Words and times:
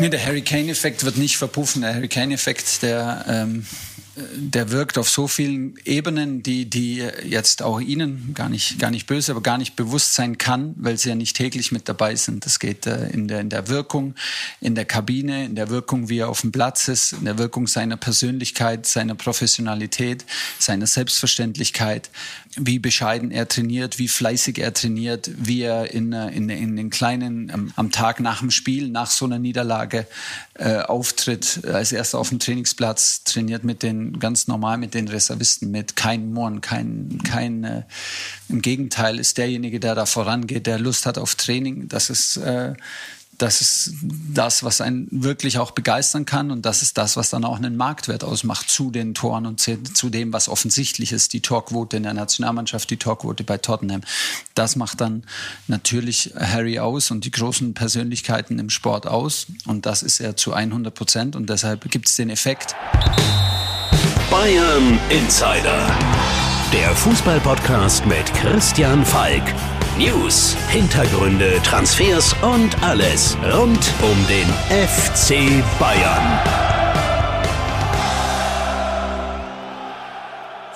Nee, 0.00 0.08
der 0.08 0.24
Harry 0.24 0.40
Kane-Effekt 0.40 1.04
wird 1.04 1.18
nicht 1.18 1.36
verpuffen. 1.36 1.82
Der 1.82 1.94
Harry 1.94 2.08
Kane-Effekt, 2.08 2.82
der 2.82 3.22
ähm, 3.28 3.66
der 4.16 4.70
wirkt 4.70 4.98
auf 4.98 5.08
so 5.08 5.28
vielen 5.28 5.76
Ebenen, 5.84 6.42
die, 6.42 6.68
die 6.68 7.06
jetzt 7.24 7.62
auch 7.62 7.80
Ihnen 7.80 8.32
gar 8.34 8.48
nicht, 8.48 8.78
gar 8.78 8.90
nicht 8.90 9.06
böse, 9.06 9.32
aber 9.32 9.40
gar 9.40 9.58
nicht 9.58 9.76
bewusst 9.76 10.14
sein 10.14 10.38
kann, 10.38 10.74
weil 10.78 10.96
Sie 10.96 11.08
ja 11.08 11.14
nicht 11.14 11.36
täglich 11.36 11.72
mit 11.72 11.88
dabei 11.88 12.14
sind. 12.16 12.44
Das 12.44 12.58
geht 12.58 12.86
äh, 12.86 13.08
in, 13.08 13.28
der, 13.28 13.40
in 13.40 13.50
der 13.50 13.68
Wirkung, 13.68 14.14
in 14.60 14.74
der 14.74 14.84
Kabine, 14.84 15.44
in 15.44 15.54
der 15.54 15.70
Wirkung, 15.70 16.08
wie 16.08 16.18
er 16.18 16.28
auf 16.28 16.40
dem 16.40 16.52
Platz 16.52 16.88
ist, 16.88 17.12
in 17.12 17.24
der 17.24 17.38
Wirkung 17.38 17.66
seiner 17.66 17.96
Persönlichkeit, 17.96 18.86
seiner 18.86 19.14
Professionalität, 19.14 20.24
seiner 20.58 20.86
Selbstverständlichkeit, 20.86 22.10
wie 22.56 22.78
bescheiden 22.78 23.30
er 23.30 23.48
trainiert, 23.48 23.98
wie 23.98 24.08
fleißig 24.08 24.58
er 24.58 24.74
trainiert, 24.74 25.30
wie 25.36 25.62
er 25.62 25.92
in, 25.92 26.12
äh, 26.12 26.30
in, 26.30 26.48
in 26.48 26.76
den 26.76 26.90
kleinen, 26.90 27.50
am, 27.50 27.72
am 27.76 27.92
Tag 27.92 28.20
nach 28.20 28.40
dem 28.40 28.50
Spiel, 28.50 28.88
nach 28.88 29.10
so 29.10 29.24
einer 29.24 29.38
Niederlage 29.38 30.06
äh, 30.54 30.78
auftritt, 30.78 31.64
als 31.64 31.92
erster 31.92 32.18
auf 32.18 32.30
dem 32.30 32.38
Trainingsplatz, 32.38 33.24
trainiert 33.24 33.62
mit 33.62 33.82
den 33.82 33.99
ganz 34.18 34.46
normal 34.46 34.78
mit 34.78 34.94
den 34.94 35.08
Reservisten 35.08 35.70
mit, 35.70 35.96
kein 35.96 36.32
Murren, 36.32 36.60
kein, 36.60 37.20
kein 37.24 37.64
äh, 37.64 37.82
im 38.48 38.62
Gegenteil 38.62 39.18
ist 39.18 39.38
derjenige, 39.38 39.80
der 39.80 39.94
da 39.94 40.06
vorangeht, 40.06 40.66
der 40.66 40.78
Lust 40.78 41.06
hat 41.06 41.18
auf 41.18 41.34
Training. 41.34 41.88
Das 41.88 42.10
ist 42.10 42.36
äh, 42.36 42.74
das 43.40 43.60
ist 43.62 43.94
das, 44.02 44.62
was 44.64 44.80
einen 44.80 45.08
wirklich 45.10 45.58
auch 45.58 45.70
begeistern 45.70 46.26
kann 46.26 46.50
und 46.50 46.66
das 46.66 46.82
ist 46.82 46.98
das, 46.98 47.16
was 47.16 47.30
dann 47.30 47.44
auch 47.44 47.56
einen 47.56 47.76
Marktwert 47.76 48.22
ausmacht 48.22 48.68
zu 48.68 48.90
den 48.90 49.14
Toren 49.14 49.46
und 49.46 49.60
zu 49.60 50.10
dem, 50.10 50.32
was 50.32 50.48
offensichtlich 50.48 51.12
ist, 51.12 51.32
die 51.32 51.40
Torquote 51.40 51.96
in 51.96 52.02
der 52.02 52.12
Nationalmannschaft, 52.12 52.90
die 52.90 52.98
Torquote 52.98 53.44
bei 53.44 53.56
Tottenham. 53.56 54.02
Das 54.54 54.76
macht 54.76 55.00
dann 55.00 55.24
natürlich 55.68 56.34
Harry 56.38 56.78
aus 56.80 57.10
und 57.10 57.24
die 57.24 57.30
großen 57.30 57.72
Persönlichkeiten 57.72 58.58
im 58.58 58.68
Sport 58.68 59.06
aus 59.06 59.46
und 59.66 59.86
das 59.86 60.02
ist 60.02 60.20
er 60.20 60.36
zu 60.36 60.52
100 60.52 60.94
Prozent 60.94 61.34
und 61.34 61.48
deshalb 61.48 61.90
gibt 61.90 62.08
es 62.08 62.16
den 62.16 62.28
Effekt. 62.28 62.74
Bayern 64.30 65.00
Insider. 65.08 65.98
Der 66.72 66.94
Fußballpodcast 66.94 68.06
mit 68.06 68.32
Christian 68.32 69.04
Falk. 69.04 69.42
News, 69.98 70.56
Hintergründe, 70.68 71.60
Transfers 71.64 72.36
und 72.40 72.80
alles 72.80 73.36
rund 73.52 73.92
um 74.00 74.26
den 74.28 74.46
FC 74.70 75.64
Bayern. 75.80 76.38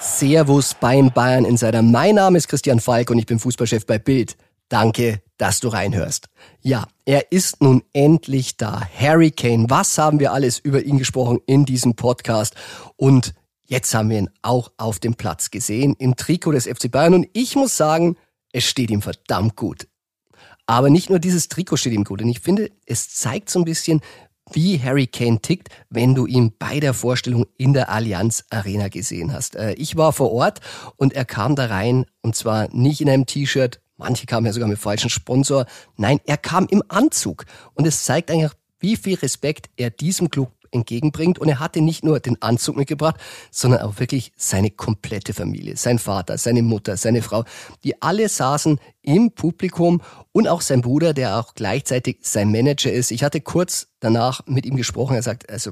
Servus 0.00 0.74
beim 0.74 1.12
Bayern 1.12 1.44
Insider. 1.44 1.82
Mein 1.82 2.16
Name 2.16 2.38
ist 2.38 2.48
Christian 2.48 2.80
Falk 2.80 3.10
und 3.10 3.18
ich 3.18 3.26
bin 3.26 3.38
Fußballchef 3.38 3.86
bei 3.86 4.00
Bild. 4.00 4.36
Danke, 4.68 5.22
dass 5.38 5.60
du 5.60 5.68
reinhörst. 5.68 6.26
Ja, 6.60 6.88
er 7.04 7.30
ist 7.30 7.62
nun 7.62 7.84
endlich 7.92 8.56
da. 8.56 8.82
Harry 8.98 9.30
Kane. 9.30 9.66
Was 9.68 9.96
haben 9.96 10.18
wir 10.18 10.32
alles 10.32 10.58
über 10.58 10.82
ihn 10.82 10.98
gesprochen 10.98 11.38
in 11.46 11.64
diesem 11.64 11.94
Podcast? 11.94 12.56
Und 12.96 13.32
Jetzt 13.66 13.94
haben 13.94 14.10
wir 14.10 14.18
ihn 14.18 14.30
auch 14.42 14.72
auf 14.76 14.98
dem 14.98 15.14
Platz 15.14 15.50
gesehen, 15.50 15.94
im 15.98 16.16
Trikot 16.16 16.52
des 16.52 16.66
FC 16.66 16.90
Bayern. 16.90 17.14
Und 17.14 17.28
ich 17.32 17.56
muss 17.56 17.76
sagen, 17.76 18.16
es 18.52 18.64
steht 18.64 18.90
ihm 18.90 19.02
verdammt 19.02 19.56
gut. 19.56 19.88
Aber 20.66 20.90
nicht 20.90 21.10
nur 21.10 21.18
dieses 21.18 21.48
Trikot 21.48 21.76
steht 21.76 21.92
ihm 21.92 22.04
gut. 22.04 22.22
Und 22.22 22.28
ich 22.28 22.40
finde, 22.40 22.70
es 22.86 23.10
zeigt 23.10 23.50
so 23.50 23.58
ein 23.58 23.64
bisschen, 23.64 24.00
wie 24.52 24.80
Harry 24.80 25.06
Kane 25.06 25.40
tickt, 25.40 25.68
wenn 25.88 26.14
du 26.14 26.26
ihn 26.26 26.52
bei 26.58 26.80
der 26.80 26.94
Vorstellung 26.94 27.46
in 27.56 27.72
der 27.72 27.88
Allianz 27.88 28.44
Arena 28.50 28.88
gesehen 28.88 29.32
hast. 29.32 29.56
Äh, 29.56 29.72
ich 29.74 29.96
war 29.96 30.12
vor 30.12 30.32
Ort 30.32 30.60
und 30.96 31.14
er 31.14 31.24
kam 31.24 31.56
da 31.56 31.66
rein 31.66 32.04
und 32.20 32.36
zwar 32.36 32.68
nicht 32.74 33.00
in 33.00 33.08
einem 33.08 33.26
T-Shirt, 33.26 33.80
manche 33.96 34.26
kamen 34.26 34.46
ja 34.46 34.52
sogar 34.52 34.68
mit 34.68 34.78
falschem 34.78 35.08
Sponsor. 35.08 35.66
Nein, 35.96 36.20
er 36.26 36.36
kam 36.36 36.66
im 36.66 36.82
Anzug 36.88 37.46
und 37.72 37.86
es 37.86 38.04
zeigt 38.04 38.30
eigentlich, 38.30 38.52
wie 38.80 38.96
viel 38.96 39.14
Respekt 39.14 39.70
er 39.76 39.88
diesem 39.88 40.28
Club 40.28 40.52
entgegenbringt. 40.74 41.38
Und 41.38 41.48
er 41.48 41.60
hatte 41.60 41.80
nicht 41.80 42.04
nur 42.04 42.20
den 42.20 42.40
Anzug 42.42 42.76
mitgebracht, 42.76 43.16
sondern 43.50 43.82
auch 43.82 43.98
wirklich 43.98 44.32
seine 44.36 44.70
komplette 44.70 45.32
Familie. 45.32 45.76
Sein 45.76 45.98
Vater, 45.98 46.36
seine 46.36 46.62
Mutter, 46.62 46.96
seine 46.96 47.22
Frau, 47.22 47.44
die 47.84 48.02
alle 48.02 48.28
saßen 48.28 48.78
im 49.02 49.30
Publikum 49.32 50.02
und 50.32 50.48
auch 50.48 50.60
sein 50.60 50.82
Bruder, 50.82 51.14
der 51.14 51.38
auch 51.38 51.54
gleichzeitig 51.54 52.18
sein 52.22 52.50
Manager 52.50 52.92
ist. 52.92 53.10
Ich 53.10 53.24
hatte 53.24 53.40
kurz 53.40 53.88
danach 54.00 54.46
mit 54.46 54.66
ihm 54.66 54.76
gesprochen. 54.76 55.14
Er 55.14 55.22
sagt, 55.22 55.48
also 55.48 55.70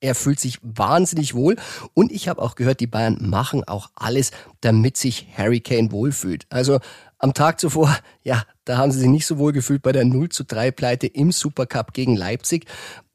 er 0.00 0.14
fühlt 0.14 0.38
sich 0.38 0.58
wahnsinnig 0.62 1.34
wohl 1.34 1.56
und 1.94 2.12
ich 2.12 2.28
habe 2.28 2.42
auch 2.42 2.56
gehört, 2.56 2.80
die 2.80 2.86
Bayern 2.86 3.16
machen 3.20 3.64
auch 3.64 3.88
alles, 3.94 4.32
damit 4.60 4.98
sich 4.98 5.28
Harry 5.36 5.60
Kane 5.60 5.92
wohlfühlt. 5.92 6.46
Also 6.50 6.78
am 7.18 7.32
Tag 7.32 7.58
zuvor, 7.58 7.96
ja, 8.22 8.42
da 8.66 8.76
haben 8.76 8.92
sie 8.92 8.98
sich 8.98 9.08
nicht 9.08 9.24
so 9.24 9.38
wohl 9.38 9.52
gefühlt 9.52 9.80
bei 9.80 9.92
der 9.92 10.04
0 10.04 10.28
zu 10.28 10.44
3 10.44 10.72
Pleite 10.72 11.06
im 11.06 11.32
Supercup 11.32 11.94
gegen 11.94 12.16
Leipzig. 12.16 12.66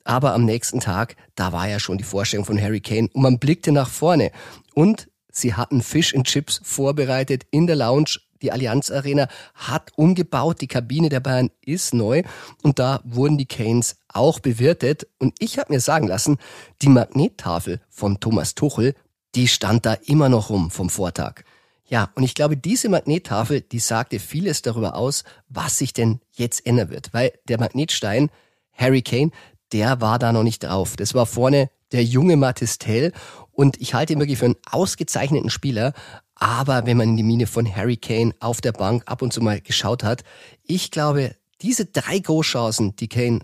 Aber 0.09 0.33
am 0.33 0.43
nächsten 0.43 0.79
Tag, 0.79 1.15
da 1.35 1.53
war 1.53 1.69
ja 1.69 1.79
schon 1.79 1.99
die 1.99 2.03
Vorstellung 2.03 2.43
von 2.43 2.59
Harry 2.59 2.81
Kane 2.81 3.09
und 3.13 3.21
man 3.21 3.37
blickte 3.37 3.71
nach 3.71 3.87
vorne. 3.87 4.31
Und 4.73 5.07
sie 5.31 5.53
hatten 5.53 5.83
Fish 5.83 6.15
and 6.15 6.25
Chips 6.25 6.59
vorbereitet 6.63 7.43
in 7.51 7.67
der 7.67 7.75
Lounge. 7.75 8.17
Die 8.41 8.51
Allianz 8.51 8.89
Arena 8.89 9.27
hat 9.53 9.91
umgebaut, 9.97 10.61
die 10.61 10.67
Kabine 10.67 11.09
der 11.09 11.19
Bayern 11.19 11.51
ist 11.63 11.93
neu 11.93 12.23
und 12.63 12.79
da 12.79 13.01
wurden 13.03 13.37
die 13.37 13.45
Canes 13.45 13.97
auch 14.07 14.39
bewirtet. 14.39 15.05
Und 15.19 15.35
ich 15.37 15.59
habe 15.59 15.71
mir 15.71 15.79
sagen 15.79 16.07
lassen, 16.07 16.39
die 16.81 16.89
Magnettafel 16.89 17.79
von 17.87 18.19
Thomas 18.19 18.55
Tuchel, 18.55 18.95
die 19.35 19.47
stand 19.47 19.85
da 19.85 19.93
immer 19.93 20.27
noch 20.27 20.49
rum 20.49 20.71
vom 20.71 20.89
Vortag. 20.89 21.43
Ja, 21.85 22.09
und 22.15 22.23
ich 22.23 22.33
glaube, 22.33 22.57
diese 22.57 22.89
Magnettafel, 22.89 23.61
die 23.61 23.77
sagte 23.77 24.17
vieles 24.17 24.63
darüber 24.63 24.95
aus, 24.95 25.23
was 25.49 25.77
sich 25.77 25.93
denn 25.93 26.19
jetzt 26.31 26.65
ändern 26.65 26.89
wird. 26.89 27.13
Weil 27.13 27.33
der 27.47 27.59
Magnetstein, 27.59 28.31
Harry 28.73 29.03
Kane, 29.03 29.29
der 29.71 30.01
war 30.01 30.19
da 30.19 30.31
noch 30.31 30.43
nicht 30.43 30.63
drauf. 30.63 30.95
Das 30.95 31.13
war 31.13 31.25
vorne 31.25 31.69
der 31.91 32.03
junge 32.03 32.37
Matistel 32.37 33.13
und 33.51 33.79
ich 33.81 33.93
halte 33.93 34.13
ihn 34.13 34.19
wirklich 34.19 34.39
für 34.39 34.45
einen 34.45 34.55
ausgezeichneten 34.69 35.49
Spieler. 35.49 35.93
Aber 36.35 36.85
wenn 36.85 36.97
man 36.97 37.09
in 37.09 37.17
die 37.17 37.23
Mine 37.23 37.47
von 37.47 37.73
Harry 37.75 37.97
Kane 37.97 38.33
auf 38.39 38.61
der 38.61 38.71
Bank 38.71 39.03
ab 39.05 39.21
und 39.21 39.33
zu 39.33 39.41
mal 39.41 39.59
geschaut 39.59 40.03
hat, 40.03 40.23
ich 40.63 40.91
glaube, 40.91 41.35
diese 41.61 41.85
drei 41.85 42.19
Großchancen, 42.19 42.95
die 42.95 43.09
Kane 43.09 43.41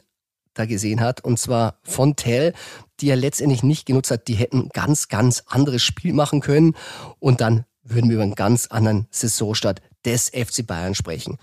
da 0.54 0.66
gesehen 0.66 1.02
hat, 1.02 1.22
und 1.22 1.38
zwar 1.38 1.80
von 1.84 2.16
Tell, 2.16 2.54
die 3.02 3.10
er 3.10 3.18
letztendlich 3.18 3.64
nicht 3.64 3.86
genutzt 3.86 4.12
hat, 4.12 4.28
die 4.30 4.36
hätten 4.36 4.70
ganz, 4.70 5.10
ganz 5.10 5.44
anderes 5.48 5.84
Spiel 5.84 6.14
machen 6.14 6.40
können. 6.40 6.76
Und 7.20 7.42
dann 7.42 7.66
würden 7.84 8.10
wir 8.10 8.16
über 8.16 8.24
einen 8.24 8.36
ganz 8.36 8.68
anderen 8.68 9.08
Saisonstart 9.12 9.82
des 10.06 10.30
FC 10.30 10.66
Bayern 10.66 10.96
sprechen. 10.96 11.38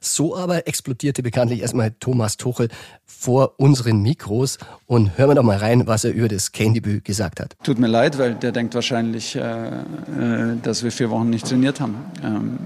So 0.00 0.36
aber 0.36 0.66
explodierte 0.66 1.22
bekanntlich 1.22 1.60
erstmal 1.60 1.92
Thomas 2.00 2.36
Tuchel 2.36 2.68
vor 3.04 3.54
unseren 3.58 4.00
Mikros 4.02 4.58
und 4.86 5.18
hören 5.18 5.30
wir 5.30 5.34
doch 5.34 5.42
mal 5.42 5.58
rein, 5.58 5.86
was 5.86 6.04
er 6.04 6.12
über 6.12 6.28
das 6.28 6.52
Kane-Debüt 6.52 7.04
gesagt 7.04 7.40
hat. 7.40 7.56
Tut 7.62 7.78
mir 7.78 7.86
leid, 7.86 8.18
weil 8.18 8.34
der 8.34 8.52
denkt 8.52 8.74
wahrscheinlich, 8.74 9.36
äh, 9.36 9.40
äh, 9.40 10.56
dass 10.62 10.82
wir 10.82 10.92
vier 10.92 11.10
Wochen 11.10 11.30
nicht 11.30 11.46
trainiert 11.46 11.80
haben. 11.80 11.96
Ähm, 12.22 12.58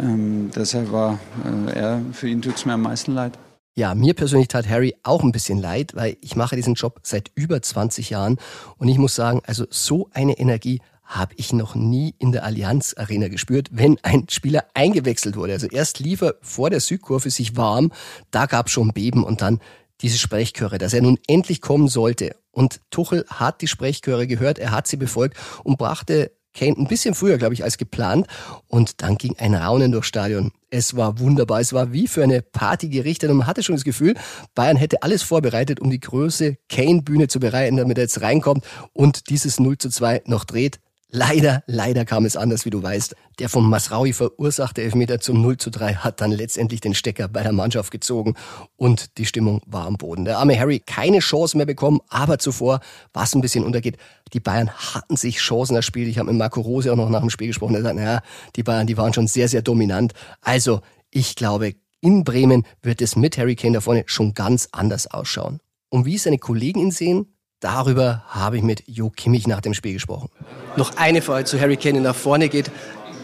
ähm, 0.00 0.50
deshalb 0.54 0.92
war 0.92 1.18
äh, 1.44 1.78
er, 1.78 2.00
für 2.12 2.28
ihn 2.28 2.42
tut 2.42 2.56
es 2.56 2.64
mir 2.64 2.74
am 2.74 2.82
meisten 2.82 3.12
leid. 3.12 3.38
Ja, 3.78 3.94
mir 3.94 4.14
persönlich 4.14 4.48
tat 4.48 4.68
Harry 4.68 4.96
auch 5.04 5.22
ein 5.22 5.30
bisschen 5.30 5.60
leid, 5.60 5.94
weil 5.94 6.16
ich 6.20 6.34
mache 6.34 6.56
diesen 6.56 6.74
Job 6.74 6.98
seit 7.04 7.30
über 7.36 7.62
20 7.62 8.10
Jahren 8.10 8.38
und 8.76 8.88
ich 8.88 8.98
muss 8.98 9.14
sagen, 9.14 9.40
also 9.46 9.66
so 9.70 10.08
eine 10.12 10.36
Energie 10.38 10.80
habe 11.08 11.34
ich 11.36 11.54
noch 11.54 11.74
nie 11.74 12.14
in 12.18 12.32
der 12.32 12.44
Allianz 12.44 12.94
Arena 12.96 13.28
gespürt, 13.28 13.68
wenn 13.72 13.98
ein 14.02 14.26
Spieler 14.28 14.66
eingewechselt 14.74 15.36
wurde. 15.36 15.54
Also 15.54 15.66
erst 15.66 15.98
lief 15.98 16.20
er 16.20 16.34
vor 16.42 16.68
der 16.68 16.80
Südkurve 16.80 17.30
sich 17.30 17.56
warm, 17.56 17.92
da 18.30 18.46
gab 18.46 18.68
schon 18.68 18.92
Beben 18.92 19.24
und 19.24 19.40
dann 19.40 19.60
diese 20.02 20.18
Sprechchöre, 20.18 20.78
dass 20.78 20.92
er 20.92 21.02
nun 21.02 21.18
endlich 21.26 21.60
kommen 21.60 21.88
sollte. 21.88 22.36
Und 22.50 22.80
Tuchel 22.90 23.24
hat 23.28 23.62
die 23.62 23.68
Sprechchöre 23.68 24.26
gehört, 24.26 24.58
er 24.58 24.70
hat 24.70 24.86
sie 24.86 24.96
befolgt 24.96 25.36
und 25.64 25.78
brachte 25.78 26.30
Kane 26.54 26.76
ein 26.76 26.88
bisschen 26.88 27.14
früher, 27.14 27.38
glaube 27.38 27.54
ich, 27.54 27.62
als 27.62 27.78
geplant. 27.78 28.26
Und 28.66 29.02
dann 29.02 29.16
ging 29.16 29.36
ein 29.38 29.54
Raunen 29.54 29.92
durchs 29.92 30.08
Stadion. 30.08 30.52
Es 30.70 30.96
war 30.96 31.18
wunderbar. 31.20 31.60
Es 31.60 31.72
war 31.72 31.92
wie 31.92 32.08
für 32.08 32.22
eine 32.22 32.42
Party 32.42 32.88
gerichtet. 32.88 33.30
Und 33.30 33.38
man 33.38 33.46
hatte 33.46 33.62
schon 33.62 33.76
das 33.76 33.84
Gefühl, 33.84 34.14
Bayern 34.54 34.76
hätte 34.76 35.02
alles 35.02 35.22
vorbereitet, 35.22 35.78
um 35.80 35.90
die 35.90 36.00
große 36.00 36.56
Kane-Bühne 36.68 37.28
zu 37.28 37.38
bereiten, 37.38 37.76
damit 37.76 37.98
er 37.98 38.04
jetzt 38.04 38.20
reinkommt 38.22 38.64
und 38.92 39.30
dieses 39.30 39.60
0 39.60 39.78
zu 39.78 39.88
2 39.88 40.22
noch 40.26 40.44
dreht. 40.44 40.80
Leider, 41.10 41.62
leider 41.66 42.04
kam 42.04 42.26
es 42.26 42.36
anders, 42.36 42.66
wie 42.66 42.70
du 42.70 42.82
weißt. 42.82 43.16
Der 43.38 43.48
vom 43.48 43.70
Masraui 43.70 44.12
verursachte 44.12 44.82
Elfmeter 44.82 45.20
zum 45.20 45.40
0 45.40 45.56
zu 45.56 45.70
3 45.70 45.94
hat 45.94 46.20
dann 46.20 46.32
letztendlich 46.32 46.82
den 46.82 46.92
Stecker 46.92 47.28
bei 47.28 47.42
der 47.42 47.52
Mannschaft 47.52 47.90
gezogen 47.90 48.34
und 48.76 49.16
die 49.16 49.24
Stimmung 49.24 49.62
war 49.66 49.86
am 49.86 49.96
Boden. 49.96 50.26
Der 50.26 50.36
arme 50.36 50.58
Harry 50.60 50.80
keine 50.80 51.20
Chance 51.20 51.56
mehr 51.56 51.64
bekommen, 51.64 52.00
aber 52.08 52.38
zuvor, 52.38 52.80
was 53.14 53.34
ein 53.34 53.40
bisschen 53.40 53.64
untergeht, 53.64 53.96
die 54.34 54.40
Bayern 54.40 54.68
hatten 54.68 55.16
sich 55.16 55.38
Chancen 55.38 55.76
erspielt. 55.76 56.08
Ich 56.08 56.18
habe 56.18 56.30
mit 56.30 56.38
Marco 56.38 56.60
Rose 56.60 56.92
auch 56.92 56.96
noch 56.96 57.08
nach 57.08 57.20
dem 57.20 57.30
Spiel 57.30 57.48
gesprochen. 57.48 57.74
Er 57.74 57.82
sagt, 57.82 57.96
naja, 57.96 58.20
die 58.54 58.62
Bayern, 58.62 58.86
die 58.86 58.98
waren 58.98 59.14
schon 59.14 59.28
sehr, 59.28 59.48
sehr 59.48 59.62
dominant. 59.62 60.12
Also, 60.42 60.82
ich 61.10 61.36
glaube, 61.36 61.72
in 62.02 62.22
Bremen 62.22 62.66
wird 62.82 63.00
es 63.00 63.16
mit 63.16 63.38
Harry 63.38 63.56
Kane 63.56 63.72
da 63.72 63.80
vorne 63.80 64.04
schon 64.06 64.34
ganz 64.34 64.68
anders 64.72 65.06
ausschauen. 65.06 65.60
Und 65.88 66.04
wie 66.04 66.18
seine 66.18 66.36
Kollegen 66.36 66.80
ihn 66.80 66.90
sehen, 66.90 67.37
Darüber 67.60 68.22
habe 68.28 68.56
ich 68.56 68.62
mit 68.62 68.84
Jo 68.86 69.10
Kimmich 69.10 69.48
nach 69.48 69.60
dem 69.60 69.74
Spiel 69.74 69.92
gesprochen. 69.92 70.30
Noch 70.76 70.96
eine 70.96 71.22
Frage 71.22 71.44
zu 71.44 71.60
Harry 71.60 71.76
Kane, 71.76 71.94
der 71.94 72.02
nach 72.02 72.14
vorne 72.14 72.48
geht. 72.48 72.70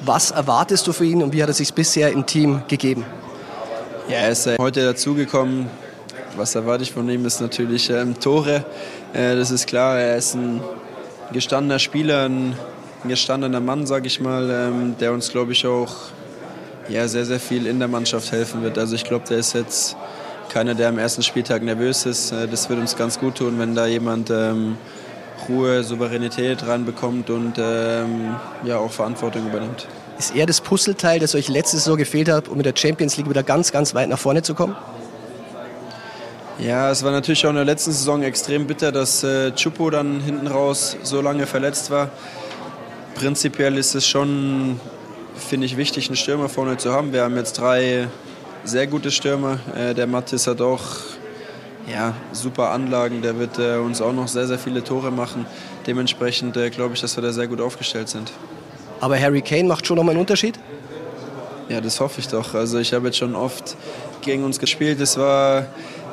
Was 0.04 0.32
erwartest 0.32 0.88
du 0.88 0.92
für 0.92 1.04
ihn 1.04 1.22
und 1.22 1.32
wie 1.32 1.40
hat 1.40 1.48
er 1.48 1.54
sich 1.54 1.72
bisher 1.72 2.10
im 2.10 2.26
Team 2.26 2.62
gegeben? 2.66 3.04
Ja, 4.08 4.16
er 4.16 4.30
ist 4.30 4.46
äh, 4.46 4.56
heute 4.58 4.84
dazugekommen. 4.84 5.68
was 6.36 6.56
erwarte 6.56 6.82
ich 6.82 6.90
von 6.90 7.08
ihm, 7.08 7.24
ist 7.24 7.40
natürlich 7.40 7.88
ähm, 7.90 8.18
Tore. 8.18 8.64
Äh, 9.12 9.36
das 9.36 9.52
ist 9.52 9.68
klar, 9.68 9.98
er 9.98 10.16
ist 10.16 10.34
ein 10.34 10.60
gestandener 11.32 11.78
Spieler, 11.78 12.24
ein, 12.24 12.56
ein 13.04 13.08
gestandener 13.08 13.60
Mann, 13.60 13.86
sage 13.86 14.08
ich 14.08 14.20
mal, 14.20 14.50
ähm, 14.50 14.96
der 14.98 15.12
uns, 15.12 15.30
glaube 15.30 15.52
ich, 15.52 15.64
auch 15.64 15.94
ja, 16.88 17.06
sehr, 17.06 17.24
sehr 17.24 17.40
viel 17.40 17.66
in 17.66 17.78
der 17.78 17.88
Mannschaft 17.88 18.32
helfen 18.32 18.62
wird. 18.64 18.78
Also 18.78 18.96
ich 18.96 19.04
glaube, 19.04 19.26
der 19.28 19.38
ist 19.38 19.54
jetzt 19.54 19.96
keiner, 20.54 20.76
der 20.76 20.88
am 20.88 20.98
ersten 20.98 21.24
Spieltag 21.24 21.62
nervös 21.62 22.06
ist. 22.06 22.30
Äh, 22.30 22.46
das 22.46 22.70
wird 22.70 22.78
uns 22.78 22.96
ganz 22.96 23.18
gut 23.18 23.34
tun, 23.34 23.58
wenn 23.58 23.74
da 23.74 23.86
jemand 23.86 24.30
ähm, 24.30 24.78
Ruhe, 25.48 25.82
Souveränität 25.82 26.64
reinbekommt 26.64 27.28
und 27.28 27.54
ähm, 27.58 28.36
ja, 28.62 28.78
auch 28.78 28.92
Verantwortung 28.92 29.48
übernimmt. 29.48 29.88
Ist 30.16 30.34
er 30.36 30.46
das 30.46 30.60
Puzzleteil, 30.60 31.18
das 31.18 31.34
euch 31.34 31.48
letztes 31.48 31.82
Saison 31.82 31.98
gefehlt 31.98 32.28
hat, 32.28 32.46
um 32.46 32.56
mit 32.56 32.66
der 32.66 32.74
Champions 32.76 33.16
League 33.16 33.28
wieder 33.28 33.42
ganz, 33.42 33.72
ganz 33.72 33.96
weit 33.96 34.08
nach 34.08 34.18
vorne 34.18 34.42
zu 34.42 34.54
kommen? 34.54 34.76
Ja, 36.60 36.88
es 36.88 37.02
war 37.02 37.10
natürlich 37.10 37.44
auch 37.46 37.50
in 37.50 37.56
der 37.56 37.64
letzten 37.64 37.90
Saison 37.90 38.22
extrem 38.22 38.68
bitter, 38.68 38.92
dass 38.92 39.24
äh, 39.24 39.50
Chupo 39.56 39.90
dann 39.90 40.20
hinten 40.20 40.46
raus 40.46 40.96
so 41.02 41.20
lange 41.20 41.46
verletzt 41.46 41.90
war. 41.90 42.10
Prinzipiell 43.16 43.76
ist 43.76 43.96
es 43.96 44.06
schon, 44.06 44.78
finde 45.36 45.66
ich, 45.66 45.76
wichtig, 45.76 46.06
einen 46.06 46.16
Stürmer 46.16 46.48
vorne 46.48 46.76
zu 46.76 46.92
haben. 46.92 47.12
Wir 47.12 47.24
haben 47.24 47.36
jetzt 47.36 47.58
drei 47.58 48.06
sehr 48.64 48.86
gute 48.86 49.10
Stürmer. 49.10 49.58
Äh, 49.76 49.94
der 49.94 50.06
Mathis 50.06 50.46
hat 50.46 50.60
auch 50.60 50.82
ja, 51.90 52.14
super 52.32 52.70
Anlagen. 52.70 53.22
Der 53.22 53.38
wird 53.38 53.58
äh, 53.58 53.76
uns 53.76 54.00
auch 54.00 54.12
noch 54.12 54.28
sehr, 54.28 54.46
sehr 54.46 54.58
viele 54.58 54.82
Tore 54.82 55.10
machen. 55.10 55.46
Dementsprechend 55.86 56.56
äh, 56.56 56.70
glaube 56.70 56.94
ich, 56.94 57.00
dass 57.00 57.16
wir 57.16 57.22
da 57.22 57.32
sehr 57.32 57.46
gut 57.46 57.60
aufgestellt 57.60 58.08
sind. 58.08 58.32
Aber 59.00 59.18
Harry 59.20 59.42
Kane 59.42 59.64
macht 59.64 59.86
schon 59.86 59.96
noch 59.96 60.04
mal 60.04 60.12
einen 60.12 60.20
Unterschied? 60.20 60.58
Ja, 61.68 61.80
das 61.80 62.00
hoffe 62.00 62.20
ich 62.20 62.28
doch. 62.28 62.54
Also 62.54 62.78
ich 62.78 62.92
habe 62.92 63.06
jetzt 63.06 63.18
schon 63.18 63.34
oft 63.34 63.76
gegen 64.22 64.44
uns 64.44 64.58
gespielt. 64.58 65.00
Es 65.00 65.18
war 65.18 65.66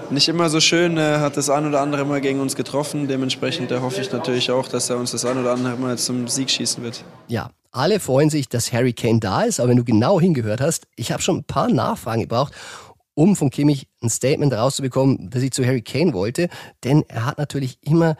nicht 0.09 0.27
immer 0.27 0.49
so 0.49 0.59
schön, 0.59 0.97
er 0.97 1.21
hat 1.21 1.37
das 1.37 1.49
ein 1.49 1.65
oder 1.65 1.79
andere 1.79 2.05
Mal 2.05 2.19
gegen 2.19 2.41
uns 2.41 2.55
getroffen. 2.55 3.07
Dementsprechend 3.07 3.71
hoffe 3.71 4.01
ich 4.01 4.11
natürlich 4.11 4.51
auch, 4.51 4.67
dass 4.67 4.89
er 4.89 4.97
uns 4.97 5.11
das 5.11 5.23
ein 5.25 5.37
oder 5.37 5.53
andere 5.53 5.77
Mal 5.77 5.97
zum 5.97 6.27
Sieg 6.27 6.49
schießen 6.49 6.83
wird. 6.83 7.03
Ja, 7.27 7.49
alle 7.71 7.99
freuen 7.99 8.29
sich, 8.29 8.49
dass 8.49 8.73
Harry 8.73 8.93
Kane 8.93 9.19
da 9.19 9.43
ist, 9.43 9.59
aber 9.59 9.69
wenn 9.69 9.77
du 9.77 9.83
genau 9.83 10.19
hingehört 10.19 10.61
hast, 10.61 10.87
ich 10.95 11.11
habe 11.11 11.21
schon 11.21 11.37
ein 11.37 11.43
paar 11.43 11.69
Nachfragen 11.69 12.21
gebraucht, 12.21 12.53
um 13.13 13.35
von 13.35 13.49
Kimmich 13.49 13.87
ein 14.01 14.09
Statement 14.09 14.53
rauszubekommen, 14.53 15.29
das 15.29 15.43
ich 15.43 15.51
zu 15.51 15.65
Harry 15.65 15.81
Kane 15.81 16.13
wollte, 16.13 16.49
denn 16.83 17.03
er 17.07 17.25
hat 17.25 17.37
natürlich 17.37 17.77
immer 17.81 18.15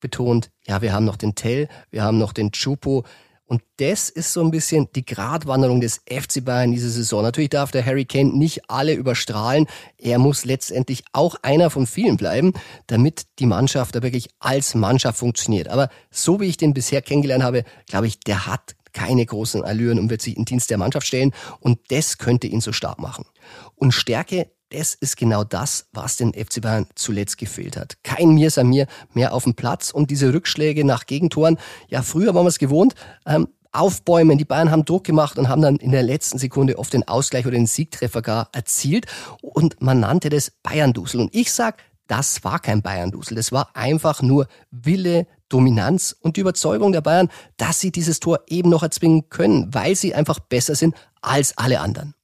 betont, 0.00 0.50
ja, 0.66 0.82
wir 0.82 0.92
haben 0.92 1.04
noch 1.04 1.16
den 1.16 1.34
Tell, 1.34 1.68
wir 1.90 2.02
haben 2.02 2.18
noch 2.18 2.32
den 2.32 2.52
Chupo, 2.52 3.04
und 3.46 3.62
das 3.76 4.08
ist 4.08 4.32
so 4.32 4.40
ein 4.40 4.50
bisschen 4.50 4.88
die 4.94 5.04
Gratwanderung 5.04 5.80
des 5.80 6.00
FC 6.10 6.42
Bayern 6.42 6.72
diese 6.72 6.88
Saison. 6.88 7.22
Natürlich 7.22 7.50
darf 7.50 7.70
der 7.70 7.84
Harry 7.84 8.06
Kane 8.06 8.36
nicht 8.36 8.70
alle 8.70 8.94
überstrahlen. 8.94 9.66
Er 9.98 10.18
muss 10.18 10.46
letztendlich 10.46 11.04
auch 11.12 11.36
einer 11.42 11.68
von 11.68 11.86
vielen 11.86 12.16
bleiben, 12.16 12.54
damit 12.86 13.26
die 13.38 13.46
Mannschaft 13.46 13.94
da 13.94 14.02
wirklich 14.02 14.28
als 14.38 14.74
Mannschaft 14.74 15.18
funktioniert. 15.18 15.68
Aber 15.68 15.90
so 16.10 16.40
wie 16.40 16.46
ich 16.46 16.56
den 16.56 16.72
bisher 16.72 17.02
kennengelernt 17.02 17.44
habe, 17.44 17.64
glaube 17.86 18.06
ich, 18.06 18.18
der 18.18 18.46
hat 18.46 18.76
keine 18.94 19.26
großen 19.26 19.62
Allüren 19.62 19.98
und 19.98 20.08
wird 20.08 20.22
sich 20.22 20.36
in 20.36 20.46
Dienst 20.46 20.70
der 20.70 20.78
Mannschaft 20.78 21.06
stellen. 21.06 21.32
Und 21.60 21.78
das 21.88 22.16
könnte 22.16 22.46
ihn 22.46 22.62
so 22.62 22.72
stark 22.72 22.98
machen. 22.98 23.26
Und 23.74 23.92
Stärke 23.92 24.46
das 24.70 24.94
ist 24.94 25.16
genau 25.16 25.44
das, 25.44 25.86
was 25.92 26.16
den 26.16 26.32
FC 26.32 26.60
Bayern 26.60 26.86
zuletzt 26.96 27.38
gefehlt 27.38 27.76
hat. 27.76 28.02
Kein 28.02 28.30
Mir 28.30 28.50
Samir 28.50 28.88
mehr 29.12 29.32
auf 29.32 29.44
dem 29.44 29.54
Platz 29.54 29.90
und 29.90 30.10
diese 30.10 30.32
Rückschläge 30.34 30.84
nach 30.84 31.06
Gegentoren. 31.06 31.58
Ja, 31.88 32.02
früher 32.02 32.34
waren 32.34 32.44
wir 32.44 32.48
es 32.48 32.58
gewohnt. 32.58 32.94
Ähm, 33.24 33.46
aufbäumen. 33.70 34.38
Die 34.38 34.44
Bayern 34.44 34.70
haben 34.70 34.84
Druck 34.84 35.04
gemacht 35.04 35.38
und 35.38 35.48
haben 35.48 35.62
dann 35.62 35.76
in 35.76 35.90
der 35.90 36.02
letzten 36.02 36.38
Sekunde 36.38 36.78
oft 36.78 36.92
den 36.92 37.06
Ausgleich 37.06 37.44
oder 37.44 37.56
den 37.56 37.66
Siegtreffer 37.66 38.22
gar 38.22 38.48
erzielt. 38.52 39.06
Und 39.42 39.80
man 39.80 40.00
nannte 40.00 40.28
das 40.28 40.50
Bayern-Dusel. 40.50 41.20
Und 41.20 41.34
ich 41.34 41.52
sag, 41.52 41.82
das 42.06 42.44
war 42.44 42.58
kein 42.58 42.82
Bayern-Dusel. 42.82 43.36
Das 43.36 43.52
war 43.52 43.70
einfach 43.74 44.22
nur 44.22 44.46
Wille, 44.70 45.26
Dominanz 45.54 46.16
und 46.20 46.36
die 46.36 46.40
Überzeugung 46.40 46.90
der 46.90 47.00
Bayern, 47.00 47.30
dass 47.56 47.78
sie 47.78 47.92
dieses 47.92 48.18
Tor 48.18 48.40
eben 48.48 48.70
noch 48.70 48.82
erzwingen 48.82 49.28
können, 49.30 49.72
weil 49.72 49.94
sie 49.94 50.14
einfach 50.14 50.40
besser 50.40 50.74
sind 50.74 50.96
als 51.22 51.56
alle 51.56 51.78
anderen. 51.80 52.14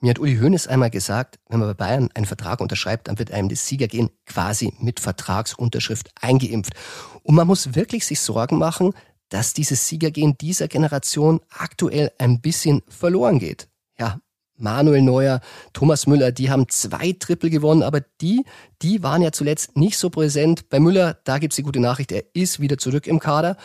Mir 0.00 0.10
hat 0.10 0.18
Uli 0.18 0.36
Hoeneß 0.36 0.66
einmal 0.66 0.90
gesagt, 0.90 1.38
wenn 1.48 1.60
man 1.60 1.68
bei 1.68 1.74
Bayern 1.74 2.10
einen 2.14 2.26
Vertrag 2.26 2.60
unterschreibt, 2.60 3.08
dann 3.08 3.18
wird 3.18 3.30
einem 3.30 3.48
das 3.48 3.66
Siegergehen 3.66 4.10
quasi 4.26 4.74
mit 4.78 5.00
Vertragsunterschrift 5.00 6.10
eingeimpft. 6.20 6.74
Und 7.22 7.36
man 7.36 7.46
muss 7.46 7.74
wirklich 7.74 8.04
sich 8.04 8.20
Sorgen 8.20 8.58
machen, 8.58 8.92
dass 9.28 9.54
dieses 9.54 9.88
Siegergehen 9.88 10.36
dieser 10.36 10.68
Generation 10.68 11.40
aktuell 11.48 12.12
ein 12.18 12.40
bisschen 12.40 12.82
verloren 12.88 13.38
geht. 13.38 13.68
Ja, 13.98 14.20
Manuel 14.58 15.02
Neuer, 15.02 15.40
Thomas 15.72 16.06
Müller, 16.06 16.32
die 16.32 16.50
haben 16.50 16.68
zwei 16.68 17.12
Triple 17.18 17.50
gewonnen, 17.50 17.82
aber 17.82 18.00
die, 18.20 18.44
die 18.82 19.02
waren 19.02 19.22
ja 19.22 19.32
zuletzt 19.32 19.76
nicht 19.76 19.98
so 19.98 20.10
präsent. 20.10 20.68
Bei 20.68 20.80
Müller, 20.80 21.18
da 21.24 21.38
gibt's 21.38 21.56
die 21.56 21.62
gute 21.62 21.80
Nachricht, 21.80 22.12
er 22.12 22.24
ist 22.34 22.60
wieder 22.60 22.78
zurück 22.78 23.06
im 23.06 23.20
Kader. 23.20 23.56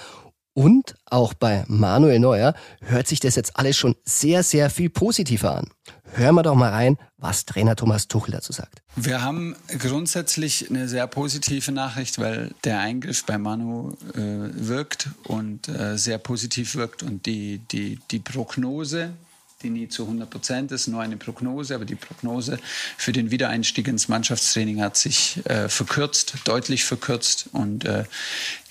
Und 0.54 0.96
auch 1.06 1.34
bei 1.34 1.64
Manuel 1.68 2.20
Neuer 2.20 2.54
hört 2.82 3.08
sich 3.08 3.22
das 3.22 3.36
jetzt 3.36 3.58
alles 3.58 3.78
schon 3.78 3.96
sehr, 4.04 4.44
sehr 4.44 4.70
viel 4.70 4.90
positiver 4.90 5.56
an. 5.56 5.70
Hören 6.14 6.36
wir 6.36 6.44
doch 6.44 6.56
mal 6.56 6.72
rein, 6.72 6.98
was 7.18 7.46
Trainer 7.46 7.78
Thomas 7.78 8.10
Tuchel 8.10 8.34
dazu 8.34 8.52
sagt. 8.52 8.82
Wir 8.98 9.22
haben 9.22 9.56
grundsätzlich 9.80 10.70
eine 10.70 10.90
sehr 10.90 11.08
positive 11.08 11.72
Nachricht, 11.72 12.20
weil 12.20 12.52
der 12.66 12.80
Eingriff 12.80 13.26
bei 13.26 13.38
Manu 13.38 13.94
äh, 14.14 14.18
wirkt 14.18 15.08
und 15.24 15.70
äh, 15.70 15.98
sehr 15.98 16.18
positiv 16.18 16.76
wirkt 16.76 17.02
und 17.02 17.26
die, 17.26 17.60
die, 17.72 18.00
die 18.12 18.20
Prognose, 18.20 19.14
die 19.62 19.70
nie 19.70 19.88
zu 19.88 20.04
100 20.04 20.30
Prozent 20.30 20.72
ist, 20.72 20.88
nur 20.88 21.02
eine 21.02 21.18
Prognose, 21.18 21.76
aber 21.76 21.86
die 21.86 21.96
Prognose 21.96 22.60
für 22.98 23.12
den 23.12 23.32
Wiedereinstieg 23.32 23.88
ins 23.88 24.08
Mannschaftstraining 24.08 24.82
hat 24.82 24.98
sich 24.98 25.46
äh, 25.46 25.70
verkürzt, 25.70 26.36
deutlich 26.46 26.84
verkürzt 26.84 27.46
und 27.52 27.86
äh, 27.86 28.06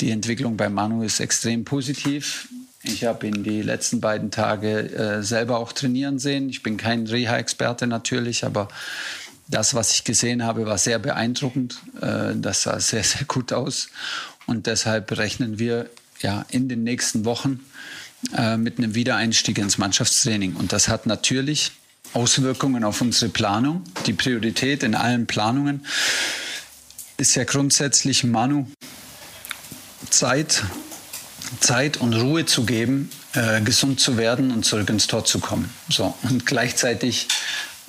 die 0.01 0.11
Entwicklung 0.11 0.57
bei 0.57 0.69
Manu 0.69 1.03
ist 1.03 1.21
extrem 1.21 1.65
positiv. 1.65 2.49
Ich 2.83 3.05
habe 3.05 3.27
ihn 3.27 3.45
die 3.45 3.61
letzten 3.61 4.01
beiden 4.01 4.31
Tage 4.31 4.91
äh, 4.93 5.23
selber 5.23 5.59
auch 5.59 5.73
trainieren 5.73 6.19
sehen. 6.19 6.49
Ich 6.49 6.63
bin 6.63 6.79
kein 6.79 7.07
Reha-Experte 7.07 7.87
natürlich, 7.87 8.45
aber 8.45 8.69
das, 9.49 9.75
was 9.75 9.93
ich 9.93 10.05
gesehen 10.05 10.45
habe, 10.45 10.65
war 10.65 10.79
sehr 10.79 10.99
beeindruckend. 10.99 11.79
Äh, 12.01 12.35
das 12.37 12.63
sah 12.63 12.81
sehr, 12.81 13.05
sehr 13.05 13.25
gut 13.27 13.53
aus. 13.53 13.89
Und 14.47 14.67
deshalb 14.67 15.17
rechnen 15.19 15.59
wir 15.59 15.91
ja 16.23 16.45
in 16.51 16.69
den 16.69 16.85
nächsten 16.85 17.25
Wochen 17.25 17.61
äh, 18.37 18.57
mit 18.57 18.79
einem 18.79 18.95
Wiedereinstieg 18.95 19.59
ins 19.59 19.79
Mannschaftstraining. 19.79 20.55
Und 20.57 20.73
das 20.73 20.89
hat 20.89 21.07
natürlich 21.07 21.73
Auswirkungen 22.13 22.85
auf 22.85 23.01
unsere 23.01 23.31
Planung. 23.31 23.85
Die 24.07 24.13
Priorität 24.13 24.83
in 24.83 24.95
allen 24.95 25.27
Planungen 25.27 25.87
ist 27.17 27.35
ja 27.35 27.45
grundsätzlich 27.45 28.25
Manu 28.25 28.67
Zeit, 30.09 30.65
Zeit 31.61 31.99
und 31.99 32.15
Ruhe 32.15 32.47
zu 32.47 32.65
geben, 32.65 33.11
äh, 33.35 33.61
gesund 33.61 34.01
zu 34.01 34.17
werden 34.17 34.51
und 34.51 34.65
zurück 34.65 34.89
ins 34.91 35.07
Tor 35.07 35.25
zu 35.25 35.39
kommen. 35.39 35.71
So 35.89 36.15
und 36.23 36.47
gleichzeitig 36.47 37.29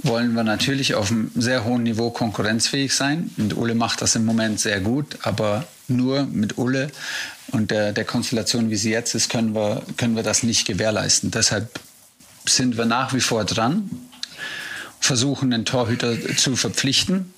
wollen 0.03 0.33
wir 0.33 0.43
natürlich 0.43 0.95
auf 0.95 1.11
einem 1.11 1.31
sehr 1.35 1.63
hohen 1.63 1.83
Niveau 1.83 2.09
konkurrenzfähig 2.09 2.93
sein. 2.93 3.29
Und 3.37 3.55
Ulle 3.55 3.75
macht 3.75 4.01
das 4.01 4.15
im 4.15 4.25
Moment 4.25 4.59
sehr 4.59 4.79
gut, 4.79 5.19
aber 5.21 5.65
nur 5.87 6.25
mit 6.25 6.57
Ulle 6.57 6.89
und 7.51 7.71
der, 7.71 7.91
der 7.91 8.05
Konstellation, 8.05 8.69
wie 8.69 8.75
sie 8.75 8.91
jetzt 8.91 9.13
ist, 9.15 9.29
können 9.29 9.53
wir, 9.53 9.83
können 9.97 10.15
wir 10.15 10.23
das 10.23 10.43
nicht 10.43 10.65
gewährleisten. 10.65 11.31
Deshalb 11.31 11.79
sind 12.45 12.77
wir 12.77 12.85
nach 12.85 13.13
wie 13.13 13.19
vor 13.19 13.45
dran, 13.45 13.89
versuchen 14.99 15.51
den 15.51 15.65
Torhüter 15.65 16.15
zu 16.37 16.55
verpflichten. 16.55 17.33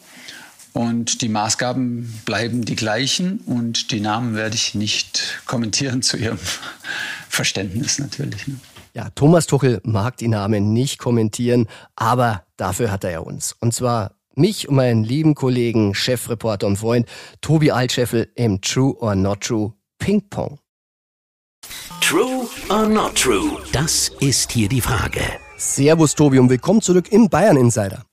Und 0.74 1.22
die 1.22 1.29
Maßgaben 1.29 2.22
bleiben 2.25 2.65
die 2.65 2.75
gleichen 2.75 3.38
und 3.39 3.91
die 3.91 4.00
Namen 4.00 4.36
werde 4.36 4.55
ich 4.55 4.74
nicht 4.74 5.41
kommentieren 5.46 6.01
zu 6.01 6.17
Ihrem 6.17 6.39
Verständnis 7.29 8.00
natürlich. 8.00 8.48
Ne? 8.48 8.55
Ja, 8.96 9.10
Thomas 9.12 9.46
Tuchel 9.46 9.82
mag 9.84 10.17
die 10.17 10.27
Namen 10.27 10.74
nicht 10.74 10.98
kommentieren, 10.98 11.67
aber 11.96 12.43
dafür 12.58 12.91
hat 12.91 13.03
er 13.03 13.12
ja 13.12 13.20
uns. 13.20 13.55
Und 13.60 13.74
zwar 13.74 14.15
mich 14.36 14.67
und 14.67 14.75
meinen 14.75 15.03
lieben 15.03 15.36
Kollegen, 15.36 15.93
Chefreporter 15.93 16.65
und 16.65 16.77
Freund 16.77 17.08
Tobi 17.41 17.72
Altscheffel 17.72 18.32
im 18.36 18.62
True 18.62 18.96
or 19.00 19.15
Not 19.15 19.41
True 19.41 19.74
Ping 20.03 20.22
Pong. 20.29 20.60
True 22.01 22.50
or 22.69 22.89
not 22.89 23.15
true? 23.15 23.62
Das 23.72 24.12
ist 24.19 24.51
hier 24.51 24.67
die 24.67 24.81
Frage. 24.81 25.22
Servus 25.55 26.13
Tobi 26.13 26.39
und 26.39 26.50
willkommen 26.50 26.81
zurück 26.81 27.10
im 27.10 27.29
Bayern 27.29 27.55
Insider. 27.55 28.03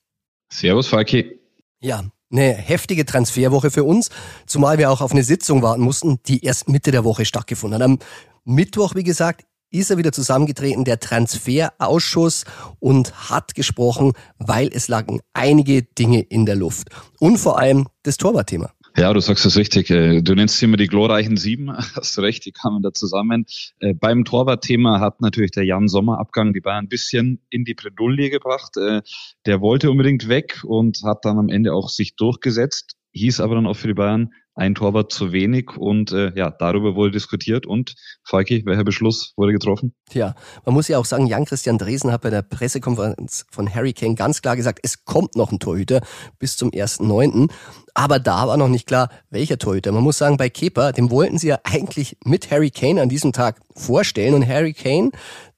Servus 0.53 0.87
Falki. 0.87 1.41
Ja, 1.81 2.05
eine 2.31 2.53
heftige 2.53 3.05
Transferwoche 3.05 3.73
für 3.73 3.83
uns, 3.83 4.09
zumal 4.47 4.79
wir 4.79 4.89
auch 4.89 5.01
auf 5.01 5.11
eine 5.11 5.25
Sitzung 5.25 5.63
warten 5.63 5.83
mussten, 5.83 6.21
die 6.29 6.45
erst 6.45 6.69
Mitte 6.69 6.93
der 6.93 7.03
Woche 7.03 7.25
stattgefunden 7.25 7.83
hat. 7.83 7.85
Am 7.85 7.99
Mittwoch, 8.45 8.95
wie 8.95 9.03
gesagt, 9.03 9.45
ist 9.73 9.91
er 9.91 9.97
wieder 9.97 10.13
zusammengetreten, 10.13 10.85
der 10.85 11.01
Transferausschuss, 11.01 12.45
und 12.79 13.31
hat 13.31 13.57
gesprochen, 13.57 14.13
weil 14.39 14.71
es 14.73 14.87
lagen 14.87 15.23
einige 15.33 15.83
Dinge 15.83 16.21
in 16.21 16.47
der 16.47 16.55
Luft. 16.55 16.91
Und 17.19 17.39
vor 17.39 17.59
allem 17.59 17.89
das 18.05 18.17
Torwartthema. 18.17 18.73
Ja, 18.97 19.13
du 19.13 19.21
sagst 19.21 19.47
es 19.47 19.57
richtig. 19.57 19.91
Äh, 19.91 20.21
du 20.21 20.35
nennst 20.35 20.59
sie 20.59 20.65
immer 20.65 20.77
die 20.77 20.89
glorreichen 20.89 21.37
Sieben. 21.37 21.71
Hast 21.97 22.19
recht, 22.19 22.45
die 22.45 22.53
kamen 22.53 22.83
da 22.83 22.93
zusammen. 22.93 23.47
Äh, 23.79 23.95
beim 23.95 24.25
Torwartthema 24.25 25.01
hat 25.01 25.21
natürlich 25.21 25.53
der 25.53 25.65
Jan 25.65 25.89
Sommer 25.89 26.19
Abgang 26.19 26.53
die 26.53 26.61
Bayern 26.61 26.85
ein 26.85 26.89
bisschen 26.89 27.41
in 27.51 27.65
die 27.65 27.75
Bredouille 27.75 28.31
gebracht. 28.31 28.77
Äh, 28.77 29.03
der 29.47 29.61
wollte 29.61 29.91
unbedingt 29.91 30.29
weg 30.29 30.63
und 30.65 31.03
hat 31.05 31.25
dann 31.25 31.39
am 31.39 31.49
Ende 31.49 31.73
auch 31.73 31.89
sich 31.89 32.17
durchgesetzt. 32.17 32.97
Hieß 33.13 33.41
aber 33.41 33.57
dann 33.57 33.67
auch 33.67 33.77
für 33.77 33.89
die 33.89 33.95
Bayern, 33.95 34.31
ein 34.55 34.75
Torwart 34.75 35.11
zu 35.11 35.33
wenig 35.33 35.77
und 35.77 36.13
äh, 36.13 36.33
ja, 36.37 36.51
darüber 36.51 36.95
wurde 36.95 37.13
diskutiert 37.13 37.67
und 37.67 37.95
Falki, 38.25 38.63
welcher 38.67 38.85
Beschluss 38.85 39.33
wurde 39.37 39.53
getroffen? 39.53 39.95
Ja, 40.13 40.35
man 40.67 40.75
muss 40.75 40.89
ja 40.89 40.99
auch 40.99 41.05
sagen, 41.05 41.27
Jan-Christian 41.27 41.79
Dresen 41.79 42.13
hat 42.13 42.23
bei 42.23 42.31
der 42.31 42.43
Pressekonferenz 42.43 43.47
von 43.51 43.73
Harry 43.73 43.93
Kane 43.93 44.17
ganz 44.17 44.43
klar 44.43 44.57
gesagt, 44.57 44.81
es 44.83 45.05
kommt 45.05 45.35
noch 45.35 45.51
ein 45.51 45.61
Torhüter 45.61 46.03
bis 46.39 46.57
zum 46.57 46.71
1.9. 46.71 47.51
Aber 47.95 48.19
da 48.19 48.47
war 48.49 48.57
noch 48.57 48.69
nicht 48.69 48.87
klar, 48.87 49.09
welcher 49.31 49.59
Torhüter. 49.59 49.93
Man 49.93 50.03
muss 50.03 50.19
sagen, 50.19 50.37
bei 50.37 50.51
Kepa, 50.51 50.93
dem 50.93 51.11
wollten 51.11 51.39
sie 51.39 51.49
ja 51.49 51.61
eigentlich 51.65 52.19
mit 52.25 52.51
Harry 52.51 52.71
Kane 52.71 53.01
an 53.01 53.09
diesem 53.09 53.33
Tag 53.33 53.61
vorstellen 53.75 54.35
und 54.35 54.47
Harry 54.47 54.75
Kane, 54.75 55.11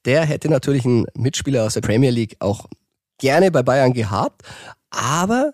der 0.05 0.25
hätte 0.25 0.49
natürlich 0.49 0.85
einen 0.85 1.07
Mitspieler 1.17 1.65
aus 1.65 1.75
der 1.75 1.81
Premier 1.81 2.11
League 2.11 2.37
auch 2.41 2.67
gerne 3.19 3.51
bei 3.51 3.63
Bayern 3.63 3.93
gehabt, 3.93 4.43
aber 4.91 5.53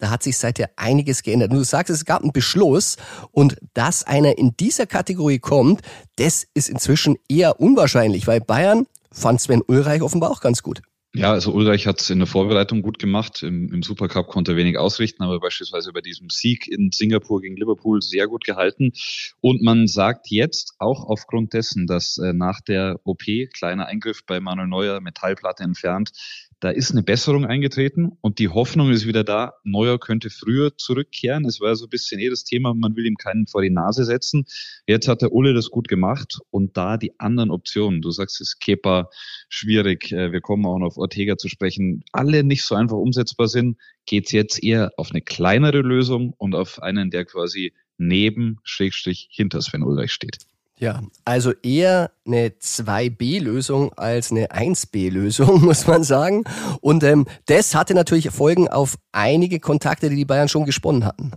da 0.00 0.10
hat 0.10 0.22
sich 0.22 0.36
seither 0.36 0.70
einiges 0.76 1.22
geändert. 1.22 1.50
Und 1.50 1.58
du 1.58 1.64
sagst, 1.64 1.90
es 1.90 2.04
gab 2.04 2.22
einen 2.22 2.32
Beschluss 2.32 2.96
und 3.30 3.56
dass 3.74 4.04
einer 4.04 4.38
in 4.38 4.56
dieser 4.58 4.86
Kategorie 4.86 5.38
kommt, 5.38 5.82
das 6.16 6.46
ist 6.54 6.68
inzwischen 6.68 7.16
eher 7.28 7.60
unwahrscheinlich, 7.60 8.26
weil 8.26 8.40
Bayern 8.40 8.86
fand 9.12 9.40
Sven 9.40 9.62
Ulreich 9.66 10.02
offenbar 10.02 10.30
auch 10.30 10.40
ganz 10.40 10.62
gut. 10.62 10.82
Ja, 11.12 11.32
also 11.32 11.52
Ulreich 11.52 11.88
hat 11.88 12.00
es 12.00 12.08
in 12.08 12.20
der 12.20 12.28
Vorbereitung 12.28 12.82
gut 12.82 13.00
gemacht. 13.00 13.42
Im, 13.42 13.72
Im 13.72 13.82
Supercup 13.82 14.28
konnte 14.28 14.52
er 14.52 14.56
wenig 14.56 14.78
ausrichten, 14.78 15.24
aber 15.24 15.40
beispielsweise 15.40 15.92
bei 15.92 16.00
diesem 16.00 16.30
Sieg 16.30 16.68
in 16.68 16.92
Singapur 16.92 17.40
gegen 17.40 17.56
Liverpool 17.56 18.00
sehr 18.00 18.28
gut 18.28 18.44
gehalten. 18.44 18.92
Und 19.40 19.60
man 19.60 19.88
sagt 19.88 20.28
jetzt 20.30 20.74
auch 20.78 21.04
aufgrund 21.04 21.52
dessen, 21.52 21.88
dass 21.88 22.16
äh, 22.18 22.32
nach 22.32 22.60
der 22.60 23.00
OP, 23.02 23.24
kleiner 23.52 23.86
Eingriff 23.86 24.24
bei 24.24 24.38
Manuel 24.38 24.68
Neuer, 24.68 25.00
Metallplatte 25.00 25.64
entfernt, 25.64 26.12
da 26.60 26.68
ist 26.68 26.90
eine 26.90 27.02
Besserung 27.02 27.46
eingetreten 27.46 28.12
und 28.20 28.38
die 28.38 28.50
Hoffnung 28.50 28.90
ist 28.90 29.06
wieder 29.06 29.24
da. 29.24 29.54
Neuer 29.64 29.98
könnte 29.98 30.28
früher 30.28 30.76
zurückkehren. 30.76 31.46
Es 31.46 31.58
war 31.60 31.74
so 31.74 31.86
ein 31.86 31.88
bisschen 31.90 32.20
eh 32.20 32.28
das 32.28 32.44
Thema, 32.44 32.74
man 32.74 32.94
will 32.96 33.06
ihm 33.06 33.16
keinen 33.16 33.46
vor 33.46 33.62
die 33.62 33.70
Nase 33.70 34.04
setzen. 34.04 34.44
Jetzt 34.86 35.08
hat 35.08 35.22
der 35.22 35.32
Ulle 35.32 35.54
das 35.54 35.70
gut 35.70 35.88
gemacht 35.88 36.38
und 36.50 36.76
da 36.76 36.98
die 36.98 37.18
anderen 37.18 37.50
Optionen. 37.50 38.02
Du 38.02 38.10
sagst, 38.10 38.42
es 38.42 38.58
Kepa 38.58 39.08
schwierig. 39.48 40.12
Äh, 40.12 40.32
wir 40.32 40.42
kommen 40.42 40.66
auch 40.66 40.78
noch 40.78 40.88
auf 40.88 40.98
Ortega 40.98 41.38
zu 41.38 41.48
sprechen. 41.48 42.04
Alle 42.12 42.44
nicht 42.44 42.64
so 42.64 42.74
einfach 42.74 42.98
umsetzbar 42.98 43.48
sind, 43.48 43.78
geht 44.04 44.26
es 44.26 44.32
jetzt 44.32 44.62
eher 44.62 44.92
auf 44.98 45.12
eine 45.12 45.22
kleinere 45.22 45.80
Lösung 45.80 46.34
und 46.36 46.54
auf 46.54 46.82
einen, 46.82 47.10
der 47.10 47.24
quasi 47.24 47.72
neben, 47.96 48.58
Schrägstrich, 48.64 49.28
hinter 49.30 49.62
Sven 49.62 49.82
Ulreich 49.82 50.12
steht. 50.12 50.38
Ja, 50.80 51.02
also 51.26 51.52
eher 51.62 52.10
eine 52.26 52.48
2B-Lösung 52.48 53.92
als 53.98 54.30
eine 54.30 54.46
1B-Lösung, 54.48 55.60
muss 55.64 55.86
man 55.86 56.04
sagen. 56.04 56.44
Und 56.80 57.04
ähm, 57.04 57.26
das 57.46 57.74
hatte 57.74 57.92
natürlich 57.92 58.30
Folgen 58.30 58.66
auf 58.66 58.96
einige 59.12 59.60
Kontakte, 59.60 60.08
die 60.08 60.16
die 60.16 60.24
Bayern 60.24 60.48
schon 60.48 60.64
gesponnen 60.64 61.04
hatten. 61.04 61.32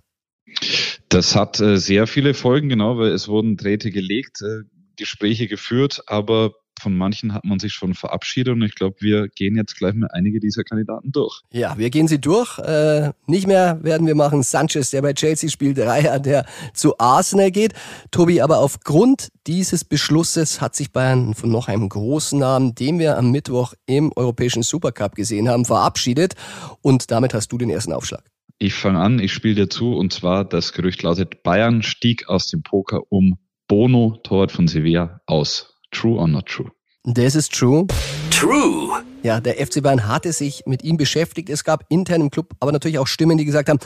Das 1.09 1.35
hat 1.35 1.59
äh, 1.59 1.77
sehr 1.77 2.07
viele 2.07 2.33
Folgen, 2.33 2.69
genau, 2.69 2.97
weil 2.97 3.11
es 3.11 3.27
wurden 3.27 3.57
Drähte 3.57 3.91
gelegt, 3.91 4.41
äh, 4.41 4.63
Gespräche 4.95 5.47
geführt, 5.47 6.03
aber 6.07 6.53
von 6.79 6.95
manchen 6.95 7.33
hat 7.33 7.45
man 7.45 7.59
sich 7.59 7.73
schon 7.73 7.93
verabschiedet 7.93 8.53
und 8.53 8.61
ich 8.61 8.75
glaube, 8.75 8.97
wir 8.99 9.27
gehen 9.29 9.55
jetzt 9.55 9.77
gleich 9.77 9.93
mal 9.93 10.09
einige 10.11 10.39
dieser 10.39 10.63
Kandidaten 10.63 11.11
durch. 11.11 11.41
Ja, 11.51 11.77
wir 11.77 11.89
gehen 11.89 12.07
sie 12.07 12.19
durch. 12.19 12.59
Äh, 12.59 13.11
nicht 13.27 13.47
mehr 13.47 13.79
werden 13.83 14.07
wir 14.07 14.15
machen 14.15 14.43
Sanchez, 14.43 14.91
der 14.91 15.01
bei 15.01 15.13
Chelsea 15.13 15.49
spielt, 15.49 15.79
Reiher, 15.79 16.19
der 16.19 16.45
zu 16.73 16.97
Arsenal 16.99 17.51
geht. 17.51 17.73
Tobi, 18.11 18.41
aber 18.41 18.59
aufgrund 18.59 19.29
dieses 19.47 19.83
Beschlusses 19.83 20.61
hat 20.61 20.75
sich 20.75 20.91
Bayern 20.91 21.33
von 21.33 21.51
noch 21.51 21.67
einem 21.67 21.87
großen 21.89 22.39
Namen, 22.39 22.75
den 22.75 22.99
wir 22.99 23.17
am 23.17 23.31
Mittwoch 23.31 23.73
im 23.85 24.11
Europäischen 24.15 24.63
Supercup 24.63 25.15
gesehen 25.15 25.49
haben, 25.49 25.65
verabschiedet 25.65 26.33
und 26.81 27.11
damit 27.11 27.33
hast 27.33 27.51
du 27.51 27.57
den 27.57 27.69
ersten 27.69 27.93
Aufschlag. 27.93 28.23
Ich 28.59 28.73
fange 28.73 28.99
an, 28.99 29.19
ich 29.19 29.33
spiele 29.33 29.55
dir 29.55 29.69
zu 29.69 29.93
und 29.93 30.13
zwar 30.13 30.45
das 30.45 30.73
Gerücht 30.73 31.03
lautet, 31.03 31.43
Bayern 31.43 31.83
stieg 31.83 32.29
aus 32.29 32.47
dem 32.47 32.63
Poker 32.63 33.01
um 33.09 33.37
Bono, 33.67 34.19
Torwart 34.23 34.51
von 34.51 34.67
Sevilla, 34.67 35.21
aus. 35.25 35.72
True 35.93 36.19
or 36.19 36.27
not 36.27 36.47
true? 36.47 36.71
Das 37.05 37.35
ist 37.35 37.53
true. 37.53 37.85
True. 38.31 39.03
Ja, 39.23 39.39
der 39.39 39.55
FC 39.55 39.81
Bayern 39.81 40.07
hatte 40.07 40.33
sich 40.33 40.63
mit 40.65 40.83
ihm 40.83 40.97
beschäftigt. 40.97 41.49
Es 41.49 41.63
gab 41.63 41.85
intern 41.89 42.21
im 42.21 42.31
Club 42.31 42.53
aber 42.59 42.71
natürlich 42.71 42.99
auch 42.99 43.07
Stimmen, 43.07 43.37
die 43.37 43.45
gesagt 43.45 43.69
haben, 43.69 43.79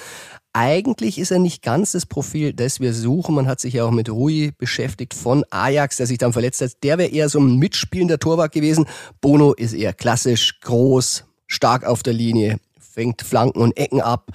eigentlich 0.53 1.19
ist 1.19 1.31
er 1.31 1.39
nicht 1.39 1.61
ganz 1.61 1.91
das 1.91 2.05
Profil, 2.05 2.53
das 2.53 2.79
wir 2.79 2.93
suchen. 2.93 3.35
Man 3.35 3.47
hat 3.47 3.59
sich 3.59 3.75
ja 3.75 3.85
auch 3.85 3.91
mit 3.91 4.09
Rui 4.09 4.51
beschäftigt 4.57 5.13
von 5.13 5.45
Ajax, 5.51 5.97
der 5.97 6.07
sich 6.07 6.17
dann 6.17 6.33
verletzt 6.33 6.61
hat. 6.61 6.83
Der 6.83 6.97
wäre 6.97 7.09
eher 7.09 7.29
so 7.29 7.39
ein 7.39 7.57
mitspielender 7.57 8.17
Torwart 8.17 8.51
gewesen. 8.51 8.87
Bono 9.21 9.53
ist 9.53 9.73
eher 9.73 9.93
klassisch, 9.93 10.59
groß, 10.61 11.25
stark 11.45 11.85
auf 11.85 12.01
der 12.01 12.13
Linie, 12.13 12.59
fängt 12.79 13.21
Flanken 13.21 13.61
und 13.61 13.77
Ecken 13.77 14.01
ab. 14.01 14.31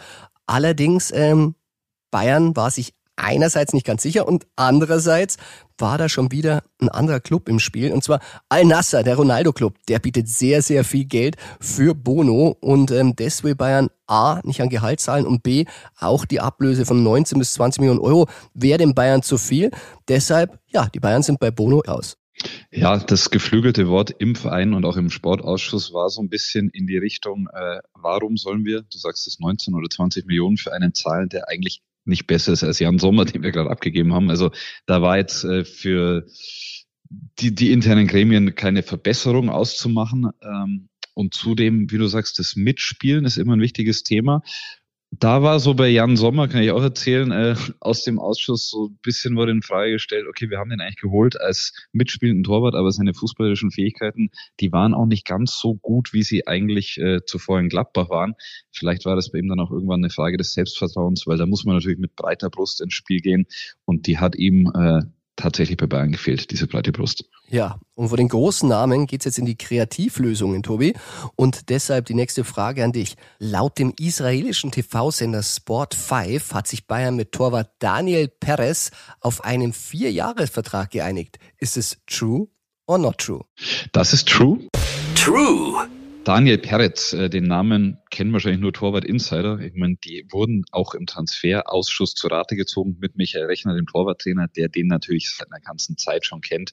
Allerdings, 0.46 1.10
ähm, 1.12 1.54
Bayern 2.10 2.54
war 2.54 2.70
sich 2.70 2.94
einerseits 3.16 3.72
nicht 3.72 3.86
ganz 3.86 4.02
sicher 4.02 4.26
und 4.26 4.46
andererseits 4.56 5.36
war 5.78 5.98
da 5.98 6.08
schon 6.08 6.32
wieder 6.32 6.62
ein 6.80 6.88
anderer 6.88 7.20
Club 7.20 7.48
im 7.48 7.58
Spiel 7.58 7.92
und 7.92 8.04
zwar 8.04 8.20
Al 8.48 8.64
Nasser, 8.64 9.02
der 9.02 9.16
Ronaldo 9.16 9.52
Club. 9.52 9.76
Der 9.88 9.98
bietet 9.98 10.28
sehr, 10.28 10.62
sehr 10.62 10.84
viel 10.84 11.04
Geld 11.04 11.36
für 11.60 11.94
Bono 11.94 12.56
und 12.60 12.90
ähm, 12.90 13.14
das 13.16 13.44
will 13.44 13.54
Bayern 13.54 13.88
A 14.06 14.40
nicht 14.44 14.60
an 14.60 14.68
Gehalt 14.68 15.00
zahlen 15.00 15.26
und 15.26 15.42
B 15.42 15.64
auch 15.98 16.24
die 16.24 16.40
Ablöse 16.40 16.84
von 16.84 17.02
19 17.02 17.38
bis 17.38 17.54
20 17.54 17.80
Millionen 17.80 18.00
Euro 18.00 18.28
wäre 18.54 18.78
dem 18.78 18.94
Bayern 18.94 19.22
zu 19.22 19.38
viel. 19.38 19.70
Deshalb, 20.08 20.58
ja, 20.68 20.88
die 20.88 21.00
Bayern 21.00 21.22
sind 21.22 21.40
bei 21.40 21.50
Bono 21.50 21.80
raus. 21.80 22.16
Ja, 22.70 22.98
das 22.98 23.30
geflügelte 23.30 23.88
Wort 23.88 24.10
im 24.18 24.34
Verein 24.34 24.74
und 24.74 24.84
auch 24.84 24.96
im 24.96 25.10
Sportausschuss 25.10 25.92
war 25.92 26.08
so 26.08 26.22
ein 26.22 26.28
bisschen 26.28 26.70
in 26.70 26.86
die 26.86 26.96
Richtung, 26.96 27.48
äh, 27.52 27.80
warum 27.94 28.36
sollen 28.36 28.64
wir, 28.64 28.82
du 28.82 28.98
sagst 28.98 29.26
es 29.26 29.38
19 29.38 29.74
oder 29.74 29.88
20 29.88 30.26
Millionen 30.26 30.56
für 30.56 30.72
einen 30.72 30.94
zahlen, 30.94 31.28
der 31.28 31.48
eigentlich 31.48 31.82
nicht 32.04 32.26
besser 32.26 32.52
ist 32.52 32.64
als 32.64 32.78
Jan 32.78 32.98
Sommer, 32.98 33.24
den 33.24 33.42
wir 33.42 33.52
gerade 33.52 33.70
abgegeben 33.70 34.12
haben. 34.12 34.30
Also 34.30 34.50
da 34.86 35.02
war 35.02 35.18
jetzt 35.18 35.44
äh, 35.44 35.64
für 35.64 36.26
die, 37.38 37.54
die 37.54 37.72
internen 37.72 38.06
Gremien 38.06 38.54
keine 38.54 38.82
Verbesserung 38.82 39.50
auszumachen. 39.50 40.30
Ähm, 40.42 40.88
und 41.14 41.34
zudem, 41.34 41.90
wie 41.90 41.98
du 41.98 42.06
sagst, 42.06 42.38
das 42.38 42.56
Mitspielen 42.56 43.24
ist 43.24 43.36
immer 43.36 43.54
ein 43.54 43.60
wichtiges 43.60 44.02
Thema 44.02 44.42
da 45.18 45.42
war 45.42 45.60
so 45.60 45.74
bei 45.74 45.88
Jan 45.88 46.16
Sommer, 46.16 46.48
kann 46.48 46.62
ich 46.62 46.70
auch 46.70 46.82
erzählen, 46.82 47.30
äh, 47.32 47.54
aus 47.80 48.02
dem 48.02 48.18
Ausschuss 48.18 48.70
so 48.70 48.86
ein 48.86 48.98
bisschen 49.02 49.36
wurde 49.36 49.52
in 49.52 49.60
Frage 49.60 49.92
gestellt, 49.92 50.26
okay, 50.26 50.48
wir 50.48 50.58
haben 50.58 50.70
den 50.70 50.80
eigentlich 50.80 50.96
geholt 50.96 51.38
als 51.38 51.74
mitspielenden 51.92 52.44
Torwart, 52.44 52.74
aber 52.74 52.90
seine 52.90 53.12
fußballerischen 53.12 53.70
Fähigkeiten, 53.70 54.30
die 54.60 54.72
waren 54.72 54.94
auch 54.94 55.04
nicht 55.04 55.26
ganz 55.26 55.58
so 55.58 55.74
gut, 55.74 56.14
wie 56.14 56.22
sie 56.22 56.46
eigentlich 56.46 56.98
äh, 56.98 57.20
zuvor 57.26 57.60
in 57.60 57.68
Gladbach 57.68 58.08
waren. 58.08 58.34
Vielleicht 58.70 59.04
war 59.04 59.14
das 59.14 59.30
bei 59.30 59.38
ihm 59.38 59.48
dann 59.48 59.60
auch 59.60 59.70
irgendwann 59.70 60.00
eine 60.00 60.10
Frage 60.10 60.38
des 60.38 60.54
Selbstvertrauens, 60.54 61.26
weil 61.26 61.36
da 61.36 61.44
muss 61.44 61.64
man 61.64 61.76
natürlich 61.76 61.98
mit 61.98 62.16
breiter 62.16 62.48
Brust 62.48 62.80
ins 62.80 62.94
Spiel 62.94 63.20
gehen 63.20 63.46
und 63.84 64.06
die 64.06 64.18
hat 64.18 64.34
ihm 64.34 64.72
äh, 64.74 65.02
tatsächlich 65.36 65.76
bei 65.76 65.86
Bayern 65.86 66.12
gefehlt, 66.12 66.50
diese 66.50 66.66
breite 66.66 66.92
Brust. 66.92 67.24
Ja, 67.48 67.80
und 67.94 68.08
von 68.08 68.16
den 68.16 68.28
großen 68.28 68.68
Namen 68.68 69.06
geht's 69.06 69.24
jetzt 69.24 69.38
in 69.38 69.44
die 69.44 69.56
Kreativlösungen, 69.56 70.62
Tobi. 70.62 70.94
Und 71.36 71.68
deshalb 71.68 72.06
die 72.06 72.14
nächste 72.14 72.44
Frage 72.44 72.84
an 72.84 72.92
dich. 72.92 73.16
Laut 73.38 73.78
dem 73.78 73.92
israelischen 73.98 74.70
TV-Sender 74.70 75.42
Sport 75.42 75.94
5 75.94 76.54
hat 76.54 76.66
sich 76.66 76.86
Bayern 76.86 77.16
mit 77.16 77.32
Torwart 77.32 77.70
Daniel 77.78 78.28
Perez 78.28 78.90
auf 79.20 79.44
einen 79.44 79.72
Vierjahresvertrag 79.72 80.90
geeinigt. 80.90 81.38
Ist 81.58 81.76
es 81.76 81.98
true 82.06 82.48
or 82.86 82.98
not 82.98 83.18
true? 83.18 83.44
Das 83.92 84.12
ist 84.12 84.28
true. 84.28 84.58
True. 85.14 85.88
Daniel 86.24 86.58
Peretz, 86.58 87.12
äh, 87.14 87.28
den 87.28 87.44
Namen 87.44 87.98
kennen 88.10 88.32
wahrscheinlich 88.32 88.60
nur 88.60 88.72
Torwart 88.72 89.04
Insider. 89.04 89.58
Ich 89.58 89.74
meine, 89.74 89.96
die 89.96 90.24
wurden 90.30 90.64
auch 90.70 90.94
im 90.94 91.06
Transferausschuss 91.06 92.14
zu 92.14 92.28
Rate 92.28 92.54
gezogen 92.54 92.96
mit 93.00 93.16
Michael 93.16 93.46
Rechner, 93.46 93.74
dem 93.74 93.86
Torwarttrainer, 93.86 94.46
der 94.46 94.68
den 94.68 94.86
natürlich 94.86 95.34
seit 95.36 95.50
einer 95.50 95.60
ganzen 95.60 95.96
Zeit 95.96 96.24
schon 96.24 96.40
kennt. 96.40 96.70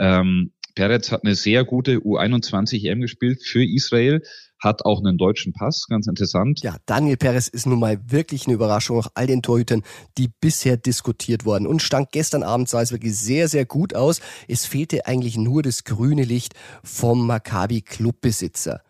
Ähm, 0.00 0.52
Peretz 0.74 1.12
hat 1.12 1.24
eine 1.24 1.36
sehr 1.36 1.64
gute 1.64 1.98
U21 1.98 2.88
EM 2.88 3.00
gespielt 3.00 3.42
für 3.44 3.64
Israel, 3.64 4.22
hat 4.60 4.84
auch 4.84 4.98
einen 4.98 5.16
deutschen 5.16 5.52
Pass, 5.52 5.86
ganz 5.88 6.08
interessant. 6.08 6.60
Ja, 6.62 6.76
Daniel 6.86 7.16
Perez 7.16 7.46
ist 7.46 7.66
nun 7.66 7.78
mal 7.78 8.00
wirklich 8.10 8.46
eine 8.46 8.54
Überraschung 8.54 8.96
nach 8.96 9.10
all 9.14 9.28
den 9.28 9.42
Torhütern, 9.42 9.84
die 10.18 10.28
bisher 10.40 10.76
diskutiert 10.76 11.44
wurden 11.44 11.66
und 11.66 11.82
stank 11.82 12.10
gestern 12.10 12.42
Abend 12.42 12.68
sah 12.68 12.82
es 12.82 12.90
wirklich 12.90 13.16
sehr, 13.16 13.48
sehr 13.48 13.64
gut 13.64 13.94
aus. 13.94 14.20
Es 14.48 14.66
fehlte 14.66 15.06
eigentlich 15.06 15.36
nur 15.36 15.62
das 15.62 15.84
grüne 15.84 16.24
Licht 16.24 16.54
vom 16.82 17.26
Maccabi 17.26 17.82
Clubbesitzer. 17.82 18.82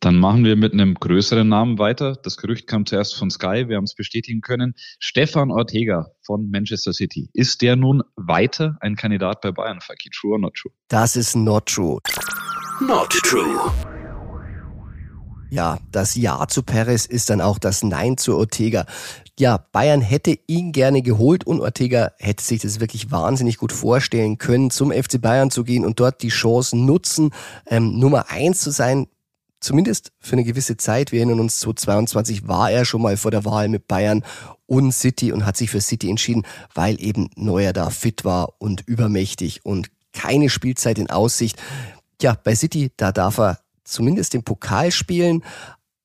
Dann 0.00 0.16
machen 0.16 0.44
wir 0.44 0.56
mit 0.56 0.72
einem 0.72 0.94
größeren 0.94 1.48
Namen 1.48 1.78
weiter. 1.78 2.16
Das 2.22 2.36
Gerücht 2.36 2.66
kam 2.66 2.86
zuerst 2.86 3.16
von 3.16 3.30
Sky, 3.30 3.68
wir 3.68 3.76
haben 3.76 3.84
es 3.84 3.94
bestätigen 3.94 4.40
können. 4.40 4.74
Stefan 4.98 5.50
Ortega 5.50 6.10
von 6.22 6.50
Manchester 6.50 6.92
City. 6.92 7.28
Ist 7.32 7.62
der 7.62 7.76
nun 7.76 8.02
weiter 8.16 8.76
ein 8.80 8.96
Kandidat 8.96 9.40
bei 9.40 9.52
Bayern, 9.52 9.80
Faki? 9.80 10.10
True 10.10 10.32
or 10.32 10.38
not 10.38 10.54
true? 10.54 10.72
Das 10.88 11.16
ist 11.16 11.34
not 11.34 11.66
true. 11.66 11.98
Not 12.80 13.10
true. 13.10 13.70
Ja, 15.50 15.78
das 15.90 16.14
Ja 16.14 16.46
zu 16.46 16.62
Perez 16.62 17.06
ist 17.06 17.28
dann 17.28 17.40
auch 17.40 17.58
das 17.58 17.82
Nein 17.82 18.16
zu 18.16 18.36
Ortega. 18.36 18.86
Ja, 19.36 19.58
Bayern 19.72 20.00
hätte 20.00 20.38
ihn 20.46 20.70
gerne 20.70 21.02
geholt 21.02 21.44
und 21.44 21.60
Ortega 21.60 22.12
hätte 22.18 22.44
sich 22.44 22.60
das 22.60 22.78
wirklich 22.78 23.10
wahnsinnig 23.10 23.56
gut 23.56 23.72
vorstellen 23.72 24.38
können, 24.38 24.70
zum 24.70 24.92
FC 24.92 25.20
Bayern 25.20 25.50
zu 25.50 25.64
gehen 25.64 25.84
und 25.84 25.98
dort 25.98 26.22
die 26.22 26.28
Chance 26.28 26.76
nutzen, 26.76 27.30
ähm, 27.66 27.98
Nummer 27.98 28.30
eins 28.30 28.60
zu 28.60 28.70
sein. 28.70 29.08
Zumindest 29.60 30.12
für 30.18 30.32
eine 30.32 30.44
gewisse 30.44 30.78
Zeit. 30.78 31.12
Wir 31.12 31.20
erinnern 31.20 31.40
uns, 31.40 31.60
2022 31.60 32.48
war 32.48 32.70
er 32.70 32.86
schon 32.86 33.02
mal 33.02 33.18
vor 33.18 33.30
der 33.30 33.44
Wahl 33.44 33.68
mit 33.68 33.86
Bayern 33.86 34.24
und 34.66 34.92
City 34.92 35.32
und 35.32 35.44
hat 35.44 35.56
sich 35.56 35.70
für 35.70 35.82
City 35.82 36.08
entschieden, 36.08 36.46
weil 36.74 37.00
eben 37.02 37.28
Neuer 37.36 37.74
da 37.74 37.90
fit 37.90 38.24
war 38.24 38.54
und 38.58 38.86
übermächtig 38.86 39.64
und 39.64 39.90
keine 40.12 40.48
Spielzeit 40.48 40.98
in 40.98 41.10
Aussicht. 41.10 41.60
Ja, 42.22 42.36
bei 42.42 42.54
City, 42.54 42.90
da 42.96 43.12
darf 43.12 43.38
er 43.38 43.60
zumindest 43.84 44.32
den 44.32 44.44
Pokal 44.44 44.90
spielen. 44.90 45.44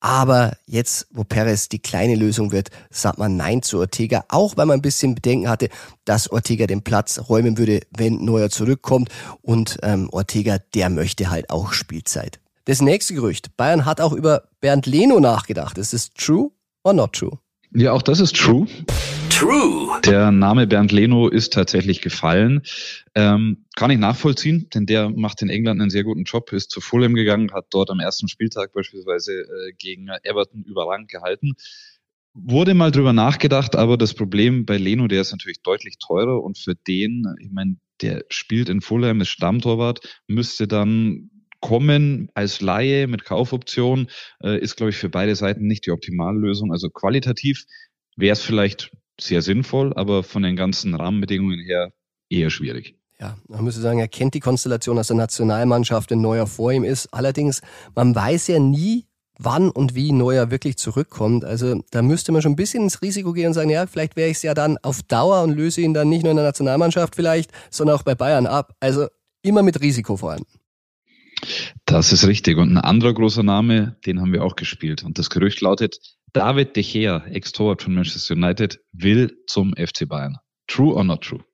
Aber 0.00 0.56
jetzt, 0.66 1.06
wo 1.10 1.24
Perez 1.24 1.68
die 1.68 1.78
kleine 1.78 2.14
Lösung 2.14 2.52
wird, 2.52 2.68
sagt 2.90 3.18
man 3.18 3.36
Nein 3.36 3.62
zu 3.62 3.78
Ortega, 3.78 4.24
auch 4.28 4.56
weil 4.56 4.66
man 4.66 4.78
ein 4.78 4.82
bisschen 4.82 5.14
Bedenken 5.14 5.48
hatte, 5.48 5.70
dass 6.04 6.30
Ortega 6.30 6.66
den 6.66 6.82
Platz 6.82 7.18
räumen 7.28 7.56
würde, 7.56 7.80
wenn 7.96 8.22
Neuer 8.24 8.50
zurückkommt. 8.50 9.08
Und 9.40 9.78
ähm, 9.82 10.10
Ortega, 10.12 10.58
der 10.74 10.90
möchte 10.90 11.30
halt 11.30 11.50
auch 11.50 11.72
Spielzeit. 11.72 12.38
Das 12.68 12.82
nächste 12.82 13.14
Gerücht. 13.14 13.56
Bayern 13.56 13.84
hat 13.84 14.00
auch 14.00 14.12
über 14.12 14.48
Bernd 14.60 14.86
Leno 14.86 15.20
nachgedacht. 15.20 15.78
Ist 15.78 15.94
es 15.94 16.10
true 16.10 16.50
or 16.82 16.94
not 16.94 17.12
true? 17.12 17.38
Ja, 17.72 17.92
auch 17.92 18.02
das 18.02 18.18
ist 18.18 18.34
true. 18.34 18.66
True. 19.30 20.00
Der 20.04 20.32
Name 20.32 20.66
Bernd 20.66 20.90
Leno 20.90 21.28
ist 21.28 21.52
tatsächlich 21.52 22.00
gefallen. 22.00 22.62
Ähm, 23.14 23.66
kann 23.76 23.92
ich 23.92 23.98
nachvollziehen, 23.98 24.68
denn 24.74 24.84
der 24.84 25.10
macht 25.10 25.42
in 25.42 25.48
England 25.48 25.80
einen 25.80 25.90
sehr 25.90 26.02
guten 26.02 26.24
Job, 26.24 26.52
ist 26.52 26.72
zu 26.72 26.80
Fulham 26.80 27.14
gegangen, 27.14 27.52
hat 27.52 27.66
dort 27.70 27.88
am 27.90 28.00
ersten 28.00 28.26
Spieltag 28.26 28.72
beispielsweise 28.72 29.42
äh, 29.42 29.72
gegen 29.78 30.08
Everton 30.24 30.64
überragend 30.64 31.08
gehalten. 31.08 31.52
Wurde 32.34 32.74
mal 32.74 32.90
drüber 32.90 33.12
nachgedacht, 33.12 33.76
aber 33.76 33.96
das 33.96 34.12
Problem 34.12 34.66
bei 34.66 34.76
Leno, 34.76 35.06
der 35.06 35.20
ist 35.20 35.30
natürlich 35.30 35.62
deutlich 35.62 35.98
teurer 36.04 36.42
und 36.42 36.58
für 36.58 36.74
den, 36.74 37.32
ich 37.40 37.52
meine, 37.52 37.76
der 38.02 38.24
spielt 38.28 38.68
in 38.68 38.80
Fulham, 38.80 39.20
ist 39.20 39.28
Stammtorwart, 39.28 40.00
müsste 40.26 40.66
dann 40.66 41.30
kommen 41.60 42.30
als 42.34 42.60
Laie 42.60 43.06
mit 43.06 43.24
Kaufoption, 43.24 44.08
äh, 44.42 44.58
ist, 44.58 44.76
glaube 44.76 44.90
ich, 44.90 44.96
für 44.96 45.08
beide 45.08 45.34
Seiten 45.34 45.66
nicht 45.66 45.86
die 45.86 45.90
optimale 45.90 46.38
Lösung. 46.38 46.72
Also 46.72 46.90
qualitativ 46.90 47.64
wäre 48.16 48.32
es 48.32 48.42
vielleicht 48.42 48.90
sehr 49.20 49.42
sinnvoll, 49.42 49.92
aber 49.94 50.22
von 50.22 50.42
den 50.42 50.56
ganzen 50.56 50.94
Rahmenbedingungen 50.94 51.60
her 51.60 51.92
eher 52.28 52.50
schwierig. 52.50 52.96
Ja, 53.18 53.38
man 53.48 53.64
müsste 53.64 53.80
sagen, 53.80 53.98
er 53.98 54.08
kennt 54.08 54.34
die 54.34 54.40
Konstellation 54.40 54.98
aus 54.98 55.06
der 55.06 55.16
Nationalmannschaft, 55.16 56.10
wenn 56.10 56.20
Neuer 56.20 56.46
vor 56.46 56.72
ihm 56.72 56.84
ist. 56.84 57.08
Allerdings, 57.14 57.62
man 57.94 58.14
weiß 58.14 58.48
ja 58.48 58.58
nie, 58.58 59.06
wann 59.38 59.70
und 59.70 59.94
wie 59.94 60.12
Neuer 60.12 60.50
wirklich 60.50 60.76
zurückkommt. 60.76 61.44
Also 61.44 61.82
da 61.90 62.02
müsste 62.02 62.32
man 62.32 62.42
schon 62.42 62.52
ein 62.52 62.56
bisschen 62.56 62.82
ins 62.84 63.02
Risiko 63.02 63.32
gehen 63.32 63.48
und 63.48 63.54
sagen, 63.54 63.70
ja, 63.70 63.86
vielleicht 63.86 64.16
wäre 64.16 64.28
ich 64.28 64.36
es 64.36 64.42
ja 64.42 64.54
dann 64.54 64.78
auf 64.78 65.02
Dauer 65.02 65.42
und 65.42 65.56
löse 65.56 65.80
ihn 65.80 65.94
dann 65.94 66.08
nicht 66.08 66.22
nur 66.22 66.30
in 66.30 66.36
der 66.36 66.46
Nationalmannschaft 66.46 67.16
vielleicht, 67.16 67.50
sondern 67.70 67.96
auch 67.96 68.02
bei 68.02 68.14
Bayern 68.14 68.46
ab. 68.46 68.74
Also 68.80 69.06
immer 69.42 69.62
mit 69.62 69.80
Risiko 69.80 70.16
vorhanden. 70.16 70.46
Das 71.84 72.12
ist 72.12 72.26
richtig. 72.26 72.58
Und 72.58 72.72
ein 72.72 72.78
anderer 72.78 73.14
großer 73.14 73.42
Name, 73.42 73.96
den 74.06 74.20
haben 74.20 74.32
wir 74.32 74.44
auch 74.44 74.56
gespielt. 74.56 75.04
Und 75.04 75.18
das 75.18 75.30
Gerücht 75.30 75.60
lautet, 75.60 75.98
David 76.32 76.76
De 76.76 76.82
Gea, 76.82 77.24
Ex-Torwart 77.26 77.82
von 77.82 77.94
Manchester 77.94 78.34
United, 78.34 78.80
will 78.92 79.36
zum 79.46 79.74
FC 79.74 80.08
Bayern. 80.08 80.36
True 80.66 80.94
or 80.94 81.04
not 81.04 81.22
true? 81.22 81.44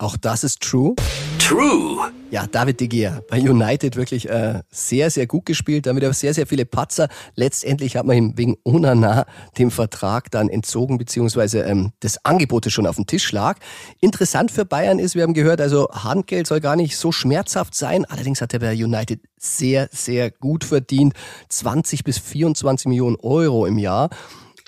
Auch 0.00 0.16
das 0.16 0.44
ist 0.44 0.62
true. 0.62 0.94
True. 1.38 2.10
Ja, 2.30 2.46
David 2.46 2.80
De 2.80 2.88
Gea 2.88 3.20
bei 3.28 3.38
United 3.38 3.96
wirklich 3.96 4.30
äh, 4.30 4.62
sehr, 4.70 5.10
sehr 5.10 5.26
gut 5.26 5.44
gespielt. 5.44 5.84
Damit 5.84 6.06
auch 6.06 6.14
sehr, 6.14 6.32
sehr 6.32 6.46
viele 6.46 6.64
Patzer. 6.64 7.08
Letztendlich 7.34 7.96
hat 7.96 8.06
man 8.06 8.16
ihm 8.16 8.38
wegen 8.38 8.56
Onana 8.64 9.26
dem 9.58 9.70
Vertrag 9.70 10.30
dann 10.30 10.48
entzogen, 10.48 10.96
beziehungsweise 10.96 11.60
ähm, 11.64 11.92
das 12.00 12.24
Angebot 12.24 12.70
schon 12.72 12.86
auf 12.86 12.96
dem 12.96 13.06
Tisch 13.06 13.30
lag. 13.32 13.58
Interessant 14.00 14.50
für 14.50 14.64
Bayern 14.64 14.98
ist, 14.98 15.16
wir 15.16 15.22
haben 15.22 15.34
gehört, 15.34 15.60
also 15.60 15.90
Handgeld 15.90 16.46
soll 16.46 16.60
gar 16.60 16.76
nicht 16.76 16.96
so 16.96 17.12
schmerzhaft 17.12 17.74
sein. 17.74 18.06
Allerdings 18.06 18.40
hat 18.40 18.54
er 18.54 18.60
bei 18.60 18.72
United 18.72 19.20
sehr, 19.36 19.90
sehr 19.92 20.30
gut 20.30 20.64
verdient. 20.64 21.12
20 21.50 22.04
bis 22.04 22.18
24 22.18 22.86
Millionen 22.86 23.16
Euro 23.16 23.66
im 23.66 23.76
Jahr. 23.76 24.08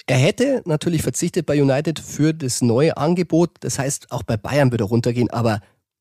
Er 0.06 0.16
hätte 0.16 0.62
natürlich 0.64 1.02
verzichtet 1.02 1.46
bei 1.46 1.60
United 1.60 1.98
für 1.98 2.32
das 2.32 2.60
neue 2.62 2.96
Angebot. 2.96 3.50
Das 3.60 3.78
heißt, 3.78 4.10
auch 4.10 4.22
bei 4.22 4.36
Bayern 4.36 4.70
würde 4.70 4.84
er 4.84 4.88
runtergehen, 4.88 5.30
aber 5.30 5.60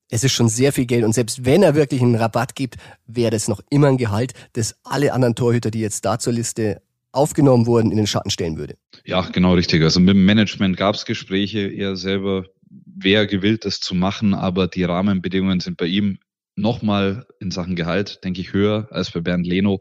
es 0.09 0.23
ist 0.23 0.33
schon 0.33 0.49
sehr 0.49 0.73
viel 0.73 0.85
Geld 0.85 1.05
und 1.05 1.13
selbst 1.13 1.45
wenn 1.45 1.63
er 1.63 1.73
wirklich 1.73 2.01
einen 2.01 2.15
Rabatt 2.15 2.55
gibt, 2.55 2.75
wäre 3.07 3.31
das 3.31 3.47
noch 3.47 3.61
immer 3.69 3.87
ein 3.87 3.97
Gehalt, 3.97 4.33
das 4.53 4.75
alle 4.83 5.13
anderen 5.13 5.35
Torhüter, 5.35 5.71
die 5.71 5.79
jetzt 5.79 6.03
da 6.03 6.19
zur 6.19 6.33
Liste 6.33 6.81
aufgenommen 7.13 7.65
wurden, 7.65 7.91
in 7.91 7.97
den 7.97 8.07
Schatten 8.07 8.29
stellen 8.29 8.57
würde. 8.57 8.75
Ja, 9.05 9.21
genau 9.21 9.53
richtig. 9.53 9.81
Also 9.83 9.99
mit 9.99 10.09
dem 10.09 10.25
Management 10.25 10.77
gab 10.77 10.95
es 10.95 11.05
Gespräche. 11.05 11.59
Er 11.59 11.95
selber 11.95 12.45
wäre 12.69 13.27
gewillt, 13.27 13.65
das 13.65 13.79
zu 13.79 13.95
machen, 13.95 14.33
aber 14.33 14.67
die 14.67 14.83
Rahmenbedingungen 14.83 15.59
sind 15.59 15.77
bei 15.77 15.85
ihm 15.85 16.19
nochmal 16.55 17.25
in 17.39 17.51
Sachen 17.51 17.75
Gehalt, 17.75 18.19
denke 18.23 18.41
ich, 18.41 18.53
höher 18.53 18.87
als 18.91 19.11
bei 19.11 19.21
Bernd 19.21 19.47
Leno. 19.47 19.79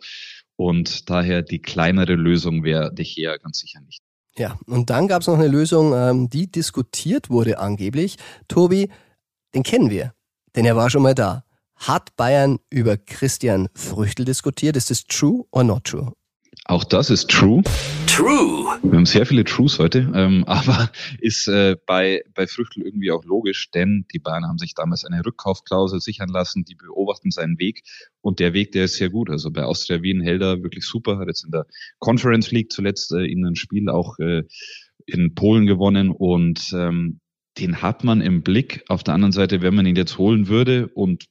Und 0.57 1.09
daher 1.09 1.43
die 1.43 1.61
kleinere 1.61 2.15
Lösung 2.15 2.65
wäre 2.65 2.93
De 2.95 3.05
Gea 3.05 3.37
ganz 3.37 3.59
sicher 3.61 3.81
nicht. 3.81 4.03
Ja, 4.37 4.59
und 4.67 4.91
dann 4.91 5.09
gab 5.09 5.23
es 5.23 5.29
noch 5.29 5.35
eine 5.35 5.49
Lösung, 5.49 5.93
ähm, 5.95 6.31
die 6.31 6.51
diskutiert 6.51 7.31
wurde 7.31 7.59
angeblich. 7.59 8.17
Tobi, 8.49 8.91
den 9.55 9.63
kennen 9.63 9.91
wir, 9.91 10.15
denn 10.55 10.65
er 10.65 10.77
war 10.77 10.91
schon 10.91 11.03
mal 11.03 11.15
da. 11.15 11.45
Hat 11.75 12.15
Bayern 12.17 12.59
über 12.69 12.97
Christian 12.97 13.69
Früchtel 13.75 14.25
diskutiert? 14.25 14.77
Ist 14.77 14.91
das 14.91 15.05
true 15.05 15.45
or 15.51 15.65
not 15.65 15.85
true? 15.85 16.13
Auch 16.71 16.85
das 16.85 17.11
ist 17.11 17.29
true. 17.29 17.65
True. 18.07 18.79
Wir 18.85 18.93
haben 18.93 19.05
sehr 19.05 19.27
viele 19.27 19.43
Trues 19.43 19.81
heute, 19.81 20.09
ähm, 20.15 20.45
aber 20.47 20.93
ist 21.19 21.49
äh, 21.49 21.77
bei, 21.85 22.23
bei 22.33 22.47
Früchtel 22.47 22.85
irgendwie 22.85 23.11
auch 23.11 23.25
logisch, 23.25 23.73
denn 23.73 24.07
die 24.15 24.21
Bayern 24.21 24.47
haben 24.47 24.59
sich 24.59 24.75
damals 24.75 25.05
eine 25.05 25.27
Rückkaufklausel 25.27 25.99
sichern 25.99 26.29
lassen, 26.29 26.65
die 26.65 26.77
beobachten 26.77 27.33
seinen 27.33 27.59
Weg 27.59 27.83
und 28.21 28.39
der 28.39 28.53
Weg, 28.53 28.71
der 28.71 28.85
ist 28.85 28.95
sehr 28.95 29.11
gut. 29.11 29.31
Also 29.31 29.51
bei 29.51 29.65
Austria 29.65 30.01
Wien 30.03 30.21
hält 30.21 30.43
er 30.43 30.63
wirklich 30.63 30.85
super, 30.85 31.19
hat 31.19 31.27
jetzt 31.27 31.45
in 31.45 31.51
der 31.51 31.67
Conference 31.99 32.53
League 32.53 32.71
zuletzt 32.71 33.11
äh, 33.11 33.25
in 33.25 33.45
einem 33.45 33.57
Spiel 33.57 33.89
auch 33.89 34.17
äh, 34.21 34.45
in 35.07 35.35
Polen 35.35 35.67
gewonnen 35.67 36.11
und 36.13 36.71
ähm, 36.73 37.19
den 37.59 37.83
hat 37.83 38.05
man 38.05 38.21
im 38.21 38.45
Blick. 38.45 38.85
Auf 38.87 39.03
der 39.03 39.15
anderen 39.15 39.33
Seite, 39.33 39.61
wenn 39.61 39.75
man 39.75 39.87
ihn 39.87 39.97
jetzt 39.97 40.19
holen 40.19 40.47
würde 40.47 40.87
und 40.95 41.25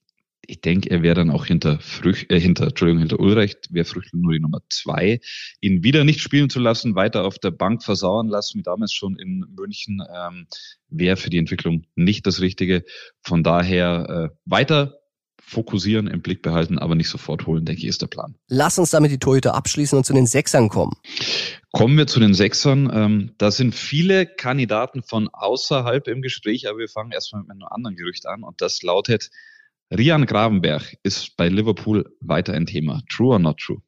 ich 0.49 0.61
denke, 0.61 0.89
er 0.89 1.03
wäre 1.03 1.15
dann 1.15 1.29
auch 1.29 1.45
hinter 1.45 1.79
Früch, 1.79 2.25
äh, 2.29 2.39
hinter, 2.39 2.67
Entschuldigung, 2.67 2.99
hinter 2.99 3.19
Ulrecht, 3.19 3.71
wäre 3.71 3.85
Früchtel 3.85 4.19
nur 4.19 4.33
die 4.33 4.39
Nummer 4.39 4.59
zwei. 4.69 5.21
Ihn 5.61 5.83
wieder 5.83 6.03
nicht 6.03 6.21
spielen 6.21 6.49
zu 6.49 6.59
lassen, 6.59 6.95
weiter 6.95 7.23
auf 7.25 7.37
der 7.37 7.51
Bank 7.51 7.83
versauern 7.83 8.27
lassen, 8.27 8.57
wie 8.59 8.63
damals 8.63 8.91
schon 8.91 9.17
in 9.17 9.45
München, 9.55 10.01
ähm, 10.13 10.47
wäre 10.89 11.17
für 11.17 11.29
die 11.29 11.37
Entwicklung 11.37 11.85
nicht 11.95 12.25
das 12.25 12.41
Richtige. 12.41 12.83
Von 13.21 13.43
daher 13.43 14.31
äh, 14.31 14.35
weiter 14.45 14.95
fokussieren, 15.37 16.07
im 16.07 16.21
Blick 16.21 16.41
behalten, 16.41 16.77
aber 16.77 16.95
nicht 16.95 17.09
sofort 17.09 17.47
holen, 17.47 17.65
denke 17.65 17.81
ich, 17.81 17.87
ist 17.87 18.01
der 18.01 18.07
Plan. 18.07 18.35
Lass 18.47 18.77
uns 18.77 18.91
damit 18.91 19.11
die 19.11 19.17
Torhüter 19.17 19.55
abschließen 19.55 19.97
und 19.97 20.03
zu 20.03 20.13
den 20.13 20.27
Sechsern 20.27 20.69
kommen. 20.69 20.93
Kommen 21.71 21.97
wir 21.97 22.07
zu 22.07 22.19
den 22.19 22.33
Sechsern. 22.33 22.89
Ähm, 22.93 23.31
da 23.37 23.51
sind 23.51 23.73
viele 23.73 24.25
Kandidaten 24.25 25.03
von 25.03 25.27
außerhalb 25.31 26.07
im 26.07 26.21
Gespräch, 26.21 26.67
aber 26.69 26.79
wir 26.79 26.87
fangen 26.87 27.11
erstmal 27.11 27.43
mit 27.43 27.51
einem 27.51 27.63
anderen 27.63 27.95
Gerücht 27.95 28.27
an 28.27 28.43
und 28.43 28.61
das 28.61 28.83
lautet, 28.83 29.29
Rian 29.91 30.27
Gravenberg 30.27 30.97
ist 31.01 31.35
bei 31.35 31.49
Liverpool 31.49 32.05
weiter 32.21 32.53
ein 32.53 32.67
Thema. 32.67 33.01
True 33.09 33.33
or 33.33 33.39
not 33.39 33.57
true? 33.57 33.81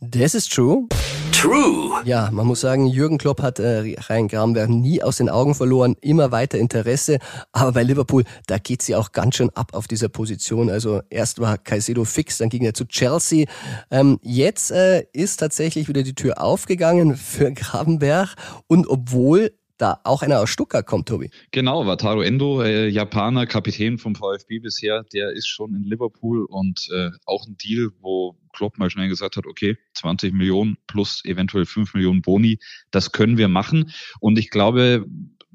Das 0.00 0.34
ist 0.34 0.52
true. 0.52 0.88
True. 1.30 2.02
Ja, 2.04 2.30
man 2.32 2.48
muss 2.48 2.62
sagen, 2.62 2.86
Jürgen 2.86 3.16
Klopp 3.16 3.40
hat 3.42 3.60
äh, 3.60 3.94
Ryan 4.08 4.26
Gravenberg 4.26 4.68
nie 4.68 5.04
aus 5.04 5.18
den 5.18 5.28
Augen 5.28 5.54
verloren, 5.54 5.94
immer 6.00 6.32
weiter 6.32 6.58
Interesse. 6.58 7.18
Aber 7.52 7.72
bei 7.72 7.84
Liverpool, 7.84 8.24
da 8.48 8.58
geht 8.58 8.82
sie 8.82 8.96
auch 8.96 9.12
ganz 9.12 9.36
schön 9.36 9.50
ab 9.50 9.72
auf 9.72 9.86
dieser 9.86 10.08
Position. 10.08 10.68
Also 10.68 11.02
erst 11.10 11.38
war 11.38 11.58
Caicedo 11.58 12.04
fix, 12.04 12.38
dann 12.38 12.48
ging 12.48 12.64
er 12.64 12.74
zu 12.74 12.84
Chelsea. 12.84 13.46
Ähm, 13.92 14.18
jetzt 14.22 14.72
äh, 14.72 15.04
ist 15.12 15.36
tatsächlich 15.36 15.86
wieder 15.86 16.02
die 16.02 16.14
Tür 16.16 16.42
aufgegangen 16.42 17.14
für 17.14 17.52
Gravenberg. 17.52 18.34
Und 18.66 18.88
obwohl 18.88 19.52
da 19.78 20.00
auch 20.04 20.22
einer 20.22 20.40
aus 20.40 20.50
Stuttgart 20.50 20.86
kommt, 20.86 21.08
Tobi. 21.08 21.30
Genau, 21.50 21.86
Wataru 21.86 22.22
Endo, 22.22 22.62
äh, 22.62 22.88
Japaner, 22.88 23.46
Kapitän 23.46 23.98
vom 23.98 24.14
VfB 24.14 24.60
bisher, 24.60 25.04
der 25.12 25.32
ist 25.32 25.48
schon 25.48 25.74
in 25.74 25.84
Liverpool 25.84 26.44
und 26.46 26.88
äh, 26.92 27.10
auch 27.26 27.46
ein 27.46 27.56
Deal, 27.56 27.90
wo 28.00 28.36
Klopp 28.52 28.78
mal 28.78 28.90
schnell 28.90 29.08
gesagt 29.08 29.36
hat, 29.36 29.46
okay, 29.46 29.76
20 29.94 30.32
Millionen 30.32 30.78
plus 30.86 31.24
eventuell 31.24 31.66
5 31.66 31.94
Millionen 31.94 32.22
Boni, 32.22 32.58
das 32.90 33.12
können 33.12 33.36
wir 33.36 33.48
machen. 33.48 33.92
Und 34.20 34.38
ich 34.38 34.50
glaube, 34.50 35.06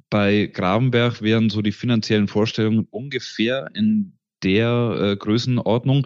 bei 0.09 0.47
Gravenberg 0.47 1.21
wären 1.21 1.49
so 1.49 1.61
die 1.61 1.71
finanziellen 1.71 2.27
Vorstellungen 2.27 2.87
ungefähr 2.91 3.69
in 3.73 4.17
der 4.43 4.97
äh, 4.99 5.15
Größenordnung. 5.15 6.05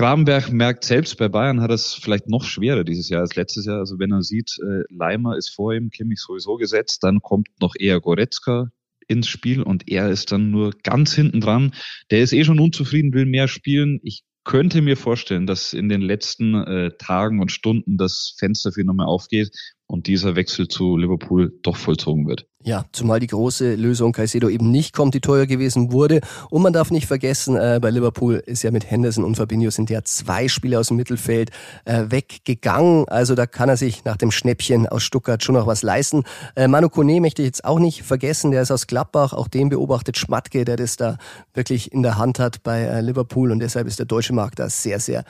Grabenberg 0.00 0.50
merkt 0.50 0.84
selbst, 0.84 1.18
bei 1.18 1.28
Bayern 1.28 1.60
hat 1.60 1.70
es 1.70 1.92
vielleicht 1.92 2.26
noch 2.26 2.42
schwerer 2.42 2.84
dieses 2.84 3.10
Jahr 3.10 3.20
als 3.20 3.36
letztes 3.36 3.66
Jahr. 3.66 3.80
Also 3.80 3.98
wenn 3.98 4.12
er 4.12 4.22
sieht, 4.22 4.56
äh, 4.62 4.84
Leimer 4.88 5.36
ist 5.36 5.50
vor 5.50 5.74
ihm, 5.74 5.90
Kimmich 5.90 6.20
sowieso 6.20 6.56
gesetzt, 6.56 7.02
dann 7.04 7.20
kommt 7.20 7.48
noch 7.60 7.74
eher 7.78 8.00
Goretzka 8.00 8.70
ins 9.08 9.28
Spiel 9.28 9.62
und 9.62 9.90
er 9.90 10.08
ist 10.08 10.32
dann 10.32 10.50
nur 10.50 10.72
ganz 10.82 11.12
hinten 11.12 11.42
dran. 11.42 11.74
Der 12.10 12.20
ist 12.22 12.32
eh 12.32 12.44
schon 12.44 12.60
unzufrieden, 12.60 13.12
will 13.12 13.26
mehr 13.26 13.46
spielen. 13.46 14.00
Ich 14.02 14.22
könnte 14.42 14.80
mir 14.80 14.96
vorstellen, 14.96 15.46
dass 15.46 15.74
in 15.74 15.90
den 15.90 16.00
letzten 16.00 16.54
äh, 16.54 16.92
Tagen 16.96 17.38
und 17.38 17.52
Stunden 17.52 17.98
das 17.98 18.34
Fenster 18.38 18.72
für 18.72 18.84
nochmal 18.84 19.06
aufgeht 19.06 19.50
und 19.90 20.06
dieser 20.06 20.36
Wechsel 20.36 20.68
zu 20.68 20.96
Liverpool 20.96 21.52
doch 21.62 21.76
vollzogen 21.76 22.28
wird. 22.28 22.46
Ja, 22.62 22.84
zumal 22.92 23.20
die 23.20 23.26
große 23.26 23.74
Lösung 23.74 24.12
Caicedo 24.12 24.48
eben 24.48 24.70
nicht 24.70 24.94
kommt, 24.94 25.14
die 25.14 25.20
teuer 25.20 25.46
gewesen 25.46 25.92
wurde. 25.92 26.20
Und 26.50 26.62
man 26.62 26.72
darf 26.72 26.90
nicht 26.90 27.06
vergessen, 27.06 27.56
äh, 27.56 27.80
bei 27.80 27.90
Liverpool 27.90 28.34
ist 28.34 28.62
ja 28.62 28.70
mit 28.70 28.88
Henderson 28.88 29.24
und 29.24 29.36
Fabinho 29.36 29.70
sind 29.70 29.88
ja 29.90 30.04
zwei 30.04 30.46
Spieler 30.46 30.80
aus 30.80 30.88
dem 30.88 30.98
Mittelfeld 30.98 31.50
äh, 31.86 32.04
weggegangen. 32.10 33.08
Also 33.08 33.34
da 33.34 33.46
kann 33.46 33.70
er 33.70 33.78
sich 33.78 34.04
nach 34.04 34.18
dem 34.18 34.30
Schnäppchen 34.30 34.86
aus 34.86 35.02
Stuttgart 35.02 35.42
schon 35.42 35.54
noch 35.54 35.66
was 35.66 35.82
leisten. 35.82 36.24
Äh, 36.54 36.68
Manu 36.68 36.90
Kone 36.90 37.20
möchte 37.20 37.42
ich 37.42 37.46
jetzt 37.46 37.64
auch 37.64 37.78
nicht 37.78 38.02
vergessen, 38.02 38.50
der 38.50 38.62
ist 38.62 38.70
aus 38.70 38.86
Gladbach. 38.86 39.32
Auch 39.32 39.48
den 39.48 39.70
beobachtet 39.70 40.18
Schmatke, 40.18 40.64
der 40.66 40.76
das 40.76 40.96
da 40.96 41.16
wirklich 41.54 41.92
in 41.92 42.02
der 42.02 42.18
Hand 42.18 42.38
hat 42.38 42.62
bei 42.62 42.82
äh, 42.82 43.00
Liverpool. 43.00 43.50
Und 43.50 43.60
deshalb 43.60 43.86
ist 43.86 43.98
der 43.98 44.06
deutsche 44.06 44.34
Markt 44.34 44.58
da 44.58 44.68
sehr, 44.68 45.00
sehr 45.00 45.24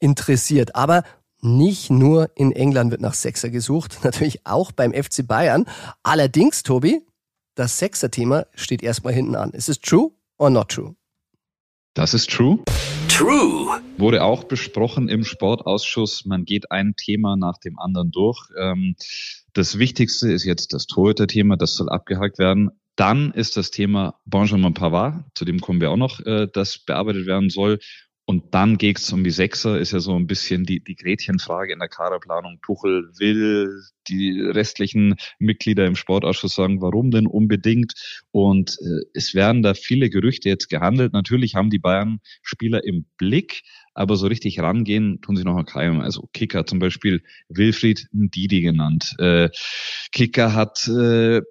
interessiert. 0.00 0.74
Aber 0.74 1.04
nicht 1.42 1.90
nur 1.90 2.30
in 2.36 2.52
England 2.52 2.90
wird 2.90 3.00
nach 3.00 3.14
Sechser 3.14 3.50
gesucht, 3.50 3.98
natürlich 4.04 4.46
auch 4.46 4.72
beim 4.72 4.92
FC 4.92 5.26
Bayern. 5.26 5.66
Allerdings, 6.02 6.62
Tobi, 6.62 7.02
das 7.54 7.78
Sechser-Thema 7.78 8.46
steht 8.54 8.82
erstmal 8.82 9.12
hinten 9.12 9.34
an. 9.34 9.50
Ist 9.50 9.68
es 9.68 9.80
true 9.80 10.12
or 10.38 10.50
not 10.50 10.70
true? 10.70 10.94
Das 11.94 12.14
ist 12.14 12.30
true. 12.30 12.60
True. 13.08 13.80
Wurde 13.98 14.22
auch 14.22 14.44
besprochen 14.44 15.08
im 15.08 15.24
Sportausschuss. 15.24 16.24
Man 16.24 16.44
geht 16.44 16.70
ein 16.70 16.94
Thema 16.96 17.36
nach 17.36 17.58
dem 17.58 17.78
anderen 17.78 18.10
durch. 18.10 18.48
Ähm, 18.58 18.94
das 19.52 19.78
Wichtigste 19.78 20.32
ist 20.32 20.44
jetzt 20.44 20.72
das 20.72 20.86
Torhüter-Thema. 20.86 21.56
Das 21.56 21.74
soll 21.74 21.90
abgehakt 21.90 22.38
werden. 22.38 22.70
Dann 22.96 23.32
ist 23.32 23.56
das 23.56 23.70
Thema 23.70 24.20
Benjamin 24.24 24.74
Pavard, 24.74 25.24
zu 25.34 25.44
dem 25.44 25.60
kommen 25.60 25.80
wir 25.80 25.90
auch 25.90 25.96
noch, 25.96 26.20
äh, 26.20 26.48
das 26.52 26.78
bearbeitet 26.78 27.26
werden 27.26 27.50
soll. 27.50 27.78
Und 28.30 28.54
dann 28.54 28.78
geht's 28.78 29.12
um 29.12 29.24
die 29.24 29.32
Sechser, 29.32 29.80
ist 29.80 29.90
ja 29.90 29.98
so 29.98 30.14
ein 30.14 30.28
bisschen 30.28 30.62
die, 30.62 30.78
die 30.78 30.94
Gretchenfrage 30.94 31.72
in 31.72 31.80
der 31.80 31.88
Kaderplanung. 31.88 32.60
Tuchel 32.62 33.10
will 33.18 33.82
die 34.06 34.40
restlichen 34.40 35.16
Mitglieder 35.40 35.84
im 35.84 35.96
Sportausschuss 35.96 36.54
sagen, 36.54 36.80
warum 36.80 37.10
denn 37.10 37.26
unbedingt? 37.26 37.92
Und 38.30 38.78
äh, 38.82 39.04
es 39.14 39.34
werden 39.34 39.64
da 39.64 39.74
viele 39.74 40.10
Gerüchte 40.10 40.48
jetzt 40.48 40.68
gehandelt. 40.68 41.12
Natürlich 41.12 41.56
haben 41.56 41.70
die 41.70 41.80
Bayern 41.80 42.20
Spieler 42.40 42.84
im 42.84 43.04
Blick, 43.18 43.62
aber 43.94 44.14
so 44.14 44.28
richtig 44.28 44.60
rangehen 44.60 45.20
tun 45.22 45.34
sie 45.34 45.42
noch 45.42 45.60
keinem. 45.64 45.98
Also 45.98 46.28
Kicker 46.32 46.64
zum 46.66 46.78
Beispiel 46.78 47.24
Wilfried 47.48 48.06
Ndidi 48.12 48.60
genannt. 48.60 49.16
Äh, 49.18 49.48
Kicker 50.12 50.54
hat 50.54 50.86
äh, 50.86 51.42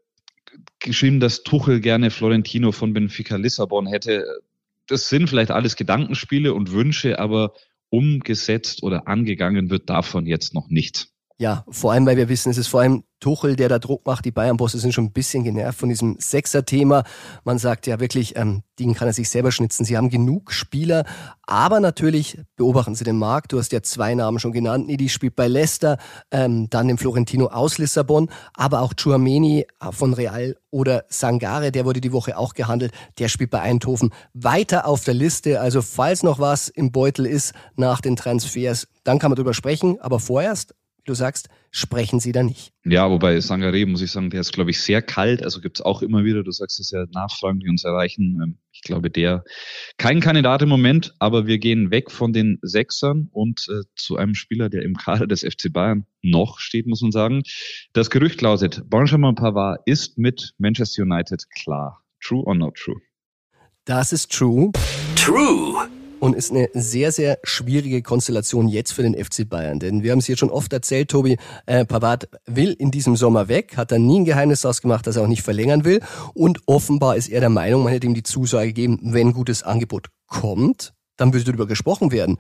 geschrieben, 0.80 1.20
dass 1.20 1.44
Tuchel 1.44 1.82
gerne 1.82 2.10
Florentino 2.10 2.72
von 2.72 2.94
Benfica 2.94 3.36
Lissabon 3.36 3.86
hätte 3.86 4.24
das 4.90 5.10
sind 5.10 5.30
vielleicht 5.30 5.52
alles 5.52 5.76
Gedankenspiele 5.76 6.54
und 6.54 6.72
Wünsche, 6.72 7.20
aber 7.20 7.54
umgesetzt 7.90 8.84
oder 8.84 9.08
angegangen 9.08 9.70
wird 9.70 9.90
davon 9.90 10.26
jetzt 10.26 10.54
noch 10.54 10.70
nichts. 10.70 11.14
Ja, 11.38 11.66
vor 11.70 11.94
allem, 11.94 12.06
weil 12.06 12.18
wir 12.18 12.30
wissen, 12.30 12.50
es 12.50 12.58
ist 12.58 12.68
vor 12.68 12.82
allem 12.82 13.04
Tuchel, 13.20 13.56
der 13.56 13.70
da 13.70 13.80
Druck 13.80 14.06
macht. 14.06 14.26
Die 14.26 14.32
Bayern-Bosse 14.32 14.80
sind 14.80 14.94
schon 14.94 15.06
ein 15.06 15.12
bisschen 15.12 15.44
genervt 15.44 15.80
von 15.80 15.90
diesem 15.90 16.18
Sechser-Thema. 16.20 17.04
Man 17.44 17.58
sagt 17.58 17.88
ja 17.88 18.00
wirklich, 18.00 18.36
ähm, 18.36 18.64
den 18.80 18.94
kann 18.94 19.08
er 19.08 19.14
sich 19.14 19.30
selber 19.30 19.52
schnitzen. 19.52 19.86
Sie 19.86 19.98
haben 19.98 20.10
genug 20.10 20.52
Spieler, 20.52 21.06
aber 21.44 21.80
natürlich 21.80 22.40
beobachten 22.56 22.96
Sie 22.96 23.04
den 23.04 23.18
Markt. 23.18 23.52
Du 23.52 23.60
hast 23.60 23.72
ja 23.72 23.82
zwei 23.82 24.16
Namen 24.16 24.40
schon 24.40 24.52
genannt. 24.52 24.88
Nidi 24.88 25.10
spielt 25.10 25.36
bei 25.36 25.48
Leicester, 25.48 25.98
ähm, 26.32 26.70
dann 26.70 26.88
den 26.88 26.98
Florentino 26.98 27.48
aus 27.48 27.78
Lissabon, 27.78 28.30
aber 28.54 28.82
auch 28.82 28.94
Chuameni 28.94 29.66
von 29.92 30.14
Real 30.14 30.56
oder 30.72 31.06
Sangare, 31.10 31.72
der 31.72 31.86
wurde 31.86 32.02
die 32.02 32.14
Woche 32.14 32.38
auch 32.38 32.54
gehandelt. 32.54 32.94
Der 33.18 33.28
spielt 33.28 33.50
bei 33.50 33.62
Eindhoven 33.62 34.12
weiter 34.34 34.88
auf 34.88 35.04
der 35.04 35.14
Liste. 35.14 35.60
Also 35.60 35.82
falls 35.82 36.24
noch 36.24 36.40
was 36.40 36.70
im 36.70 36.92
Beutel 36.92 37.26
ist 37.26 37.54
nach 37.76 38.02
den 38.02 38.16
Transfers, 38.16 38.88
dann 39.04 39.20
kann 39.20 39.32
man 39.32 39.36
drüber 39.36 39.54
sprechen. 39.54 40.00
Aber 40.00 40.20
vorerst 40.20 40.76
du 41.10 41.16
sagst, 41.16 41.50
sprechen 41.72 42.20
sie 42.20 42.32
da 42.32 42.44
nicht. 42.44 42.72
Ja, 42.86 43.10
wobei 43.10 43.40
Sangare, 43.40 43.86
muss 43.86 44.02
ich 44.02 44.12
sagen, 44.12 44.30
der 44.30 44.42
ist, 44.42 44.54
glaube 44.54 44.72
ich, 44.72 44.82
sehr 44.82 45.02
kalt. 45.02 45.44
Also 45.44 45.60
gibt 45.62 45.80
es 45.80 45.86
auch 45.86 46.02
immer 46.02 46.24
wieder, 46.24 46.44
du 46.44 46.52
sagst 46.52 46.80
es 46.80 46.92
ja, 46.92 47.06
Nachfragen, 47.12 47.60
die 47.60 47.70
uns 47.70 47.84
erreichen. 47.84 48.40
Ähm, 48.42 48.58
ich 48.72 48.82
glaube, 48.82 49.10
der 49.10 49.44
kein 49.98 50.22
Kandidat 50.22 50.62
im 50.62 50.70
Moment, 50.70 51.14
aber 51.20 51.48
wir 51.48 51.58
gehen 51.58 51.92
weg 51.92 52.12
von 52.12 52.32
den 52.32 52.60
Sechsern 52.62 53.28
und 53.32 53.68
äh, 53.70 53.84
zu 53.96 54.18
einem 54.18 54.36
Spieler, 54.36 54.70
der 54.70 54.84
im 54.84 54.96
Kader 54.96 55.28
des 55.28 55.42
FC 55.42 55.72
Bayern 55.72 56.06
noch 56.22 56.60
steht, 56.60 56.88
muss 56.88 57.02
man 57.02 57.12
sagen. 57.12 57.44
Das 57.94 58.10
Gerücht 58.10 58.42
lautet, 58.42 58.84
Benjamin 58.90 59.36
Pavard 59.36 59.82
ist 59.86 60.18
mit 60.18 60.54
Manchester 60.58 61.04
United 61.04 61.44
klar. 61.56 62.04
True 62.22 62.44
or 62.46 62.56
not 62.56 62.76
true? 62.76 63.00
Das 63.86 64.14
ist 64.14 64.32
true. 64.32 64.72
True 65.16 65.90
und 66.20 66.36
ist 66.36 66.52
eine 66.52 66.70
sehr, 66.74 67.12
sehr 67.12 67.40
schwierige 67.44 68.02
Konstellation 68.02 68.68
jetzt 68.68 68.92
für 68.92 69.04
den 69.04 69.14
FC 69.14 69.48
Bayern. 69.48 69.80
Denn 69.80 70.04
wir 70.04 70.12
haben 70.12 70.20
es 70.20 70.26
hier 70.26 70.38
schon 70.38 70.50
oft 70.50 70.72
erzählt, 70.74 71.10
Tobi, 71.10 71.38
äh, 71.66 71.86
Pavard 71.86 72.30
will 72.46 72.74
in 72.74 72.92
diesem 72.92 73.16
Sommer 73.16 73.48
weg, 73.48 73.78
hat 73.78 73.92
dann 73.92 74.06
nie 74.06 74.20
ein 74.20 74.26
Geheimnis 74.26 74.62
daraus 74.62 74.82
gemacht, 74.82 75.08
dass 75.08 75.16
er 75.16 75.24
auch 75.24 75.28
nicht 75.28 75.44
verlängern 75.44 75.86
will. 75.86 76.02
Und 76.34 76.60
offenbar 76.66 77.16
ist 77.16 77.30
er 77.30 77.40
der 77.40 77.50
Meinung, 77.50 77.84
man 77.84 77.94
hätte 77.94 78.08
ihm 78.08 78.14
die 78.14 78.24
Zusage 78.24 78.68
gegeben, 78.68 79.00
wenn 79.02 79.30
ein 79.30 79.34
gutes 79.34 79.64
Angebot 79.64 80.08
kommt, 80.28 80.94
dann 81.18 81.34
würde 81.34 81.46
darüber 81.46 81.68
gesprochen 81.68 82.12
werden. 82.12 82.38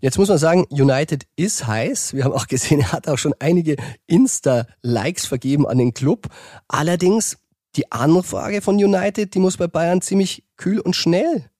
Jetzt 0.00 0.18
muss 0.18 0.28
man 0.28 0.38
sagen, 0.38 0.64
United 0.70 1.26
ist 1.36 1.66
heiß. 1.66 2.14
Wir 2.14 2.24
haben 2.24 2.32
auch 2.32 2.46
gesehen, 2.46 2.80
er 2.80 2.92
hat 2.92 3.08
auch 3.08 3.18
schon 3.18 3.34
einige 3.38 3.76
Insta-Likes 4.06 5.26
vergeben 5.26 5.66
an 5.66 5.78
den 5.78 5.94
Club. 5.94 6.28
Allerdings, 6.68 7.38
die 7.76 7.90
Anfrage 7.90 8.60
von 8.60 8.76
United, 8.76 9.34
die 9.34 9.38
muss 9.38 9.56
bei 9.56 9.66
Bayern 9.66 10.02
ziemlich 10.02 10.44
kühl 10.56 10.80
und 10.80 10.96
schnell 10.96 11.50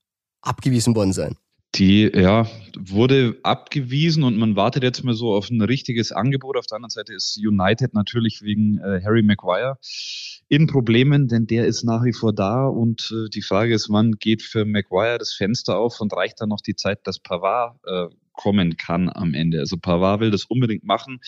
abgewiesen 0.40 0.94
worden 0.94 1.12
sein. 1.12 1.36
Die 1.74 2.10
ja, 2.14 2.46
wurde 2.76 3.38
abgewiesen 3.42 4.24
und 4.24 4.36
man 4.36 4.56
wartet 4.56 4.82
jetzt 4.82 5.04
mal 5.04 5.14
so 5.14 5.32
auf 5.34 5.48
ein 5.48 5.62
richtiges 5.62 6.12
Angebot. 6.12 6.58
Auf 6.58 6.66
der 6.66 6.76
anderen 6.76 6.90
Seite 6.90 7.14
ist 7.14 7.38
United 7.38 7.94
natürlich 7.94 8.42
wegen 8.42 8.78
äh, 8.78 9.00
Harry 9.02 9.22
Maguire 9.22 9.78
in 10.48 10.66
Problemen, 10.66 11.28
denn 11.28 11.46
der 11.46 11.66
ist 11.66 11.82
nach 11.82 12.04
wie 12.04 12.12
vor 12.12 12.34
da 12.34 12.66
und 12.66 13.10
äh, 13.10 13.30
die 13.30 13.40
Frage 13.40 13.74
ist, 13.74 13.88
wann 13.88 14.12
geht 14.12 14.42
für 14.42 14.66
Maguire 14.66 15.16
das 15.16 15.32
Fenster 15.32 15.78
auf 15.78 15.98
und 16.00 16.12
reicht 16.12 16.42
dann 16.42 16.50
noch 16.50 16.60
die 16.60 16.76
Zeit, 16.76 17.06
dass 17.06 17.18
Pavard 17.18 17.78
äh, 17.86 18.14
kommen 18.32 18.76
kann 18.76 19.08
am 19.08 19.32
Ende. 19.32 19.60
Also 19.60 19.78
Pavard 19.78 20.20
will 20.20 20.30
das 20.30 20.44
unbedingt 20.44 20.84
machen. 20.84 21.20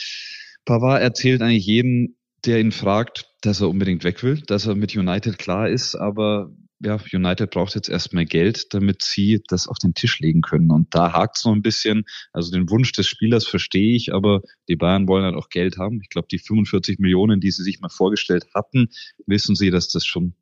Pavard 0.67 1.01
erzählt 1.01 1.41
eigentlich 1.41 1.65
jeden, 1.65 2.19
der 2.45 2.61
ihn 2.61 2.73
fragt, 2.73 3.31
dass 3.41 3.63
er 3.63 3.71
unbedingt 3.71 4.05
weg 4.05 4.23
will, 4.23 4.43
dass 4.47 4.67
er 4.67 4.75
mit 4.75 4.95
United 4.95 5.39
klar 5.39 5.71
ist, 5.71 5.95
aber 5.95 6.51
ja, 6.85 6.99
United 7.13 7.51
braucht 7.51 7.75
jetzt 7.75 7.89
erstmal 7.89 8.27
Geld, 8.27 8.75
damit 8.75 9.03
sie 9.03 9.43
das 9.49 9.67
auf 9.67 9.79
den 9.79 9.95
Tisch 9.95 10.21
legen 10.21 10.43
können. 10.43 10.71
Und 10.71 10.95
da 10.95 11.13
hakt 11.13 11.39
es 11.39 11.45
noch 11.45 11.53
ein 11.53 11.63
bisschen. 11.63 12.05
Also 12.33 12.53
den 12.53 12.69
Wunsch 12.71 12.93
des 12.93 13.07
Spielers 13.07 13.47
verstehe 13.47 13.97
ich, 13.97 14.13
aber 14.13 14.43
die 14.69 14.77
Bayern 14.77 15.09
wollen 15.09 15.25
halt 15.25 15.35
auch 15.35 15.49
Geld 15.49 15.79
haben. 15.79 16.01
Ich 16.03 16.11
glaube, 16.11 16.29
die 16.31 16.39
45 16.39 16.99
Millionen, 16.99 17.41
die 17.41 17.51
sie 17.51 17.63
sich 17.63 17.81
mal 17.81 17.89
vorgestellt 17.89 18.47
hatten, 18.55 18.89
wissen 19.27 19.55
sie, 19.55 19.71
dass 19.71 19.89
das 19.89 20.05
schon 20.05 20.35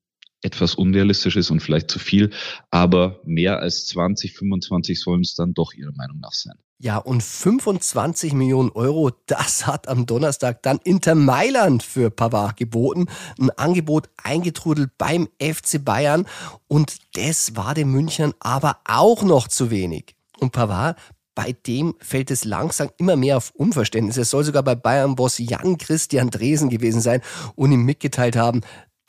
etwas 0.43 0.75
unrealistisch 0.75 1.37
ist 1.37 1.51
und 1.51 1.61
vielleicht 1.61 1.91
zu 1.91 1.99
viel. 1.99 2.31
Aber 2.71 3.21
mehr 3.25 3.61
als 3.61 3.87
20, 3.87 4.35
25 4.35 5.01
sollen 5.01 5.23
es 5.23 5.35
dann 5.35 5.55
doch 5.55 5.73
ihrer 5.73 5.93
Meinung 5.95 6.19
nach 6.21 6.33
sein. 6.33 6.55
Ja, 6.79 6.97
und 6.97 7.23
25 7.23 8.33
Millionen 8.33 8.71
Euro, 8.71 9.13
das 9.27 9.69
hat 9.69 9.87
am 9.87 10.05
Donnerstag 10.05 10.65
dann 10.65 10.81
Inter 10.83 11.15
Mailand 11.15 11.85
für 11.85 12.11
Pavard 12.11 12.57
geboten. 12.57 13.07
Ein 13.39 13.51
Angebot 13.51 14.11
eingetrudelt 14.21 14.91
beim 14.99 15.29
FC 15.41 15.85
Bayern. 15.85 16.27
Und 16.67 16.97
das 17.15 17.55
war 17.55 17.75
den 17.75 17.93
Münchnern 17.93 18.35
aber 18.41 18.79
auch 18.85 19.23
noch 19.23 19.47
zu 19.47 19.71
wenig. 19.71 20.17
Und 20.41 20.51
Pavard 20.51 20.97
bei 21.35 21.53
dem 21.53 21.95
fällt 21.99 22.31
es 22.31 22.45
langsam 22.45 22.91
immer 22.99 23.17
mehr 23.17 23.39
auf 23.39 23.53
Unverständnis. 23.55 24.17
Es 24.17 24.31
soll 24.31 24.45
sogar 24.45 24.63
bei 24.63 24.75
Bayern-Boss 24.75 25.39
Jan 25.39 25.79
Christian 25.79 26.31
Dresen 26.31 26.69
gewesen 26.69 27.01
sein 27.01 27.23
und 27.55 27.73
ihm 27.73 27.85
mitgeteilt 27.85 28.37
haben, 28.37 28.61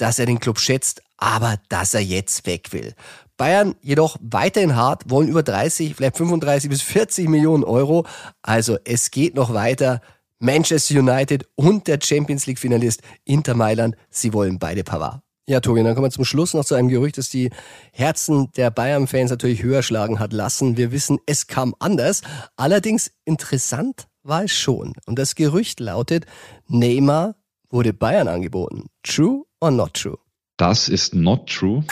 dass 0.04 0.20
er 0.20 0.26
den 0.26 0.42
Club 0.42 0.60
schätzt, 0.60 1.02
aber 1.16 1.58
dass 1.70 1.94
er 1.94 2.02
jetzt 2.02 2.46
weg 2.46 2.74
will. 2.74 2.94
Bayern 3.38 3.76
jedoch 3.82 4.18
weiterhin 4.20 4.76
hart, 4.76 5.10
wollen 5.10 5.30
über 5.30 5.44
30, 5.44 5.96
vielleicht 5.96 6.18
35 6.18 6.70
bis 6.70 6.82
40 6.82 7.30
Millionen 7.30 7.64
Euro. 7.64 8.06
Also 8.42 8.78
es 8.84 9.12
geht 9.12 9.34
noch 9.34 9.54
weiter. 9.54 10.02
Manchester 10.40 11.00
United 11.00 11.48
und 11.56 11.88
der 11.88 12.00
Champions 12.04 12.48
League 12.48 12.60
Finalist 12.60 13.02
Inter 13.24 13.56
Mailand, 13.56 13.96
sie 14.10 14.34
wollen 14.34 14.60
beide 14.60 14.84
Pavard. 14.84 15.22
Ja, 15.48 15.62
Tobi, 15.62 15.84
dann 15.84 15.96
kommen 15.96 16.08
wir 16.08 16.12
zum 16.12 16.26
Schluss 16.26 16.54
noch 16.54 16.66
zu 16.66 16.76
einem 16.76 16.90
Gerücht, 16.90 17.18
das 17.18 17.30
die 17.30 17.50
Herzen 17.94 18.52
der 18.58 18.72
Bayern-Fans 18.72 19.32
natürlich 19.32 19.64
höher 19.64 19.84
schlagen 19.84 20.20
hat 20.20 20.34
lassen. 20.34 20.76
Wir 20.76 20.92
wissen, 20.92 21.18
es 21.26 21.48
kam 21.48 21.76
anders. 21.80 22.24
Allerdings 22.58 23.10
interessant 23.24 24.08
war 24.22 24.44
es 24.44 24.52
schon. 24.52 24.96
Und 25.06 25.18
das 25.18 25.36
Gerücht 25.36 25.80
lautet, 25.80 26.26
Neymar 26.68 27.36
wurde 27.70 27.94
Bayern 27.94 28.28
angeboten. 28.28 28.88
True 29.02 29.44
or 29.64 29.72
not 29.72 29.94
true? 29.94 30.18
Das 30.58 30.90
ist 30.90 31.16
not 31.16 31.48
true. 31.48 31.84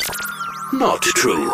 Not 0.73 1.01
true. 1.01 1.49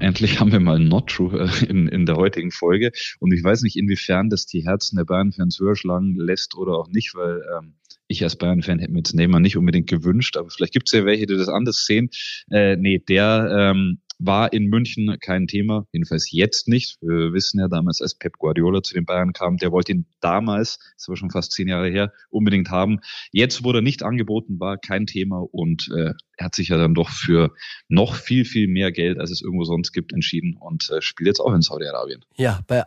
Endlich 0.00 0.40
haben 0.40 0.50
wir 0.50 0.58
mal 0.58 0.80
Not 0.80 1.10
True 1.10 1.48
äh, 1.48 1.64
in, 1.66 1.86
in 1.86 2.06
der 2.06 2.16
heutigen 2.16 2.50
Folge. 2.50 2.90
Und 3.20 3.32
ich 3.32 3.44
weiß 3.44 3.62
nicht, 3.62 3.76
inwiefern 3.76 4.30
das 4.30 4.46
die 4.46 4.64
Herzen 4.64 4.96
der 4.96 5.04
Bayern-Fans 5.04 5.60
höher 5.60 5.76
schlagen 5.76 6.16
lässt 6.16 6.56
oder 6.56 6.72
auch 6.72 6.88
nicht, 6.88 7.14
weil 7.14 7.40
ähm, 7.56 7.74
ich 8.08 8.24
als 8.24 8.34
Bayern-Fan 8.34 8.80
hätte 8.80 8.90
mir 8.90 8.98
jetzt 8.98 9.14
Neymar 9.14 9.38
nicht 9.38 9.56
unbedingt 9.56 9.88
gewünscht, 9.88 10.36
aber 10.36 10.50
vielleicht 10.50 10.72
gibt 10.72 10.88
es 10.88 10.92
ja 10.92 11.04
welche, 11.04 11.26
die 11.26 11.36
das 11.36 11.48
anders 11.48 11.86
sehen. 11.86 12.10
Äh, 12.50 12.74
nee, 12.76 12.98
der 12.98 13.48
ähm, 13.56 14.00
war 14.24 14.52
in 14.52 14.66
München 14.66 15.16
kein 15.20 15.46
Thema, 15.46 15.86
jedenfalls 15.92 16.30
jetzt 16.30 16.68
nicht. 16.68 16.96
Wir 17.00 17.32
wissen 17.32 17.58
ja 17.60 17.68
damals, 17.68 18.00
als 18.00 18.14
Pep 18.14 18.38
Guardiola 18.38 18.82
zu 18.82 18.94
den 18.94 19.04
Bayern 19.04 19.32
kam, 19.32 19.56
der 19.56 19.72
wollte 19.72 19.92
ihn 19.92 20.06
damals, 20.20 20.78
ist 20.96 21.08
aber 21.08 21.16
schon 21.16 21.30
fast 21.30 21.52
zehn 21.52 21.68
Jahre 21.68 21.90
her, 21.90 22.12
unbedingt 22.30 22.70
haben. 22.70 23.00
Jetzt 23.32 23.64
wurde 23.64 23.78
er 23.78 23.82
nicht 23.82 24.02
angeboten, 24.02 24.60
war 24.60 24.78
kein 24.78 25.06
Thema 25.06 25.44
und 25.50 25.88
äh, 25.94 26.12
er 26.36 26.46
hat 26.46 26.54
sich 26.54 26.68
ja 26.68 26.76
dann 26.76 26.94
doch 26.94 27.10
für 27.10 27.52
noch 27.88 28.14
viel, 28.14 28.44
viel 28.44 28.68
mehr 28.68 28.92
Geld, 28.92 29.18
als 29.18 29.30
es 29.30 29.42
irgendwo 29.42 29.64
sonst 29.64 29.92
gibt, 29.92 30.12
entschieden 30.12 30.56
und 30.58 30.88
äh, 30.90 31.02
spielt 31.02 31.26
jetzt 31.26 31.40
auch 31.40 31.52
in 31.52 31.62
Saudi-Arabien. 31.62 32.24
Ja, 32.36 32.60
bei 32.66 32.84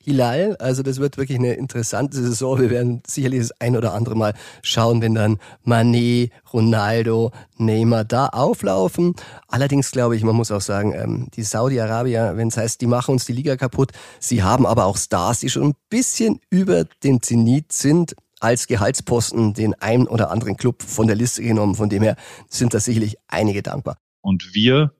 Al-Hilal, 0.00 0.56
also 0.56 0.82
das 0.82 0.98
wird 0.98 1.18
wirklich 1.18 1.38
eine 1.38 1.54
interessante 1.54 2.16
Saison. 2.16 2.58
Wir 2.58 2.70
werden 2.70 3.02
sicherlich 3.06 3.40
das 3.40 3.60
ein 3.60 3.76
oder 3.76 3.92
andere 3.92 4.16
Mal 4.16 4.34
schauen, 4.62 5.02
wenn 5.02 5.14
dann 5.14 5.38
Mané, 5.64 6.30
Ronaldo, 6.52 7.32
Neymar 7.58 8.04
da 8.04 8.26
auflaufen. 8.26 9.14
Allerdings 9.48 9.90
glaube 9.90 10.16
ich, 10.16 10.22
man 10.24 10.34
muss 10.34 10.50
auch 10.50 10.62
sagen, 10.62 10.94
ähm, 10.94 11.28
die 11.34 11.42
Saudi-Arabier, 11.42 12.32
wenn 12.36 12.48
es 12.48 12.56
heißt, 12.56 12.80
die 12.80 12.86
machen 12.86 13.12
uns 13.12 13.26
die 13.26 13.32
Liga 13.32 13.56
kaputt, 13.56 13.92
sie 14.18 14.42
haben 14.42 14.66
aber 14.66 14.86
auch 14.86 14.96
Stars, 14.96 15.40
die 15.40 15.50
schon 15.50 15.70
ein 15.70 15.74
bisschen 15.90 16.40
über 16.48 16.84
dem 17.04 17.20
Zenit 17.20 17.72
sind 17.72 18.14
als 18.40 18.66
Gehaltsposten 18.66 19.52
den 19.52 19.74
einen 19.74 20.06
oder 20.06 20.30
anderen 20.30 20.56
Club 20.56 20.82
von 20.82 21.06
der 21.08 21.16
Liste 21.16 21.42
genommen. 21.42 21.74
Von 21.74 21.90
dem 21.90 22.02
her 22.02 22.16
sind 22.48 22.72
da 22.72 22.80
sicherlich 22.80 23.16
einige 23.28 23.62
dankbar. 23.62 23.98
Und 24.22 24.54
wir 24.54 24.94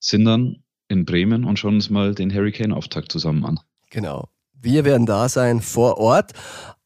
sind 0.00 0.24
dann 0.24 0.64
in 0.88 1.04
Bremen 1.04 1.44
und 1.44 1.58
schauen 1.58 1.76
uns 1.76 1.88
mal 1.88 2.16
den 2.16 2.34
Hurricane-Auftakt 2.34 3.12
zusammen 3.12 3.44
an. 3.44 3.60
Genau. 3.90 4.28
Wir 4.52 4.84
werden 4.84 5.06
da 5.06 5.28
sein 5.28 5.60
vor 5.60 5.98
Ort 5.98 6.32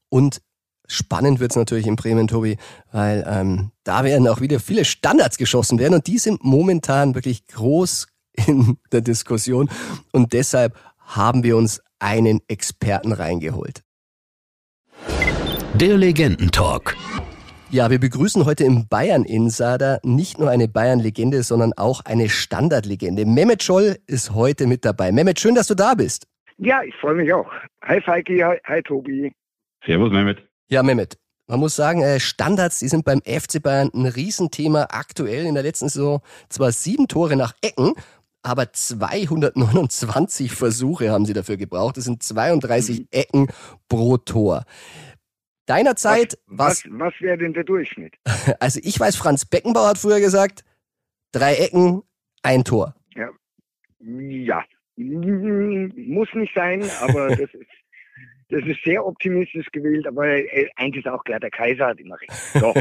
und 0.08 0.42
spannend 0.86 1.40
wird 1.40 1.52
es 1.52 1.56
natürlich 1.56 1.86
in 1.86 1.96
Bremen, 1.96 2.28
Tobi, 2.28 2.58
weil 2.92 3.24
ähm, 3.26 3.70
da 3.84 4.04
werden 4.04 4.28
auch 4.28 4.40
wieder 4.40 4.60
viele 4.60 4.84
Standards 4.84 5.38
geschossen 5.38 5.78
werden 5.78 5.94
und 5.94 6.06
die 6.06 6.18
sind 6.18 6.44
momentan 6.44 7.14
wirklich 7.14 7.46
groß 7.46 8.08
in 8.46 8.78
der 8.92 9.00
Diskussion 9.00 9.70
und 10.12 10.32
deshalb 10.32 10.76
haben 10.98 11.42
wir 11.42 11.56
uns 11.56 11.80
einen 11.98 12.40
Experten 12.48 13.12
reingeholt. 13.12 13.82
Der 15.74 15.96
Legendentalk. 15.96 16.96
Ja, 17.70 17.88
wir 17.88 17.98
begrüßen 17.98 18.44
heute 18.44 18.64
im 18.64 18.86
Bayern 18.86 19.24
Insider 19.24 19.98
nicht 20.02 20.38
nur 20.38 20.50
eine 20.50 20.68
Bayern-Legende, 20.68 21.42
sondern 21.42 21.72
auch 21.72 22.02
eine 22.04 22.28
Standardlegende. 22.28 23.24
Mehmet 23.24 23.62
Scholl 23.62 23.98
ist 24.06 24.34
heute 24.34 24.66
mit 24.66 24.84
dabei. 24.84 25.10
Mehmet, 25.10 25.40
schön, 25.40 25.54
dass 25.54 25.68
du 25.68 25.74
da 25.74 25.94
bist. 25.94 26.26
Ja, 26.62 26.85
ich 26.85 26.94
freue 26.94 27.16
mich 27.16 27.33
auch. 27.33 27.51
Hi 27.83 28.01
Falki, 28.01 28.38
hi, 28.38 28.57
hi 28.64 28.81
Tobi. 28.83 29.33
Servus 29.85 30.12
Mehmet. 30.12 30.48
Ja, 30.68 30.85
Mehmet. 30.85 31.18
Man 31.48 31.59
muss 31.59 31.75
sagen, 31.75 32.03
äh, 32.03 32.20
Standards, 32.20 32.79
die 32.79 32.87
sind 32.87 33.05
beim 33.05 33.20
FC 33.22 33.61
Bayern 33.61 33.90
ein 33.92 34.07
Riesenthema 34.07 34.87
aktuell. 34.90 35.44
In 35.44 35.55
der 35.55 35.64
letzten 35.64 35.88
Saison 35.88 36.20
zwar 36.48 36.70
sieben 36.70 37.09
Tore 37.09 37.35
nach 37.35 37.53
Ecken, 37.62 37.94
aber 38.44 38.72
229 38.72 40.53
Versuche 40.55 41.11
haben 41.11 41.27
sie 41.27 41.33
dafür 41.33 41.57
gebraucht. 41.57 41.96
Das 41.96 42.05
sind 42.05 42.22
32 42.22 43.01
mhm. 43.01 43.09
Ecken 43.11 43.48
pro 43.88 44.16
Tor. 44.18 44.64
Deiner 45.66 45.96
Zeit 45.96 46.38
was, 46.46 46.85
was, 46.85 46.92
was 46.92 47.14
wäre 47.20 47.38
denn 47.38 47.55
der 47.55 47.64
Durchschnitt? 47.64 48.14
Also 48.61 48.79
ich 48.85 49.01
weiß, 49.01 49.16
Franz 49.16 49.44
Beckenbauer 49.44 49.88
hat 49.88 49.98
früher 49.98 50.20
gesagt, 50.20 50.64
drei 51.33 51.57
Ecken, 51.57 52.03
ein 52.44 52.62
Tor. 52.62 52.94
Ja, 53.16 53.31
ja. 53.98 54.64
Muss 54.96 56.28
nicht 56.35 56.55
sein, 56.55 56.83
aber 57.00 57.28
das 57.37 57.40
ist, 57.40 57.70
das 58.48 58.64
ist 58.66 58.83
sehr 58.85 59.05
optimistisch 59.05 59.66
gewählt, 59.72 60.07
aber 60.07 60.26
äh, 60.26 60.68
eins 60.76 60.96
ist 60.96 61.09
auch 61.09 61.24
klar, 61.24 61.40
der 61.40 61.50
Kaiser 61.50 61.87
hat 61.87 62.00
immer 62.00 62.20
recht. 62.20 62.33
So. 62.33 62.74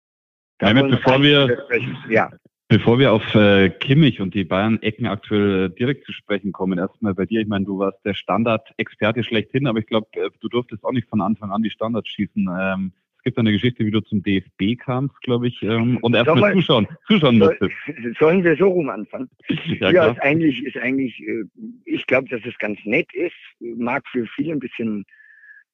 Damit, 0.58 0.90
bevor 0.90 1.22
wir, 1.22 1.66
ja. 2.08 2.30
Bevor 2.68 2.98
wir 2.98 3.12
auf 3.12 3.34
äh, 3.34 3.68
Kimmich 3.68 4.20
und 4.20 4.34
die 4.34 4.44
Bayern-Ecken 4.44 5.06
aktuell 5.06 5.66
äh, 5.66 5.74
direkt 5.74 6.06
zu 6.06 6.12
sprechen 6.12 6.52
kommen, 6.52 6.78
erstmal 6.78 7.14
bei 7.14 7.26
dir. 7.26 7.40
Ich 7.40 7.46
meine, 7.46 7.66
du 7.66 7.78
warst 7.78 8.02
der 8.04 8.14
Standard-Experte 8.14 9.22
schlechthin, 9.22 9.66
aber 9.66 9.80
ich 9.80 9.86
glaube, 9.86 10.06
äh, 10.12 10.30
du 10.40 10.48
durftest 10.48 10.82
auch 10.84 10.92
nicht 10.92 11.08
von 11.08 11.20
Anfang 11.20 11.50
an 11.50 11.62
die 11.62 11.70
Standards 11.70 12.08
schießen. 12.08 12.48
Ähm, 12.58 12.92
gibt 13.24 13.38
eine 13.38 13.52
Geschichte, 13.52 13.84
wie 13.84 13.90
du 13.90 14.00
zum 14.00 14.22
DFB 14.22 14.78
kamst, 14.78 15.20
glaube 15.22 15.48
ich, 15.48 15.62
ähm, 15.62 15.98
und 16.02 16.14
erstmal 16.14 16.52
zuschauen, 16.52 16.86
zuschauen 17.06 17.38
musstest. 17.38 17.72
Sollen 18.18 18.44
wir 18.44 18.56
so 18.56 18.68
rum 18.68 18.88
anfangen? 18.90 19.28
Ja, 19.80 19.90
ja 19.90 20.06
ist 20.12 20.20
eigentlich, 20.20 20.64
ist 20.64 20.76
eigentlich, 20.76 21.20
äh, 21.20 21.44
ich 21.84 22.06
glaube, 22.06 22.28
dass 22.28 22.42
es 22.44 22.56
ganz 22.58 22.78
nett 22.84 23.12
ist, 23.14 23.34
mag 23.60 24.04
für 24.08 24.26
viele 24.26 24.52
ein 24.52 24.60
bisschen 24.60 25.04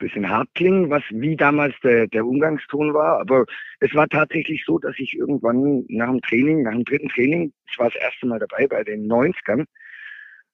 bisschen 0.01 0.29
hart 0.29 0.49
klingen, 0.55 0.91
was 0.91 1.03
wie 1.11 1.37
damals 1.37 1.75
der, 1.85 2.09
der 2.09 2.27
Umgangston 2.27 2.93
war. 2.93 3.21
Aber 3.21 3.45
es 3.79 3.95
war 3.95 4.09
tatsächlich 4.09 4.65
so, 4.65 4.79
dass 4.79 4.99
ich 4.99 5.15
irgendwann 5.15 5.85
nach 5.89 6.11
dem 6.11 6.21
Training, 6.23 6.63
nach 6.63 6.73
dem 6.73 6.85
dritten 6.85 7.11
Training, 7.11 7.53
ich 7.71 7.79
war 7.79 7.91
das 7.91 8.01
erste 8.03 8.27
Mal 8.27 8.41
dabei 8.41 8.67
bei 8.67 8.83
den 8.83 9.07
90ern, 9.07 9.67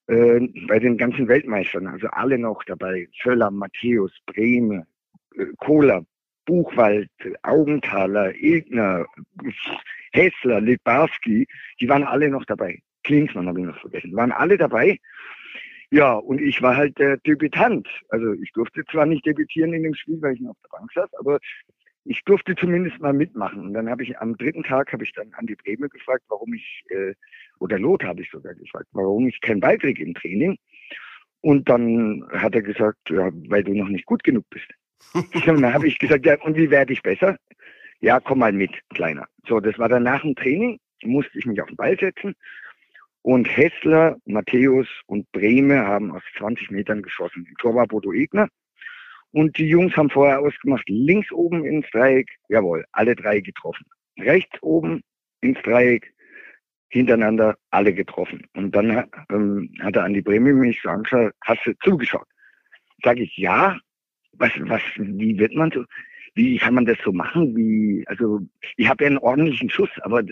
äh, 0.07 0.47
bei 0.67 0.79
den 0.79 0.97
ganzen 0.97 1.27
Weltmeistern, 1.27 1.87
also 1.87 2.07
alle 2.07 2.37
noch 2.37 2.63
dabei, 2.65 3.07
Völler, 3.21 3.49
Matthäus, 3.49 4.11
Brehme, 4.27 4.85
äh, 5.35 5.45
Kohler, 5.57 6.05
Buchwald, 6.47 7.11
Augenthaler, 7.43 8.33
Egner, 8.33 9.05
Hessler, 10.13 10.61
Libarski, 10.61 11.45
die 11.79 11.89
waren 11.89 12.03
alle 12.03 12.29
noch 12.29 12.45
dabei. 12.45 12.79
Klinsmann 13.03 13.47
habe 13.47 13.59
ich 13.59 13.67
noch 13.67 13.79
vergessen, 13.79 14.15
waren 14.15 14.31
alle 14.31 14.57
dabei. 14.57 14.97
Ja, 15.91 16.13
und 16.13 16.41
ich 16.41 16.61
war 16.61 16.75
halt 16.75 16.97
der 16.97 17.17
Debütant. 17.17 17.87
Also 18.09 18.33
ich 18.33 18.51
durfte 18.53 18.83
zwar 18.85 19.05
nicht 19.05 19.25
debütieren 19.25 19.73
in 19.73 19.83
dem 19.83 19.93
Spiel, 19.93 20.21
weil 20.21 20.33
ich 20.33 20.41
noch 20.41 20.51
auf 20.51 20.57
der 20.63 20.77
Bank 20.77 20.91
saß, 20.93 21.09
aber 21.19 21.39
ich 22.03 22.23
durfte 22.23 22.55
zumindest 22.55 22.99
mal 22.99 23.13
mitmachen. 23.13 23.67
Und 23.67 23.73
dann 23.73 23.89
habe 23.89 24.03
ich 24.03 24.17
am 24.17 24.37
dritten 24.37 24.63
Tag 24.63 24.91
habe 24.93 25.03
ich 25.03 25.13
dann 25.13 25.33
Andi 25.33 25.55
Breme 25.55 25.89
gefragt, 25.89 26.23
warum 26.29 26.53
ich, 26.53 26.83
äh, 26.89 27.13
oder 27.59 27.77
Lot 27.77 28.03
habe 28.03 28.21
ich 28.21 28.31
sogar 28.31 28.53
gefragt, 28.55 28.87
warum 28.93 29.27
ich 29.27 29.39
keinen 29.41 29.61
kriege 29.61 30.03
im 30.03 30.13
Training. 30.13 30.57
Und 31.41 31.69
dann 31.69 32.25
hat 32.31 32.55
er 32.55 32.61
gesagt, 32.61 33.09
ja, 33.09 33.29
weil 33.47 33.63
du 33.63 33.73
noch 33.73 33.89
nicht 33.89 34.05
gut 34.05 34.23
genug 34.23 34.45
bist. 34.49 34.67
Und 35.13 35.47
dann 35.47 35.73
habe 35.73 35.87
ich 35.87 35.99
gesagt, 35.99 36.25
ja, 36.25 36.39
und 36.41 36.55
wie 36.57 36.69
werde 36.69 36.93
ich 36.93 37.01
besser? 37.01 37.37
Ja, 37.99 38.19
komm 38.19 38.39
mal 38.39 38.53
mit, 38.53 38.71
Kleiner. 38.93 39.27
So, 39.47 39.59
das 39.59 39.77
war 39.79 39.89
dann 39.89 40.03
nach 40.03 40.21
dem 40.21 40.35
Training, 40.35 40.79
musste 41.03 41.37
ich 41.37 41.45
mich 41.45 41.61
auf 41.61 41.67
den 41.67 41.77
Ball 41.77 41.97
setzen 41.97 42.35
und 43.27 43.45
Hessler, 43.45 44.15
Matthäus 44.25 44.87
und 45.07 45.29
Breme 45.33 45.85
haben 45.85 46.11
aus 46.11 46.23
20 46.37 46.71
Metern 46.71 47.01
geschossen. 47.01 47.45
Im 47.45 47.57
Tor 47.57 47.75
war 47.75 47.85
Bodo 47.85 48.13
Egner. 48.13 48.47
Und 49.31 49.57
die 49.57 49.67
Jungs 49.67 49.97
haben 49.97 50.09
vorher 50.09 50.39
ausgemacht, 50.39 50.87
links 50.87 51.29
oben 51.33 51.65
ins 51.65 51.85
Dreieck, 51.91 52.29
jawohl, 52.47 52.85
alle 52.93 53.17
drei 53.17 53.41
getroffen. 53.41 53.85
Rechts 54.17 54.57
oben 54.61 55.01
ins 55.41 55.61
Dreieck, 55.63 56.13
hintereinander 56.87 57.57
alle 57.69 57.93
getroffen. 57.93 58.47
Und 58.55 58.73
dann 58.73 59.09
ähm, 59.29 59.73
hat 59.81 59.97
er 59.97 60.05
an 60.05 60.13
die 60.13 60.21
Breme 60.21 60.53
mich 60.53 60.81
so 60.81 60.87
angeschaut, 60.87 61.33
hast 61.43 61.65
du 61.65 61.73
zugeschaut? 61.83 62.27
Sag 63.03 63.19
ich, 63.19 63.35
ja. 63.35 63.77
Was, 64.37 64.51
was, 64.59 64.81
wie 64.97 65.37
wird 65.37 65.53
man 65.55 65.71
so, 65.71 65.83
wie 66.35 66.57
kann 66.57 66.75
man 66.75 66.85
das 66.85 66.97
so 67.03 67.11
machen? 67.11 67.55
Wie, 67.55 68.03
also, 68.07 68.41
ich 68.75 68.87
habe 68.87 69.03
ja 69.03 69.09
einen 69.09 69.17
ordentlichen 69.17 69.69
Schuss, 69.69 69.89
aber 70.01 70.23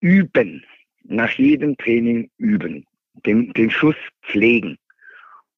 üben 0.00 0.64
nach 1.04 1.30
jedem 1.32 1.76
Training 1.76 2.30
üben, 2.38 2.86
den, 3.26 3.52
den 3.52 3.70
Schuss 3.70 3.96
pflegen. 4.22 4.78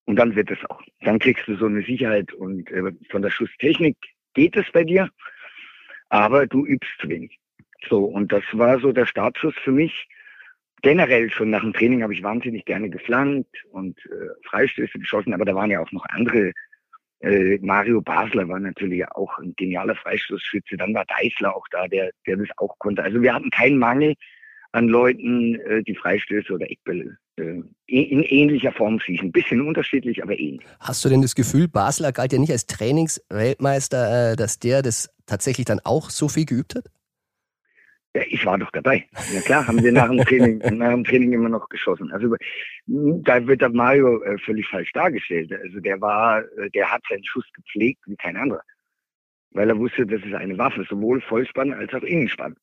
Und 0.04 0.16
dann 0.16 0.34
wird 0.34 0.50
es 0.50 0.58
auch. 0.70 0.82
Dann 1.02 1.18
kriegst 1.18 1.46
du 1.46 1.56
so 1.56 1.66
eine 1.66 1.82
Sicherheit 1.82 2.32
und 2.32 2.70
äh, 2.70 2.92
von 3.10 3.22
der 3.22 3.30
Schusstechnik 3.30 3.96
geht 4.34 4.56
es 4.56 4.70
bei 4.72 4.84
dir, 4.84 5.08
aber 6.08 6.46
du 6.46 6.66
übst 6.66 6.90
zu 6.98 7.08
wenig. 7.08 7.38
So, 7.88 8.04
und 8.04 8.32
das 8.32 8.44
war 8.52 8.80
so 8.80 8.92
der 8.92 9.06
Startschuss 9.06 9.54
für 9.62 9.72
mich. 9.72 10.08
Generell 10.82 11.30
schon 11.30 11.50
nach 11.50 11.62
dem 11.62 11.72
Training 11.72 12.02
habe 12.02 12.14
ich 12.14 12.22
wahnsinnig 12.22 12.64
gerne 12.64 12.90
geflankt 12.90 13.64
und 13.70 13.98
äh, 14.06 14.48
Freistöße 14.48 14.98
geschossen, 14.98 15.34
aber 15.34 15.44
da 15.44 15.54
waren 15.54 15.70
ja 15.70 15.80
auch 15.80 15.92
noch 15.92 16.04
andere. 16.06 16.52
Äh, 17.22 17.58
Mario 17.62 18.00
Basler 18.00 18.48
war 18.48 18.58
natürlich 18.58 19.06
auch 19.12 19.38
ein 19.38 19.54
genialer 19.56 19.94
Freistoßschütze. 19.94 20.76
Dann 20.76 20.94
war 20.94 21.04
Deißler 21.04 21.54
auch 21.54 21.66
da, 21.70 21.86
der, 21.86 22.10
der 22.26 22.36
das 22.36 22.48
auch 22.56 22.78
konnte. 22.78 23.02
Also 23.02 23.22
wir 23.22 23.32
hatten 23.32 23.50
keinen 23.50 23.78
Mangel 23.78 24.14
an 24.72 24.88
Leuten, 24.88 25.54
äh, 25.54 25.82
die 25.82 25.94
Freistöße 25.94 26.52
oder 26.52 26.68
Eckbälle 26.70 27.16
äh, 27.36 27.62
in 27.86 28.22
ähnlicher 28.22 28.72
Form 28.72 28.98
schießen. 28.98 29.30
Bisschen 29.30 29.60
unterschiedlich, 29.60 30.22
aber 30.22 30.38
ähnlich. 30.38 30.66
Hast 30.80 31.04
du 31.04 31.08
denn 31.08 31.22
das 31.22 31.34
Gefühl, 31.34 31.68
Basler 31.68 32.10
galt 32.10 32.32
ja 32.32 32.38
nicht 32.38 32.52
als 32.52 32.66
Trainingsweltmeister, 32.66 34.34
dass 34.34 34.58
der 34.58 34.82
das 34.82 35.10
tatsächlich 35.26 35.66
dann 35.66 35.80
auch 35.84 36.10
so 36.10 36.28
viel 36.28 36.46
geübt 36.46 36.74
hat? 36.74 36.86
Ja, 38.14 38.22
ich 38.28 38.44
war 38.44 38.58
doch 38.58 38.70
dabei. 38.70 39.06
Ja 39.32 39.40
klar, 39.40 39.66
haben 39.66 39.82
wir 39.82 39.92
nach 39.92 40.08
dem 40.08 40.18
Training, 40.26 40.58
nach 40.76 40.90
dem 40.90 41.04
Training 41.04 41.32
immer 41.32 41.48
noch 41.48 41.68
geschossen. 41.68 42.12
Also 42.12 42.36
da 42.86 43.46
wird 43.46 43.62
der 43.62 43.70
Mario 43.70 44.22
äh, 44.22 44.38
völlig 44.38 44.68
falsch 44.68 44.92
dargestellt. 44.92 45.52
Also 45.52 45.80
der 45.80 46.00
war, 46.00 46.40
äh, 46.58 46.70
der 46.70 46.90
hat 46.90 47.02
seinen 47.08 47.24
Schuss 47.24 47.46
gepflegt 47.54 48.00
wie 48.06 48.16
kein 48.16 48.36
anderer. 48.36 48.62
Weil 49.52 49.70
er 49.70 49.78
wusste, 49.78 50.06
das 50.06 50.22
ist 50.22 50.34
eine 50.34 50.58
Waffe, 50.58 50.84
sowohl 50.88 51.20
Vollspann 51.22 51.72
als 51.72 51.92
auch 51.94 52.02
Innenspann. 52.02 52.56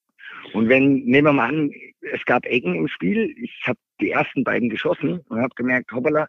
Und 0.54 0.70
wenn, 0.70 1.04
nehmen 1.06 1.28
wir 1.28 1.34
mal 1.34 1.50
an, 1.50 1.72
es 2.02 2.24
gab 2.26 2.46
Ecken 2.46 2.76
im 2.76 2.88
Spiel, 2.88 3.34
ich 3.38 3.62
habe 3.66 3.80
die 4.00 4.12
ersten 4.12 4.44
beiden 4.44 4.70
geschossen 4.70 5.20
und 5.30 5.42
habe 5.42 5.54
gemerkt, 5.56 5.92
hoppala, 5.92 6.28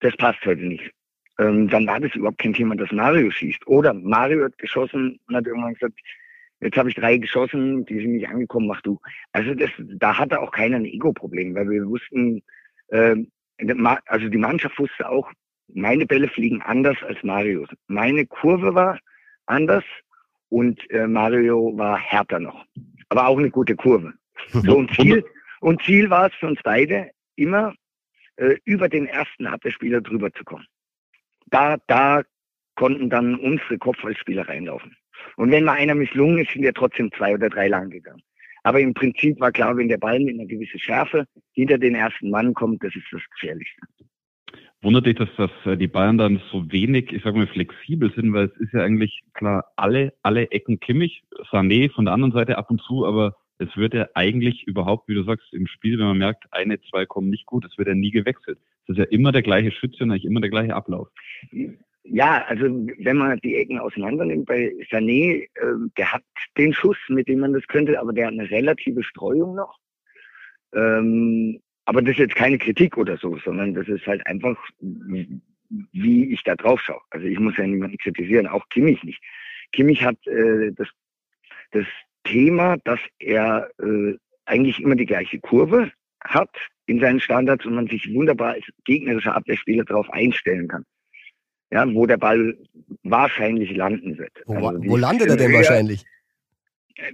das 0.00 0.16
passt 0.16 0.44
heute 0.44 0.62
nicht. 0.62 0.90
Ähm, 1.38 1.68
dann 1.68 1.86
war 1.86 1.98
das 1.98 2.14
überhaupt 2.14 2.38
kein 2.38 2.54
Thema, 2.54 2.76
dass 2.76 2.92
Mario 2.92 3.30
schießt. 3.30 3.66
Oder 3.66 3.92
Mario 3.94 4.44
hat 4.44 4.58
geschossen 4.58 5.18
und 5.26 5.34
hat 5.34 5.46
irgendwann 5.46 5.74
gesagt, 5.74 5.98
jetzt 6.64 6.76
habe 6.76 6.88
ich 6.88 6.94
drei 6.94 7.18
geschossen, 7.18 7.84
die 7.86 8.00
sind 8.00 8.12
nicht 8.12 8.28
angekommen, 8.28 8.66
mach 8.66 8.80
du. 8.80 8.98
Also 9.32 9.54
das, 9.54 9.70
da 9.78 10.18
hatte 10.18 10.40
auch 10.40 10.50
keiner 10.50 10.76
ein 10.76 10.84
Ego-Problem, 10.84 11.54
weil 11.54 11.68
wir 11.68 11.86
wussten, 11.86 12.42
äh, 12.88 13.16
also 14.06 14.28
die 14.28 14.38
Mannschaft 14.38 14.78
wusste 14.78 15.08
auch, 15.08 15.30
meine 15.72 16.06
Bälle 16.06 16.28
fliegen 16.28 16.62
anders 16.62 16.96
als 17.02 17.22
Marios. 17.22 17.68
Meine 17.86 18.26
Kurve 18.26 18.74
war 18.74 18.98
anders 19.46 19.84
und 20.48 20.78
äh, 20.90 21.06
Mario 21.06 21.76
war 21.76 21.98
härter 21.98 22.40
noch. 22.40 22.64
Aber 23.08 23.28
auch 23.28 23.38
eine 23.38 23.50
gute 23.50 23.76
Kurve. 23.76 24.14
So, 24.48 24.78
und 24.78 24.90
Ziel, 24.94 25.24
und 25.60 25.82
Ziel 25.82 26.10
war 26.10 26.26
es 26.26 26.34
für 26.34 26.46
uns 26.46 26.60
beide, 26.62 27.10
immer 27.36 27.74
äh, 28.36 28.56
über 28.64 28.88
den 28.88 29.06
ersten 29.06 29.46
Abwehrspieler 29.46 30.00
drüber 30.00 30.32
zu 30.32 30.44
kommen. 30.44 30.66
Da, 31.46 31.76
da 31.86 32.22
konnten 32.74 33.10
dann 33.10 33.36
unsere 33.36 33.78
Kopfballspieler 33.78 34.48
reinlaufen. 34.48 34.96
Und 35.36 35.50
wenn 35.50 35.64
mal 35.64 35.74
einer 35.74 35.94
misslungen 35.94 36.38
ist, 36.38 36.52
sind 36.52 36.64
ja 36.64 36.72
trotzdem 36.72 37.10
zwei 37.12 37.34
oder 37.34 37.48
drei 37.48 37.68
lang 37.68 37.90
gegangen. 37.90 38.22
Aber 38.62 38.80
im 38.80 38.94
Prinzip 38.94 39.38
war 39.40 39.52
klar, 39.52 39.76
wenn 39.76 39.88
der 39.88 39.98
Ball 39.98 40.18
mit 40.20 40.34
einer 40.34 40.46
gewissen 40.46 40.80
Schärfe 40.80 41.26
hinter 41.52 41.78
den 41.78 41.94
ersten 41.94 42.30
Mann 42.30 42.54
kommt, 42.54 42.82
das 42.82 42.96
ist 42.96 43.06
das 43.12 43.22
Gefährlichste. 43.32 43.82
Wundert 44.80 45.06
dich, 45.06 45.16
dass, 45.16 45.28
dass 45.36 45.50
äh, 45.64 45.76
die 45.76 45.86
Bayern 45.86 46.18
dann 46.18 46.42
so 46.50 46.70
wenig, 46.70 47.12
ich 47.12 47.22
sag 47.22 47.34
mal, 47.34 47.46
flexibel 47.46 48.12
sind, 48.14 48.32
weil 48.32 48.46
es 48.46 48.56
ist 48.60 48.72
ja 48.72 48.82
eigentlich 48.82 49.22
klar, 49.32 49.64
alle, 49.76 50.12
alle 50.22 50.50
Ecken 50.50 50.78
Kimmich, 50.80 51.22
Sané 51.50 51.90
von 51.90 52.04
der 52.04 52.14
anderen 52.14 52.32
Seite 52.32 52.58
ab 52.58 52.70
und 52.70 52.82
zu, 52.82 53.06
aber 53.06 53.36
es 53.58 53.74
wird 53.76 53.94
ja 53.94 54.08
eigentlich 54.14 54.64
überhaupt, 54.64 55.08
wie 55.08 55.14
du 55.14 55.24
sagst, 55.24 55.52
im 55.52 55.66
Spiel, 55.66 55.98
wenn 55.98 56.06
man 56.06 56.18
merkt, 56.18 56.44
eine, 56.50 56.80
zwei 56.82 57.06
kommen 57.06 57.30
nicht 57.30 57.46
gut, 57.46 57.64
es 57.64 57.78
wird 57.78 57.88
ja 57.88 57.94
nie 57.94 58.10
gewechselt. 58.10 58.58
Es 58.86 58.90
ist 58.90 58.98
ja 58.98 59.04
immer 59.04 59.32
der 59.32 59.42
gleiche 59.42 59.70
Schütze 59.70 60.04
und 60.04 60.10
eigentlich 60.10 60.26
immer 60.26 60.40
der 60.40 60.50
gleiche 60.50 60.74
Ablauf. 60.74 61.08
Ja, 62.06 62.44
also 62.44 62.64
wenn 62.98 63.16
man 63.16 63.38
die 63.40 63.56
Ecken 63.56 63.78
auseinander 63.78 64.26
nimmt, 64.26 64.44
bei 64.44 64.74
Sané, 64.90 65.48
äh, 65.54 65.88
der 65.96 66.12
hat 66.12 66.22
den 66.58 66.74
Schuss, 66.74 66.98
mit 67.08 67.28
dem 67.28 67.40
man 67.40 67.54
das 67.54 67.66
könnte, 67.66 67.98
aber 67.98 68.12
der 68.12 68.26
hat 68.26 68.34
eine 68.34 68.50
relative 68.50 69.02
Streuung 69.02 69.54
noch. 69.54 69.78
Ähm, 70.74 71.60
aber 71.86 72.02
das 72.02 72.12
ist 72.12 72.18
jetzt 72.18 72.34
keine 72.34 72.58
Kritik 72.58 72.98
oder 72.98 73.16
so, 73.16 73.38
sondern 73.38 73.72
das 73.72 73.88
ist 73.88 74.06
halt 74.06 74.26
einfach, 74.26 74.56
wie 74.80 76.32
ich 76.32 76.42
da 76.44 76.56
drauf 76.56 76.80
schaue. 76.82 77.00
Also 77.08 77.26
ich 77.26 77.38
muss 77.38 77.56
ja 77.56 77.66
niemanden 77.66 77.96
kritisieren, 77.96 78.48
auch 78.48 78.68
Kimmich 78.68 79.02
nicht. 79.02 79.22
Kimmich 79.72 80.04
hat 80.04 80.18
äh, 80.26 80.72
das, 80.72 80.88
das 81.70 81.86
Thema, 82.24 82.76
dass 82.84 83.00
er 83.18 83.70
äh, 83.80 84.14
eigentlich 84.44 84.78
immer 84.78 84.94
die 84.94 85.06
gleiche 85.06 85.40
Kurve 85.40 85.90
hat 86.22 86.54
in 86.84 87.00
seinen 87.00 87.20
Standards 87.20 87.64
und 87.64 87.74
man 87.74 87.86
sich 87.86 88.12
wunderbar 88.12 88.54
als 88.54 88.66
gegnerischer 88.84 89.34
Abwehrspieler 89.34 89.84
darauf 89.84 90.10
einstellen 90.10 90.68
kann 90.68 90.84
ja, 91.74 91.92
wo 91.92 92.06
der 92.06 92.18
Ball 92.18 92.56
wahrscheinlich 93.02 93.74
landen 93.74 94.16
wird. 94.16 94.30
Wo, 94.46 94.68
also 94.68 94.80
wo 94.84 94.96
landet 94.96 95.28
er 95.28 95.36
denn 95.36 95.52
wahrscheinlich? 95.52 96.04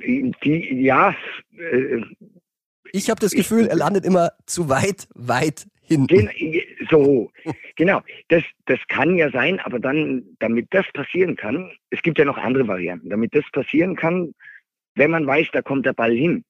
Die, 0.05 0.83
ja. 0.83 1.17
Äh, 1.57 2.03
ich 2.93 3.09
habe 3.09 3.21
das 3.21 3.33
Gefühl, 3.33 3.69
er 3.69 3.77
landet 3.77 4.05
immer 4.05 4.33
zu 4.45 4.69
weit, 4.69 5.09
weit 5.15 5.67
hinten. 5.83 6.31
so, 6.91 7.33
genau. 7.77 8.03
Das, 8.29 8.43
das 8.67 8.79
kann 8.89 9.17
ja 9.17 9.31
sein, 9.31 9.61
aber 9.61 9.81
dann, 9.81 10.25
damit 10.41 10.67
das 10.73 10.85
passieren 10.93 11.37
kann, 11.37 11.73
es 11.89 12.03
gibt 12.03 12.19
ja 12.19 12.27
noch 12.27 12.37
andere 12.37 12.69
Varianten. 12.69 13.09
Damit 13.09 13.35
das 13.35 13.45
passieren 13.53 13.97
kann, 13.97 14.35
wenn 14.95 15.11
man 15.11 15.27
weiß, 15.27 15.49
da 15.53 15.63
kommt 15.63 15.87
der 15.87 15.95
Ball 15.95 16.13
hin, 16.13 16.45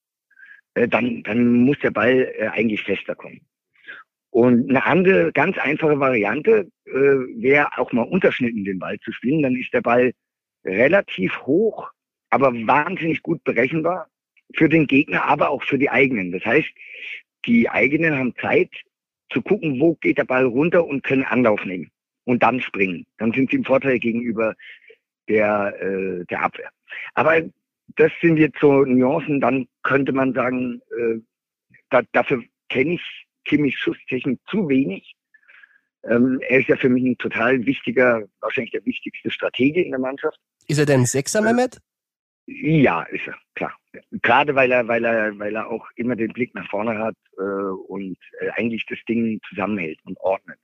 äh, 0.74 0.88
dann, 0.88 1.22
dann 1.22 1.62
muss 1.62 1.78
der 1.78 1.92
Ball 1.92 2.32
äh, 2.36 2.48
eigentlich 2.48 2.82
fester 2.82 3.14
kommen. 3.14 3.40
Und 4.30 4.70
eine 4.70 4.84
andere, 4.84 5.32
ganz 5.32 5.58
einfache 5.58 5.98
Variante 5.98 6.70
äh, 6.86 6.92
wäre 6.92 7.76
auch 7.78 7.92
mal 7.92 8.02
unterschnitten 8.02 8.64
den 8.64 8.78
Ball 8.78 8.98
zu 9.00 9.12
spielen. 9.12 9.42
Dann 9.42 9.56
ist 9.56 9.72
der 9.72 9.80
Ball 9.80 10.12
relativ 10.64 11.36
hoch, 11.42 11.90
aber 12.30 12.52
wahnsinnig 12.66 13.22
gut 13.22 13.42
berechenbar 13.44 14.08
für 14.54 14.68
den 14.68 14.86
Gegner, 14.86 15.24
aber 15.24 15.50
auch 15.50 15.62
für 15.64 15.78
die 15.78 15.90
eigenen. 15.90 16.32
Das 16.32 16.44
heißt, 16.44 16.68
die 17.46 17.68
eigenen 17.68 18.16
haben 18.16 18.34
Zeit 18.40 18.70
zu 19.30 19.42
gucken, 19.42 19.80
wo 19.80 19.94
geht 19.94 20.18
der 20.18 20.24
Ball 20.24 20.44
runter 20.44 20.84
und 20.84 21.02
können 21.02 21.24
Anlauf 21.24 21.64
nehmen 21.64 21.90
und 22.24 22.42
dann 22.42 22.60
springen. 22.60 23.06
Dann 23.18 23.32
sind 23.32 23.50
sie 23.50 23.56
im 23.56 23.64
Vorteil 23.64 23.98
gegenüber 23.98 24.54
der, 25.28 25.74
äh, 25.80 26.24
der 26.26 26.42
Abwehr. 26.42 26.70
Aber 27.14 27.40
das 27.96 28.12
sind 28.20 28.36
jetzt 28.36 28.58
so 28.60 28.84
Nuancen, 28.84 29.40
dann 29.40 29.66
könnte 29.82 30.12
man 30.12 30.32
sagen, 30.34 30.80
äh, 30.96 31.18
da, 31.90 32.02
dafür 32.12 32.42
kenne 32.68 32.94
ich 32.94 33.19
Kimmich 33.44 33.76
Schusstechnik 33.79 34.38
zu 34.48 34.68
wenig. 34.68 35.14
Ähm, 36.05 36.40
er 36.48 36.61
ist 36.61 36.68
ja 36.68 36.76
für 36.76 36.88
mich 36.88 37.05
ein 37.05 37.18
total 37.18 37.64
wichtiger, 37.66 38.22
wahrscheinlich 38.40 38.72
der 38.72 38.85
wichtigste 38.87 39.31
Stratege 39.31 39.83
in 39.83 39.90
der 39.90 40.00
Mannschaft. 40.00 40.38
Ist 40.66 40.79
er 40.79 40.87
denn 40.87 41.05
Sechser, 41.05 41.42
Mehmet? 41.42 41.79
Ja, 42.46 43.03
ist 43.03 43.26
er, 43.26 43.37
klar. 43.55 43.76
Gerade 44.11 44.55
weil 44.55 44.72
er, 44.72 44.88
weil 44.88 45.05
er, 45.05 45.38
weil 45.38 45.55
er 45.55 45.68
auch 45.68 45.87
immer 45.96 46.16
den 46.16 46.33
Blick 46.33 46.55
nach 46.55 46.68
vorne 46.68 46.98
hat 46.98 47.16
äh, 47.38 47.42
und 47.42 48.16
äh, 48.40 48.50
eigentlich 48.57 48.87
das 48.87 48.98
Ding 49.09 49.40
zusammenhält 49.48 49.98
und 50.05 50.18
ordnet. 50.20 50.59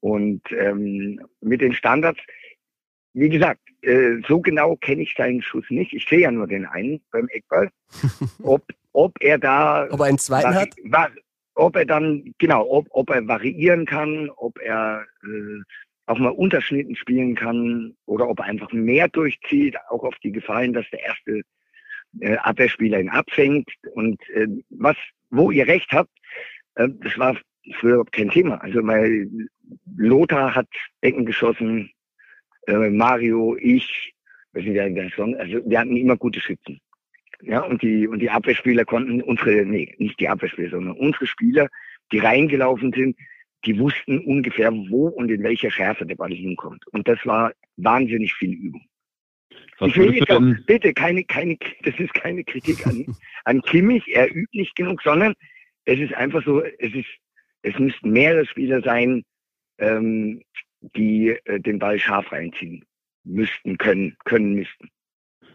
Und 0.00 0.42
ähm, 0.52 1.20
mit 1.40 1.60
den 1.60 1.72
Standards, 1.72 2.20
wie 3.14 3.28
gesagt, 3.28 3.60
äh, 3.82 4.20
so 4.26 4.40
genau 4.40 4.76
kenne 4.76 5.02
ich 5.02 5.14
seinen 5.16 5.42
Schuss 5.42 5.64
nicht. 5.70 5.92
Ich 5.92 6.06
sehe 6.08 6.20
ja 6.20 6.30
nur 6.30 6.46
den 6.46 6.66
einen 6.66 7.00
beim 7.10 7.28
Eckball. 7.28 7.70
Ob, 8.42 8.64
ob 8.92 9.16
er 9.20 9.38
da. 9.38 9.88
Ob 9.90 10.00
er 10.00 10.06
einen 10.06 10.18
zweiten 10.18 10.54
hat? 10.54 10.74
War, 10.84 11.10
ob 11.58 11.76
er 11.76 11.84
dann, 11.84 12.34
genau, 12.38 12.66
ob, 12.70 12.86
ob 12.90 13.10
er 13.10 13.26
variieren 13.26 13.84
kann, 13.84 14.30
ob 14.36 14.58
er 14.60 15.04
äh, 15.24 15.62
auch 16.06 16.18
mal 16.18 16.30
Unterschnitten 16.30 16.94
spielen 16.94 17.34
kann 17.34 17.94
oder 18.06 18.28
ob 18.28 18.38
er 18.38 18.46
einfach 18.46 18.72
mehr 18.72 19.08
durchzieht, 19.08 19.76
auch 19.90 20.04
auf 20.04 20.16
die 20.22 20.30
Gefallen, 20.32 20.72
dass 20.72 20.88
der 20.90 21.02
erste 21.02 21.42
äh, 22.20 22.36
Abwehrspieler 22.36 23.00
ihn 23.00 23.08
abfängt. 23.08 23.70
Und 23.94 24.20
äh, 24.30 24.46
was, 24.70 24.96
wo 25.30 25.50
ihr 25.50 25.66
recht 25.66 25.90
habt, 25.90 26.10
äh, 26.76 26.88
das 27.00 27.18
war 27.18 27.36
früher 27.74 28.04
kein 28.12 28.30
Thema. 28.30 28.62
Also 28.62 28.86
weil 28.86 29.28
Lothar 29.96 30.54
hat 30.54 30.68
Ecken 31.00 31.26
geschossen, 31.26 31.90
äh, 32.68 32.88
Mario, 32.88 33.56
ich, 33.56 34.14
wir 34.52 34.62
sind 34.62 34.74
ja 34.74 34.84
in 34.84 34.94
der 34.94 35.08
Saison, 35.10 35.34
also 35.36 35.60
wir 35.68 35.80
hatten 35.80 35.96
immer 35.96 36.16
gute 36.16 36.40
Schützen. 36.40 36.80
Ja, 37.42 37.60
und 37.60 37.82
die, 37.82 38.08
und 38.08 38.18
die 38.20 38.30
Abwehrspieler 38.30 38.84
konnten 38.84 39.22
unsere, 39.22 39.64
nee, 39.64 39.94
nicht 39.98 40.18
die 40.18 40.28
Abwehrspieler, 40.28 40.70
sondern 40.70 40.96
unsere 40.96 41.26
Spieler, 41.26 41.68
die 42.10 42.18
reingelaufen 42.18 42.92
sind, 42.92 43.16
die 43.64 43.78
wussten 43.78 44.18
ungefähr, 44.20 44.72
wo 44.72 45.08
und 45.08 45.30
in 45.30 45.42
welcher 45.42 45.70
Schärfe 45.70 46.06
der 46.06 46.16
Ball 46.16 46.32
hinkommt. 46.32 46.86
Und 46.88 47.06
das 47.08 47.18
war 47.24 47.52
wahnsinnig 47.76 48.34
viel 48.34 48.52
Übung. 48.52 48.84
Was 49.78 49.90
ich 49.90 49.96
will 49.96 50.14
jetzt 50.14 50.30
auch, 50.30 50.42
bitte, 50.66 50.92
keine, 50.92 51.24
keine, 51.24 51.56
das 51.84 51.98
ist 51.98 52.14
keine 52.14 52.44
Kritik 52.44 52.86
an, 52.86 53.16
an 53.44 53.62
Kimmich, 53.62 54.04
er 54.08 54.34
übt 54.34 54.56
nicht 54.56 54.74
genug, 54.74 55.02
sondern 55.02 55.34
es 55.84 55.98
ist 55.98 56.14
einfach 56.14 56.44
so, 56.44 56.62
es 56.62 56.94
ist, 56.94 57.08
es 57.62 57.78
müssten 57.78 58.10
mehrere 58.10 58.46
Spieler 58.46 58.82
sein, 58.82 59.24
ähm, 59.78 60.42
die 60.96 61.36
äh, 61.44 61.60
den 61.60 61.78
Ball 61.78 61.98
scharf 61.98 62.30
reinziehen 62.32 62.84
müssten, 63.24 63.78
können, 63.78 64.16
können 64.24 64.54
müssten. 64.54 64.90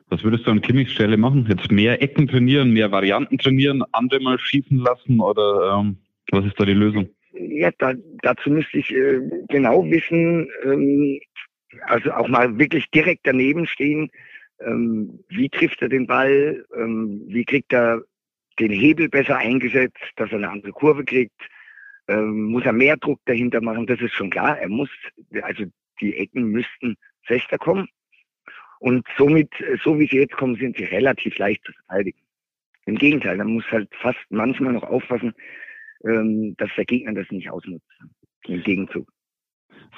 Was 0.10 0.24
würdest 0.24 0.46
du 0.46 0.52
an 0.52 0.62
Kimmichs 0.62 0.92
Stelle 0.92 1.18
machen? 1.18 1.46
Jetzt 1.50 1.72
mehr 1.72 2.02
Ecken 2.02 2.28
trainieren, 2.28 2.72
mehr 2.72 2.92
Varianten 2.92 3.38
trainieren, 3.38 3.84
andere 3.92 4.20
mal 4.22 4.38
schießen 4.40 4.78
lassen 4.78 5.20
oder 5.20 5.80
ähm, 5.80 5.98
was 6.32 6.46
ist 6.46 6.60
da 6.60 6.66
die 6.66 6.74
Lösung? 6.74 7.10
Ja, 7.34 7.72
da, 7.80 7.94
dazu 8.22 8.50
müsste 8.50 8.78
ich 8.78 8.92
äh, 8.94 9.20
genau 9.50 9.84
wissen, 9.90 10.48
ähm, 10.64 11.20
also 11.88 12.12
auch 12.12 12.28
mal 12.28 12.58
wirklich 12.60 12.90
direkt 12.92 13.22
daneben 13.24 13.66
stehen. 13.66 14.10
Ähm, 14.60 15.20
wie 15.30 15.50
trifft 15.50 15.82
er 15.82 15.90
den 15.90 16.08
Ball? 16.08 16.64
Ähm, 16.76 17.24
wie 17.28 17.46
kriegt 17.46 17.74
er 17.74 18.02
den 18.60 18.72
Hebel 18.72 19.10
besser 19.10 19.38
eingesetzt, 19.38 19.98
dass 20.16 20.32
er 20.32 20.38
eine 20.38 20.50
andere 20.50 20.72
Kurve 20.72 21.04
kriegt? 21.04 21.42
Ähm, 22.08 22.52
muss 22.52 22.66
er 22.66 22.74
mehr 22.74 22.98
Druck 22.98 23.20
dahinter 23.26 23.62
machen? 23.62 23.88
Das 23.88 24.00
ist 24.00 24.14
schon 24.14 24.30
klar. 24.30 24.60
Er 24.60 24.70
muss, 24.70 24.90
also 25.42 25.66
die 26.02 26.16
Ecken 26.18 26.46
müssten 26.46 26.96
fester 27.24 27.58
kommen. 27.58 27.88
Und 28.84 29.08
somit, 29.18 29.50
so 29.82 29.98
wie 29.98 30.08
sie 30.08 30.18
jetzt 30.18 30.36
kommen, 30.36 30.58
sind 30.58 30.76
sie 30.76 30.84
relativ 30.84 31.38
leicht 31.38 31.64
zu 31.64 31.72
verteidigen. 31.72 32.20
Im 32.86 32.96
Gegenteil, 32.96 33.38
man 33.38 33.54
muss 33.54 33.64
halt 33.72 33.88
fast 34.02 34.20
manchmal 34.30 34.74
noch 34.74 34.84
aufpassen, 34.84 35.34
ähm, 36.04 36.54
dass 36.58 36.70
der 36.76 36.84
Gegner 36.84 37.14
das 37.14 37.32
nicht 37.32 37.50
ausnutzt. 37.50 37.88
Im 38.46 38.62
Gegenzug. 38.62 39.08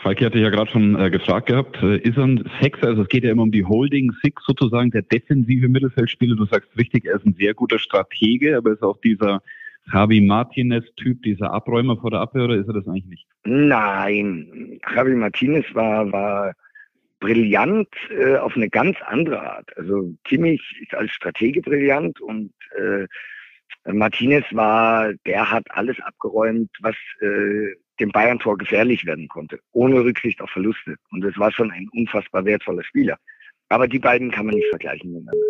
Falki 0.03 0.23
hatte 0.23 0.37
ja 0.37 0.51
gerade 0.51 0.69
schon 0.69 0.95
äh, 0.99 1.09
gefragt 1.09 1.47
gehabt, 1.47 1.81
äh, 1.81 1.97
ist 1.97 2.15
er 2.15 2.25
ein 2.25 2.47
Sechser, 2.61 2.89
also 2.89 3.01
es 3.01 3.07
geht 3.07 3.23
ja 3.23 3.31
immer 3.31 3.41
um 3.41 3.51
die 3.51 3.65
Holding 3.65 4.11
Six 4.21 4.43
sozusagen, 4.45 4.91
der 4.91 5.01
defensive 5.01 5.67
Mittelfeldspieler. 5.67 6.35
Du 6.35 6.45
sagst 6.45 6.69
richtig, 6.77 7.05
er 7.05 7.15
ist 7.15 7.25
ein 7.25 7.33
sehr 7.33 7.55
guter 7.55 7.79
Stratege, 7.79 8.55
aber 8.55 8.73
ist 8.73 8.83
auch 8.83 9.01
dieser 9.01 9.41
Javi 9.91 10.21
Martinez-Typ, 10.21 11.23
dieser 11.23 11.51
Abräumer 11.51 11.97
vor 11.97 12.11
der 12.11 12.19
Abwehr, 12.19 12.43
oder 12.43 12.55
ist 12.57 12.67
er 12.67 12.75
das 12.75 12.87
eigentlich 12.87 13.07
nicht? 13.07 13.25
Nein, 13.45 14.79
Javi 14.95 15.15
Martinez 15.15 15.65
war, 15.73 16.11
war 16.11 16.53
brillant 17.25 17.89
äh, 18.11 18.37
auf 18.37 18.55
eine 18.55 18.69
ganz 18.69 18.97
andere 19.07 19.41
Art. 19.41 19.75
Also 19.77 20.13
Kimmich 20.25 20.61
ist 20.79 20.93
als 20.93 21.11
Stratege 21.11 21.61
brillant 21.61 22.21
und 22.21 22.53
äh, 22.77 23.07
Martinez 23.91 24.45
war, 24.51 25.11
der 25.25 25.49
hat 25.49 25.65
alles 25.71 25.99
abgeräumt, 26.01 26.69
was 26.81 26.95
äh, 27.21 27.73
dem 27.99 28.11
Bayern-Tor 28.11 28.57
gefährlich 28.57 29.05
werden 29.05 29.27
konnte, 29.27 29.59
ohne 29.71 30.03
Rücksicht 30.03 30.39
auf 30.41 30.51
Verluste. 30.51 30.97
Und 31.11 31.23
es 31.23 31.37
war 31.39 31.51
schon 31.51 31.71
ein 31.71 31.87
unfassbar 31.93 32.45
wertvoller 32.45 32.83
Spieler. 32.83 33.17
Aber 33.69 33.87
die 33.87 33.99
beiden 33.99 34.29
kann 34.29 34.45
man 34.45 34.55
nicht 34.55 34.69
vergleichen 34.69 35.11
miteinander. 35.11 35.41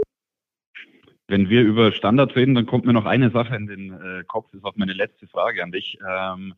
Wenn 1.28 1.49
wir 1.49 1.61
über 1.63 1.91
Standards 1.91 2.36
reden, 2.36 2.55
dann 2.55 2.67
kommt 2.67 2.86
mir 2.86 2.93
noch 2.93 3.05
eine 3.05 3.32
Sache 3.32 3.55
in 3.55 3.67
den 3.67 3.91
äh, 3.91 4.23
Kopf. 4.28 4.47
Das 4.51 4.59
ist 4.59 4.65
auch 4.65 4.76
meine 4.78 4.93
letzte 4.93 5.28
Frage 5.28 5.61
an 5.63 5.71
dich. 5.71 5.97
Ähm, 6.07 6.53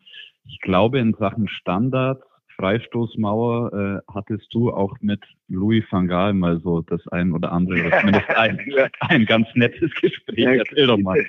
ich 0.45 0.59
glaube, 0.59 0.99
in 0.99 1.13
Sachen 1.13 1.47
Standards, 1.47 2.23
Freistoßmauer, 2.57 4.01
äh, 4.07 4.11
hattest 4.13 4.53
du 4.53 4.71
auch 4.71 4.95
mit 5.01 5.23
Louis 5.47 5.83
van 5.89 6.07
Gaal 6.07 6.33
mal 6.33 6.59
so 6.59 6.81
das 6.81 7.07
ein 7.09 7.31
oder 7.31 7.51
andere, 7.51 7.85
oder 7.85 7.99
zumindest 7.99 8.29
ein, 8.35 8.59
ein 8.99 9.25
ganz 9.25 9.47
nettes 9.55 9.93
Gespräch. 9.95 10.59
Erzähl 10.59 10.87
doch 10.87 10.97
mal. 10.97 11.23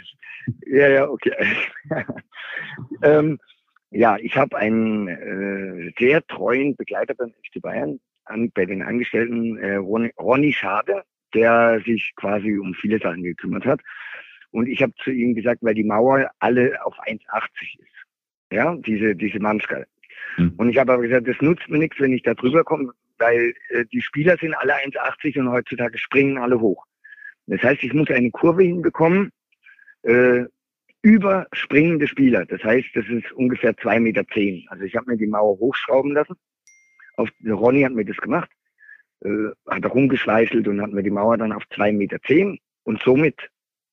Ja, 0.66 0.88
ja, 0.88 1.08
okay. 1.08 1.32
ähm, 3.02 3.38
ja, 3.90 4.16
ich 4.18 4.36
habe 4.36 4.56
einen 4.56 5.08
äh, 5.08 5.92
sehr 5.98 6.26
treuen 6.26 6.76
Begleiter 6.76 7.14
beim 7.14 7.30
FC 7.30 7.60
Bayern, 7.60 8.00
an, 8.24 8.50
bei 8.52 8.66
den 8.66 8.82
Angestellten, 8.82 9.58
äh, 9.58 9.76
Ronny, 9.76 10.12
Ronny 10.18 10.52
Schade, 10.52 11.04
der 11.34 11.80
sich 11.84 12.12
quasi 12.16 12.58
um 12.58 12.74
viele 12.74 12.98
Sachen 12.98 13.22
gekümmert 13.22 13.64
hat. 13.66 13.80
Und 14.50 14.66
ich 14.66 14.82
habe 14.82 14.92
zu 15.02 15.10
ihm 15.10 15.34
gesagt, 15.34 15.62
weil 15.62 15.74
die 15.74 15.84
Mauer 15.84 16.30
alle 16.38 16.84
auf 16.84 16.98
1,80 17.00 17.80
ist. 17.80 17.88
Ja, 18.50 18.74
diese, 18.76 19.14
diese 19.14 19.40
Manschgal. 19.40 19.86
Mhm. 20.36 20.54
Und 20.56 20.70
ich 20.70 20.78
habe 20.78 20.92
aber 20.92 21.02
gesagt, 21.02 21.28
das 21.28 21.40
nutzt 21.40 21.68
mir 21.68 21.78
nichts, 21.78 21.98
wenn 22.00 22.12
ich 22.12 22.22
da 22.22 22.34
drüber 22.34 22.64
komme, 22.64 22.92
weil 23.18 23.54
äh, 23.70 23.84
die 23.92 24.02
Spieler 24.02 24.36
sind 24.38 24.54
alle 24.54 24.74
1,80 24.74 25.38
und 25.40 25.50
heutzutage 25.50 25.98
springen 25.98 26.38
alle 26.38 26.60
hoch. 26.60 26.84
Das 27.46 27.62
heißt, 27.62 27.82
ich 27.82 27.94
muss 27.94 28.10
eine 28.10 28.30
Kurve 28.30 28.62
hinbekommen, 28.62 29.30
äh, 30.02 30.44
über 31.02 31.46
springende 31.52 32.06
Spieler. 32.06 32.44
Das 32.44 32.62
heißt, 32.62 32.88
das 32.94 33.06
ist 33.08 33.30
ungefähr 33.32 33.72
2,10 33.72 34.00
Meter. 34.00 34.26
Zehn. 34.34 34.66
Also 34.68 34.84
ich 34.84 34.94
habe 34.96 35.10
mir 35.10 35.16
die 35.16 35.26
Mauer 35.26 35.58
hochschrauben 35.58 36.12
lassen. 36.12 36.34
Auf, 37.16 37.30
Ronny 37.46 37.82
hat 37.82 37.92
mir 37.92 38.04
das 38.04 38.16
gemacht 38.16 38.50
äh, 39.24 39.50
hat 39.68 39.84
rumgeschweißelt 39.86 40.68
und 40.68 40.80
hat 40.80 40.92
mir 40.92 41.02
die 41.02 41.10
Mauer 41.10 41.36
dann 41.38 41.52
auf 41.52 41.62
zwei 41.74 41.92
Meter 41.92 42.20
zehn. 42.22 42.58
Und 42.84 43.02
somit, 43.02 43.50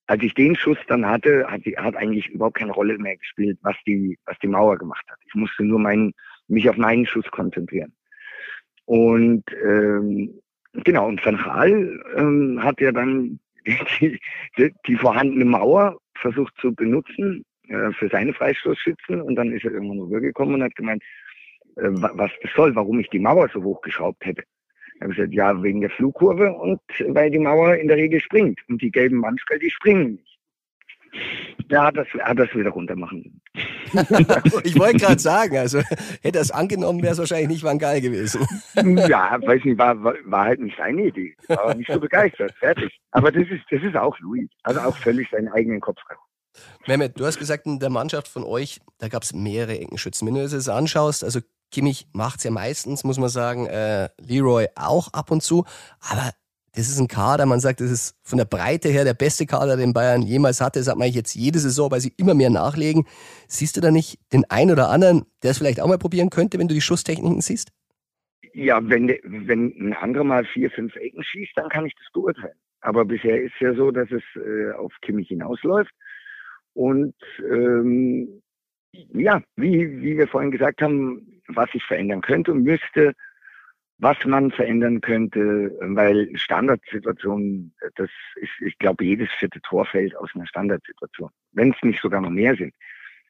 als 0.08 0.24
ich 0.24 0.34
den 0.34 0.56
Schuss 0.56 0.78
dann 0.88 1.06
hatte, 1.06 1.46
hat, 1.48 1.66
die, 1.66 1.78
hat 1.78 1.96
eigentlich 1.96 2.30
überhaupt 2.30 2.58
keine 2.58 2.72
Rolle 2.72 2.98
mehr 2.98 3.18
gespielt, 3.18 3.58
was 3.62 3.76
die, 3.88 4.18
was 4.26 4.38
die 4.40 4.48
Mauer 4.48 4.78
gemacht 4.78 5.06
hat. 5.10 5.18
Ich 5.26 5.34
musste 5.36 5.64
nur 5.64 5.80
meinen, 5.80 6.14
mich 6.48 6.70
auf 6.70 6.78
meinen 6.78 7.06
Schuss 7.06 7.26
konzentrieren. 7.32 7.94
Und 8.86 9.44
ähm, 9.64 10.40
genau, 10.84 11.08
und 11.08 11.26
Van 11.26 11.38
Gaal 11.38 12.04
ähm, 12.18 12.60
hat 12.62 12.80
ja 12.80 12.92
dann 12.92 13.40
die, 14.00 14.20
die, 14.58 14.74
die 14.86 14.96
vorhandene 14.96 15.46
Mauer 15.46 15.98
versucht 16.16 16.54
zu 16.60 16.74
benutzen 16.74 17.44
äh, 17.68 17.92
für 17.94 18.10
seine 18.10 18.34
Freistoßschützen 18.34 19.22
und 19.22 19.36
dann 19.36 19.52
ist 19.52 19.66
er 19.66 19.72
irgendwann 19.72 20.02
rübergekommen 20.02 20.56
und 20.56 20.64
hat 20.64 20.76
gemeint, 20.76 21.02
äh, 21.78 21.90
was 21.90 22.32
das 22.44 22.52
soll, 22.56 22.76
warum 22.76 23.00
ich 23.00 23.10
die 23.10 23.20
Mauer 23.20 23.50
so 23.52 23.64
hochgeschraubt 23.64 24.24
hätte. 24.24 24.44
Ich 24.96 25.02
habe 25.02 25.14
gesagt, 25.14 25.34
ja, 25.34 25.62
wegen 25.62 25.82
der 25.82 25.90
Flugkurve 25.90 26.54
und 26.54 26.80
weil 27.10 27.30
die 27.30 27.40
Mauer 27.40 27.76
in 27.76 27.88
der 27.88 27.98
Regel 27.98 28.22
springt. 28.22 28.60
Und 28.70 28.82
die 28.82 28.92
gelben 28.92 29.18
Manschkel, 29.18 29.60
die 29.60 29.70
springen 29.70 30.14
nicht. 30.14 30.36
Da 31.70 31.86
hat 31.86 31.98
das, 31.98 32.08
hat 32.22 32.38
das 32.38 32.54
wieder 32.54 32.70
runter 32.70 32.96
machen. 32.96 33.42
ich 34.64 34.78
wollte 34.78 35.00
gerade 35.00 35.20
sagen, 35.20 35.58
also 35.58 35.80
hätte 36.22 36.38
er 36.38 36.42
es 36.42 36.52
angenommen, 36.52 37.02
wäre 37.02 37.14
es 37.14 37.20
wahrscheinlich 37.20 37.48
nicht 37.48 37.64
Van 37.64 37.80
Gaal 37.80 38.02
gewesen. 38.02 38.46
ja, 39.10 39.40
weiß 39.42 39.64
nicht, 39.64 39.78
war, 39.78 40.02
war 40.04 40.46
halt 40.46 40.60
nicht 40.60 40.78
seine 40.78 41.08
Idee. 41.08 41.36
War 41.48 41.74
nicht 41.74 41.92
so 41.92 42.00
begeistert. 42.00 42.54
Fertig. 42.60 43.00
Aber 43.12 43.32
das 43.32 43.48
ist, 43.50 43.64
das 43.72 43.82
ist 43.82 43.96
auch 43.96 44.18
Louis. 44.20 44.50
Also 44.64 44.82
auch 44.82 44.96
völlig 44.96 45.30
seinen 45.30 45.48
eigenen 45.50 45.80
Kopf. 45.80 46.00
Mehmet, 46.88 47.20
du 47.20 47.26
hast 47.26 47.40
gesagt, 47.40 47.66
in 47.66 47.80
der 47.80 47.90
Mannschaft 47.90 48.28
von 48.28 48.44
euch, 48.44 48.80
da 49.00 49.08
gab 49.08 49.24
es 49.24 49.34
mehrere 49.34 49.80
Eckenschützen. 49.80 50.28
Wenn 50.28 50.36
du 50.36 50.44
das 50.44 50.54
jetzt 50.54 50.70
anschaust, 50.70 51.24
also 51.24 51.40
Kimmich 51.72 52.08
macht 52.14 52.38
es 52.40 52.44
ja 52.44 52.52
meistens, 52.52 53.04
muss 53.04 53.20
man 53.20 53.30
sagen, 53.30 53.66
äh, 53.68 54.10
Leroy 54.20 54.68
auch 54.76 55.12
ab 55.14 55.32
und 55.32 55.42
zu, 55.42 55.66
aber 56.00 56.32
das 56.76 56.90
ist 56.90 57.00
ein 57.00 57.08
Kader, 57.08 57.46
man 57.46 57.62
sagt, 57.62 57.80
das 57.80 57.90
ist 57.90 58.18
von 58.24 58.38
der 58.38 58.46
Breite 58.46 58.90
her 58.90 59.06
der 59.06 59.14
beste 59.14 59.46
Kader, 59.46 59.78
den 59.78 59.94
Bayern 59.94 60.22
jemals 60.22 60.60
hatte. 60.60 60.80
Das 60.80 60.90
hat 60.90 60.98
man 60.98 61.10
jetzt 61.10 61.34
jede 61.34 61.58
Saison, 61.58 61.90
weil 61.90 62.02
sie 62.02 62.12
immer 62.18 62.34
mehr 62.34 62.50
nachlegen. 62.50 63.06
Siehst 63.48 63.78
du 63.78 63.82
da 63.82 63.92
nicht 63.92 64.20
den 64.34 64.44
einen 64.50 64.72
oder 64.72 64.90
anderen, 64.90 65.26
der 65.42 65.52
es 65.52 65.58
vielleicht 65.58 65.80
auch 65.80 65.88
mal 65.88 65.98
probieren 65.98 66.30
könnte, 66.30 66.60
wenn 66.60 66.68
du 66.68 66.74
die 66.74 66.82
Schusstechniken 66.82 67.40
siehst? 67.40 67.72
Ja, 68.54 68.80
wenn, 68.84 69.08
wenn 69.24 69.74
ein 69.80 69.94
anderer 69.94 70.26
mal 70.26 70.46
vier, 70.46 70.70
fünf 70.70 70.96
Ecken 70.98 71.24
schießt, 71.24 71.54
dann 71.56 71.70
kann 71.70 71.86
ich 71.86 71.96
das 71.96 72.12
beurteilen. 72.14 72.58
Aber 72.82 73.06
bisher 73.06 73.42
ist 73.42 73.56
ja 73.60 73.74
so, 73.74 73.92
dass 73.92 74.10
es 74.12 74.24
äh, 74.36 74.72
auf 74.74 74.94
Kimmich 75.02 75.30
hinausläuft. 75.30 75.92
Und 76.74 77.16
ähm, 77.40 78.42
ja, 78.92 79.42
wie, 79.56 80.02
wie 80.02 80.18
wir 80.18 80.28
vorhin 80.28 80.52
gesagt 80.52 80.82
haben, 80.82 81.35
was 81.48 81.72
sich 81.72 81.84
verändern 81.84 82.22
könnte 82.22 82.52
und 82.52 82.64
müsste, 82.64 83.14
was 83.98 84.18
man 84.26 84.52
verändern 84.52 85.00
könnte, 85.00 85.78
weil 85.80 86.30
Standardsituationen, 86.36 87.74
das 87.96 88.10
ist, 88.36 88.52
ich 88.60 88.78
glaube, 88.78 89.06
jedes 89.06 89.30
vierte 89.40 89.62
Tor 89.62 89.86
fällt 89.86 90.16
aus 90.18 90.30
einer 90.36 90.48
Standardsituation, 90.48 91.30
wenn 91.54 91.72
es 91.72 91.82
nicht 91.82 92.02
sogar 92.02 92.22
noch 92.22 92.30
mehr 92.30 92.56
sind. 92.56 92.74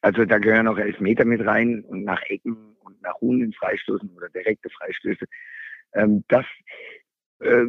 Also 0.02 0.24
da 0.24 0.38
gehören 0.38 0.68
auch 0.68 0.78
Elfmeter 0.78 1.24
mit 1.24 1.44
rein 1.44 1.82
und 1.82 2.04
nach 2.04 2.22
Ecken 2.28 2.76
und 2.80 3.00
nach 3.02 3.14
Hunden 3.20 3.52
Freistoßen 3.52 4.10
oder 4.10 4.28
direkte 4.28 4.68
Freistöße. 4.70 5.24
Ähm, 5.94 6.24
das, 6.28 6.44
äh, 7.40 7.66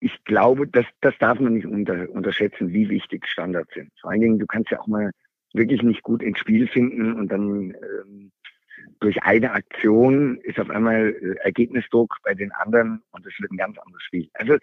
ich 0.00 0.24
glaube, 0.24 0.68
das, 0.68 0.84
das 1.00 1.16
darf 1.18 1.40
man 1.40 1.54
nicht 1.54 1.66
unter, 1.66 2.10
unterschätzen, 2.10 2.72
wie 2.72 2.88
wichtig 2.88 3.26
Standards 3.26 3.72
sind. 3.74 3.90
Vor 4.00 4.10
allen 4.10 4.20
Dingen, 4.20 4.38
du 4.38 4.46
kannst 4.46 4.70
ja 4.70 4.80
auch 4.80 4.86
mal 4.86 5.10
wirklich 5.54 5.82
nicht 5.82 6.02
gut 6.02 6.22
ins 6.22 6.38
Spiel 6.38 6.68
finden 6.68 7.14
und 7.14 7.28
dann 7.28 7.70
ähm, 7.72 8.32
durch 9.00 9.22
eine 9.22 9.52
Aktion 9.52 10.38
ist 10.42 10.58
auf 10.58 10.70
einmal 10.70 11.10
äh, 11.10 11.34
Ergebnisdruck 11.44 12.16
bei 12.24 12.34
den 12.34 12.52
anderen 12.52 13.02
und 13.10 13.26
es 13.26 13.32
wird 13.38 13.52
ein 13.52 13.56
ganz 13.56 13.78
anderes 13.78 14.02
Spiel. 14.02 14.28
Also 14.34 14.56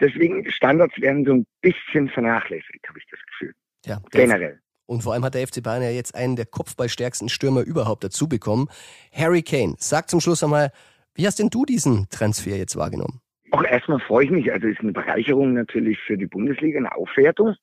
deswegen 0.00 0.50
Standards 0.50 1.00
werden 1.00 1.24
so 1.24 1.32
ein 1.32 1.46
bisschen 1.60 2.08
vernachlässigt, 2.08 2.88
habe 2.88 2.98
ich 2.98 3.06
das 3.10 3.20
Gefühl. 3.26 3.54
Ja, 3.84 4.00
generell. 4.10 4.60
Und 4.86 5.02
vor 5.02 5.12
allem 5.12 5.24
hat 5.24 5.34
der 5.34 5.46
FC 5.46 5.62
Bayern 5.62 5.82
ja 5.82 5.90
jetzt 5.90 6.14
einen 6.14 6.36
der 6.36 6.46
kopfballstärksten 6.46 7.28
Stürmer 7.28 7.60
überhaupt 7.60 8.04
dazu 8.04 8.28
bekommen. 8.28 8.68
Harry 9.12 9.42
Kane, 9.42 9.74
sag 9.78 10.08
zum 10.08 10.20
Schluss 10.20 10.42
einmal, 10.42 10.72
wie 11.14 11.26
hast 11.26 11.38
denn 11.38 11.50
du 11.50 11.64
diesen 11.66 12.08
Transfer 12.08 12.56
jetzt 12.56 12.76
wahrgenommen? 12.76 13.20
Auch 13.50 13.64
erstmal 13.64 14.00
freue 14.00 14.24
ich 14.24 14.30
mich. 14.30 14.52
Also 14.52 14.66
ist 14.66 14.80
eine 14.80 14.92
Bereicherung 14.92 15.52
natürlich 15.54 15.98
für 16.06 16.16
die 16.16 16.26
Bundesliga, 16.26 16.78
eine 16.78 16.94
Aufwertung. 16.94 17.56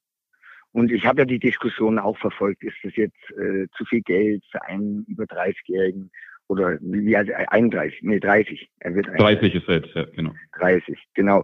Und 0.76 0.92
ich 0.92 1.06
habe 1.06 1.22
ja 1.22 1.26
die 1.26 1.40
Diskussion 1.40 1.98
auch 1.98 2.18
verfolgt, 2.18 2.62
ist 2.62 2.76
das 2.84 2.94
jetzt 2.98 3.32
äh, 3.38 3.66
zu 3.78 3.86
viel 3.86 4.02
Geld 4.02 4.44
für 4.52 4.62
einen 4.64 5.06
über 5.08 5.24
30-Jährigen 5.24 6.12
oder 6.48 6.78
wie 6.82 7.16
alt, 7.16 7.32
31, 7.34 8.02
nee 8.02 8.20
30. 8.20 8.70
Er 8.80 8.94
wird 8.94 9.08
30 9.18 9.56
ist 9.56 9.70
er 9.70 9.76
jetzt, 9.76 9.96
ja, 9.96 10.04
genau. 10.04 10.34
30, 10.60 11.02
genau. 11.14 11.44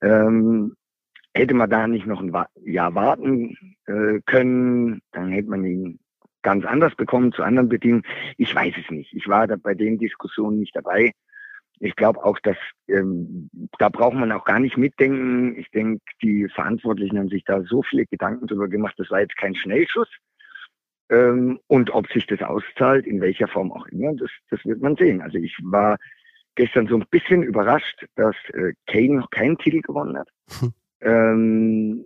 Ähm, 0.00 0.74
hätte 1.34 1.52
man 1.52 1.68
da 1.68 1.86
nicht 1.86 2.06
noch 2.06 2.22
ein 2.22 2.32
Jahr 2.64 2.94
warten 2.94 3.54
äh, 3.84 4.20
können, 4.24 5.02
dann 5.12 5.30
hätte 5.30 5.50
man 5.50 5.62
ihn 5.66 5.98
ganz 6.40 6.64
anders 6.64 6.94
bekommen, 6.94 7.32
zu 7.32 7.42
anderen 7.42 7.68
Bedingungen. 7.68 8.06
Ich 8.38 8.54
weiß 8.54 8.72
es 8.82 8.90
nicht. 8.90 9.12
Ich 9.12 9.28
war 9.28 9.46
da 9.46 9.56
bei 9.56 9.74
den 9.74 9.98
Diskussionen 9.98 10.58
nicht 10.58 10.74
dabei 10.74 11.12
ich 11.80 11.96
glaube 11.96 12.22
auch, 12.22 12.38
dass 12.40 12.58
ähm, 12.88 13.50
da 13.78 13.88
braucht 13.88 14.14
man 14.14 14.30
auch 14.32 14.44
gar 14.44 14.60
nicht 14.60 14.76
mitdenken. 14.76 15.58
Ich 15.58 15.70
denke, 15.70 16.02
die 16.22 16.46
Verantwortlichen 16.48 17.18
haben 17.18 17.30
sich 17.30 17.42
da 17.44 17.62
so 17.62 17.82
viele 17.82 18.04
Gedanken 18.04 18.46
darüber 18.46 18.68
gemacht. 18.68 18.94
Das 18.98 19.10
war 19.10 19.20
jetzt 19.20 19.36
kein 19.38 19.54
Schnellschuss. 19.54 20.08
Ähm, 21.08 21.58
und 21.66 21.90
ob 21.90 22.06
sich 22.12 22.26
das 22.26 22.42
auszahlt, 22.42 23.06
in 23.06 23.20
welcher 23.22 23.48
Form 23.48 23.72
auch 23.72 23.86
immer, 23.86 24.14
das, 24.14 24.30
das 24.50 24.64
wird 24.64 24.82
man 24.82 24.94
sehen. 24.96 25.22
Also 25.22 25.38
ich 25.38 25.56
war 25.62 25.96
gestern 26.54 26.86
so 26.86 26.96
ein 26.96 27.06
bisschen 27.10 27.42
überrascht, 27.42 28.06
dass 28.14 28.36
äh, 28.52 28.74
Kane 28.86 29.14
noch 29.14 29.30
keinen 29.30 29.56
Titel 29.56 29.80
gewonnen 29.80 30.18
hat. 30.18 30.28
Hm. 30.60 30.72
Ähm, 31.00 32.04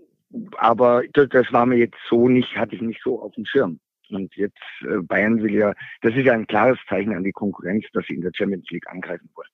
aber 0.57 1.03
das, 1.12 1.29
das 1.31 1.53
war 1.53 1.66
mir 1.66 1.79
jetzt 1.79 1.99
so 2.09 2.29
nicht, 2.29 2.57
hatte 2.57 2.77
ich 2.77 2.81
nicht 2.81 3.01
so 3.03 3.20
auf 3.20 3.35
dem 3.35 3.45
Schirm. 3.45 3.81
Und 4.11 4.35
jetzt 4.37 4.61
äh, 4.83 5.03
Bayern 5.03 5.43
will 5.43 5.55
ja, 5.55 5.75
das 6.03 6.14
ist 6.14 6.25
ja 6.25 6.33
ein 6.33 6.47
klares 6.47 6.79
Zeichen 6.89 7.14
an 7.14 7.25
die 7.25 7.33
Konkurrenz, 7.33 7.85
dass 7.93 8.07
sie 8.07 8.14
in 8.14 8.20
der 8.20 8.33
Champions 8.35 8.70
League 8.70 8.89
angreifen 8.89 9.29
wollen. 9.35 9.49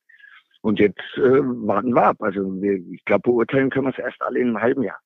Und 0.63 0.79
jetzt 0.79 1.01
äh, 1.17 1.21
warten 1.21 1.95
wir 1.95 2.03
ab. 2.03 2.17
Also 2.21 2.61
wir, 2.61 2.75
ich 2.93 3.05
glaube, 3.05 3.23
beurteilen 3.23 3.71
können 3.71 3.87
wir 3.87 3.93
es 3.93 3.99
erst 3.99 4.21
alle 4.23 4.41
in 4.41 4.49
einem 4.49 4.61
halben 4.61 4.83
Jahr. 4.83 4.99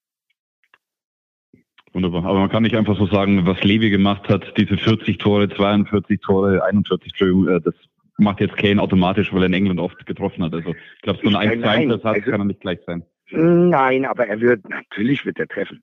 Wunderbar. 1.93 2.25
Aber 2.25 2.41
man 2.41 2.51
kann 2.51 2.65
nicht 2.65 2.77
einfach 2.77 2.99
so 2.99 3.07
sagen, 3.07 3.47
was 3.47 3.63
Levi 3.63 3.89
gemacht 3.89 4.29
hat, 4.29 4.53
diese 4.57 4.77
40 4.77 5.19
Tore, 5.19 5.49
42 5.49 6.21
Tore, 6.21 6.65
41, 6.65 7.13
Entschuldigung, 7.13 7.49
äh, 7.49 7.61
das 7.61 7.75
macht 8.19 8.41
jetzt 8.41 8.57
Kane 8.57 8.83
automatisch, 8.83 9.33
weil 9.33 9.43
er 9.43 9.47
in 9.47 9.55
England 9.55 9.79
oft 9.79 10.05
getroffen 10.05 10.43
hat. 10.43 10.55
Also 10.55 10.71
ich 10.71 11.03
glaube, 11.03 11.21
so 11.23 11.29
ein 11.29 11.37
1 11.37 11.63
zu 11.63 11.69
1 11.69 11.93
das 11.93 12.05
hat, 12.05 12.15
also, 12.17 12.31
kann 12.31 12.41
er 12.41 12.47
nicht 12.47 12.61
gleich 12.61 12.81
sein. 12.85 13.05
Nein, 13.31 14.05
aber 14.05 14.27
er 14.27 14.41
wird, 14.41 14.69
natürlich 14.69 15.25
wird 15.25 15.39
er 15.39 15.47
treffen. 15.47 15.83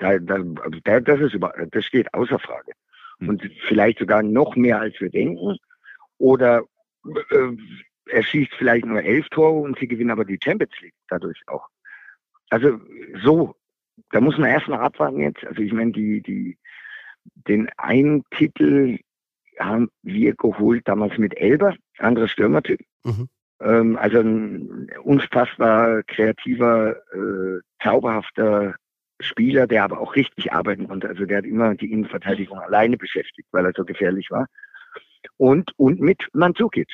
Da, 0.00 0.18
da, 0.18 0.38
da, 0.84 1.00
das, 1.00 1.20
ist 1.20 1.34
über, 1.34 1.52
das 1.70 1.84
steht 1.84 2.12
außer 2.12 2.38
Frage. 2.38 2.72
Hm. 3.18 3.28
Und 3.30 3.50
vielleicht 3.68 4.00
sogar 4.00 4.22
noch 4.22 4.56
mehr, 4.56 4.80
als 4.80 5.00
wir 5.00 5.10
denken. 5.10 5.56
Oder 6.18 6.64
äh, 7.04 7.56
er 8.06 8.22
schießt 8.22 8.52
vielleicht 8.54 8.86
nur 8.86 9.02
elf 9.02 9.28
Tore 9.30 9.60
und 9.60 9.78
sie 9.78 9.88
gewinnen 9.88 10.10
aber 10.10 10.24
die 10.24 10.38
Champions 10.42 10.78
League 10.80 10.94
dadurch 11.08 11.40
auch. 11.46 11.66
Also 12.50 12.80
so, 13.22 13.54
da 14.10 14.20
muss 14.20 14.38
man 14.38 14.50
erst 14.50 14.68
mal 14.68 14.78
abwarten 14.78 15.20
jetzt. 15.20 15.44
Also 15.44 15.62
ich 15.62 15.72
meine, 15.72 15.92
die, 15.92 16.22
die, 16.22 16.58
den 17.48 17.68
einen 17.76 18.24
Titel 18.30 18.98
haben 19.58 19.88
wir 20.02 20.34
geholt 20.34 20.86
damals 20.86 21.18
mit 21.18 21.36
Elber, 21.36 21.74
anderer 21.98 22.28
Stürmertyp. 22.28 22.80
Mhm. 23.04 23.28
Ähm, 23.60 23.96
also 23.96 24.20
ein 24.20 24.90
unfassbar 25.02 26.02
kreativer, 26.04 26.96
äh, 27.12 27.60
zauberhafter 27.82 28.74
Spieler, 29.20 29.66
der 29.66 29.84
aber 29.84 30.00
auch 30.00 30.14
richtig 30.14 30.52
arbeiten 30.52 30.88
konnte. 30.88 31.08
Also 31.08 31.24
der 31.24 31.38
hat 31.38 31.46
immer 31.46 31.74
die 31.74 31.90
Innenverteidigung 31.90 32.58
alleine 32.58 32.96
beschäftigt, 32.96 33.48
weil 33.52 33.64
er 33.64 33.72
so 33.74 33.84
gefährlich 33.84 34.30
war. 34.30 34.46
Und, 35.38 35.72
und 35.76 36.00
mit 36.00 36.28
Mandzukic, 36.34 36.90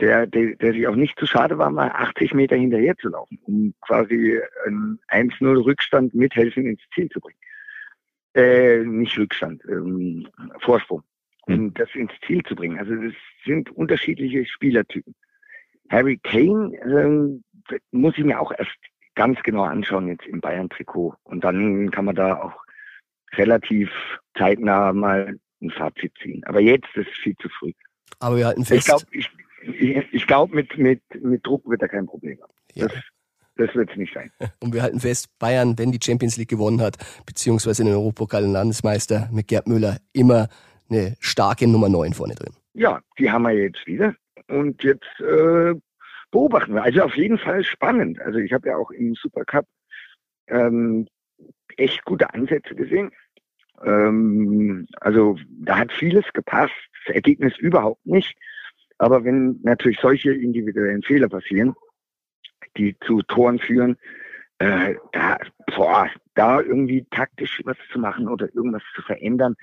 der, 0.00 0.26
der, 0.26 0.56
der 0.56 0.72
sich 0.72 0.86
auch 0.86 0.96
nicht 0.96 1.18
zu 1.18 1.26
schade 1.26 1.58
war, 1.58 1.70
mal 1.70 1.90
80 1.90 2.34
Meter 2.34 2.56
hinterher 2.56 2.96
zu 2.96 3.08
laufen, 3.08 3.38
um 3.44 3.74
quasi 3.80 4.40
einen 4.66 4.98
1-0 5.08 5.64
Rückstand 5.64 6.14
mithelfen 6.14 6.66
ins 6.66 6.80
Ziel 6.94 7.08
zu 7.10 7.20
bringen. 7.20 7.38
Äh, 8.34 8.84
nicht 8.84 9.18
Rückstand, 9.18 9.62
ähm, 9.68 10.28
Vorsprung, 10.60 11.02
um 11.46 11.54
hm. 11.54 11.74
das 11.74 11.88
ins 11.94 12.12
Ziel 12.26 12.42
zu 12.44 12.54
bringen. 12.54 12.78
Also 12.78 12.94
das 12.94 13.12
sind 13.44 13.70
unterschiedliche 13.70 14.46
Spielertypen. 14.46 15.14
Harry 15.90 16.18
Kane 16.22 16.72
ähm, 16.84 17.42
muss 17.90 18.16
ich 18.16 18.24
mir 18.24 18.40
auch 18.40 18.52
erst 18.56 18.76
ganz 19.14 19.42
genau 19.42 19.64
anschauen 19.64 20.08
jetzt 20.08 20.26
im 20.26 20.40
Bayern-Trikot. 20.40 21.14
Und 21.24 21.44
dann 21.44 21.90
kann 21.90 22.04
man 22.04 22.14
da 22.14 22.40
auch 22.40 22.64
relativ 23.32 23.90
zeitnah 24.38 24.92
mal 24.92 25.38
ein 25.60 25.70
Fazit 25.70 26.12
ziehen. 26.22 26.42
Aber 26.44 26.60
jetzt 26.60 26.88
ist 26.94 27.08
es 27.08 27.18
viel 27.18 27.36
zu 27.36 27.48
früh. 27.48 27.72
Aber 28.20 28.36
wir 28.36 28.46
halten 28.46 28.64
fest. 28.64 28.80
Ich 28.80 28.84
glaube, 28.86 29.04
ich, 29.10 29.30
ich, 29.62 30.12
ich 30.12 30.26
glaub, 30.26 30.52
mit, 30.52 30.76
mit, 30.78 31.02
mit 31.22 31.46
Druck 31.46 31.68
wird 31.68 31.82
er 31.82 31.88
kein 31.88 32.06
Problem 32.06 32.40
haben. 32.40 32.52
Ja. 32.74 32.86
Das, 32.86 32.96
das 33.56 33.74
wird 33.74 33.90
es 33.90 33.96
nicht 33.96 34.14
sein. 34.14 34.30
Und 34.60 34.72
wir 34.72 34.82
halten 34.82 35.00
fest, 35.00 35.28
Bayern, 35.38 35.78
wenn 35.78 35.92
die 35.92 36.00
Champions 36.02 36.36
League 36.36 36.48
gewonnen 36.48 36.80
hat, 36.80 36.96
beziehungsweise 37.26 37.84
den 37.84 37.92
Europapokal 37.92 38.44
Landesmeister 38.44 39.28
mit 39.32 39.48
Gerd 39.48 39.68
Müller, 39.68 39.98
immer 40.12 40.48
eine 40.88 41.16
starke 41.20 41.68
Nummer 41.68 41.88
9 41.88 42.14
vorne 42.14 42.34
drin. 42.34 42.54
Ja, 42.74 43.00
die 43.18 43.30
haben 43.30 43.42
wir 43.42 43.52
jetzt 43.52 43.86
wieder. 43.86 44.14
Und 44.48 44.82
jetzt 44.82 45.20
äh, 45.20 45.74
beobachten 46.30 46.74
wir. 46.74 46.82
Also 46.82 47.02
auf 47.02 47.16
jeden 47.16 47.38
Fall 47.38 47.62
spannend. 47.64 48.20
Also 48.20 48.38
ich 48.38 48.52
habe 48.52 48.68
ja 48.68 48.76
auch 48.76 48.90
im 48.90 49.14
Supercup 49.14 49.66
ähm, 50.48 51.06
echt 51.76 52.04
gute 52.04 52.32
Ansätze 52.32 52.74
gesehen. 52.74 53.10
Ähm, 53.84 54.86
also 55.00 55.38
da 55.48 55.78
hat 55.78 55.92
vieles 55.92 56.24
gepasst, 56.32 56.74
das 57.06 57.14
Ergebnis 57.14 57.56
überhaupt 57.58 58.04
nicht. 58.06 58.36
Aber 59.00 59.24
wenn 59.24 59.58
natürlich 59.62 59.98
solche 59.98 60.30
individuellen 60.30 61.02
Fehler 61.02 61.30
passieren, 61.30 61.74
die 62.76 62.98
zu 63.06 63.22
Toren 63.22 63.58
führen, 63.58 63.96
äh, 64.58 64.94
da, 65.12 65.38
boah, 65.74 66.10
da 66.34 66.60
irgendwie 66.60 67.06
taktisch 67.10 67.62
was 67.64 67.78
zu 67.90 67.98
machen 67.98 68.28
oder 68.28 68.54
irgendwas 68.54 68.82
zu 68.94 69.00
verändern. 69.00 69.54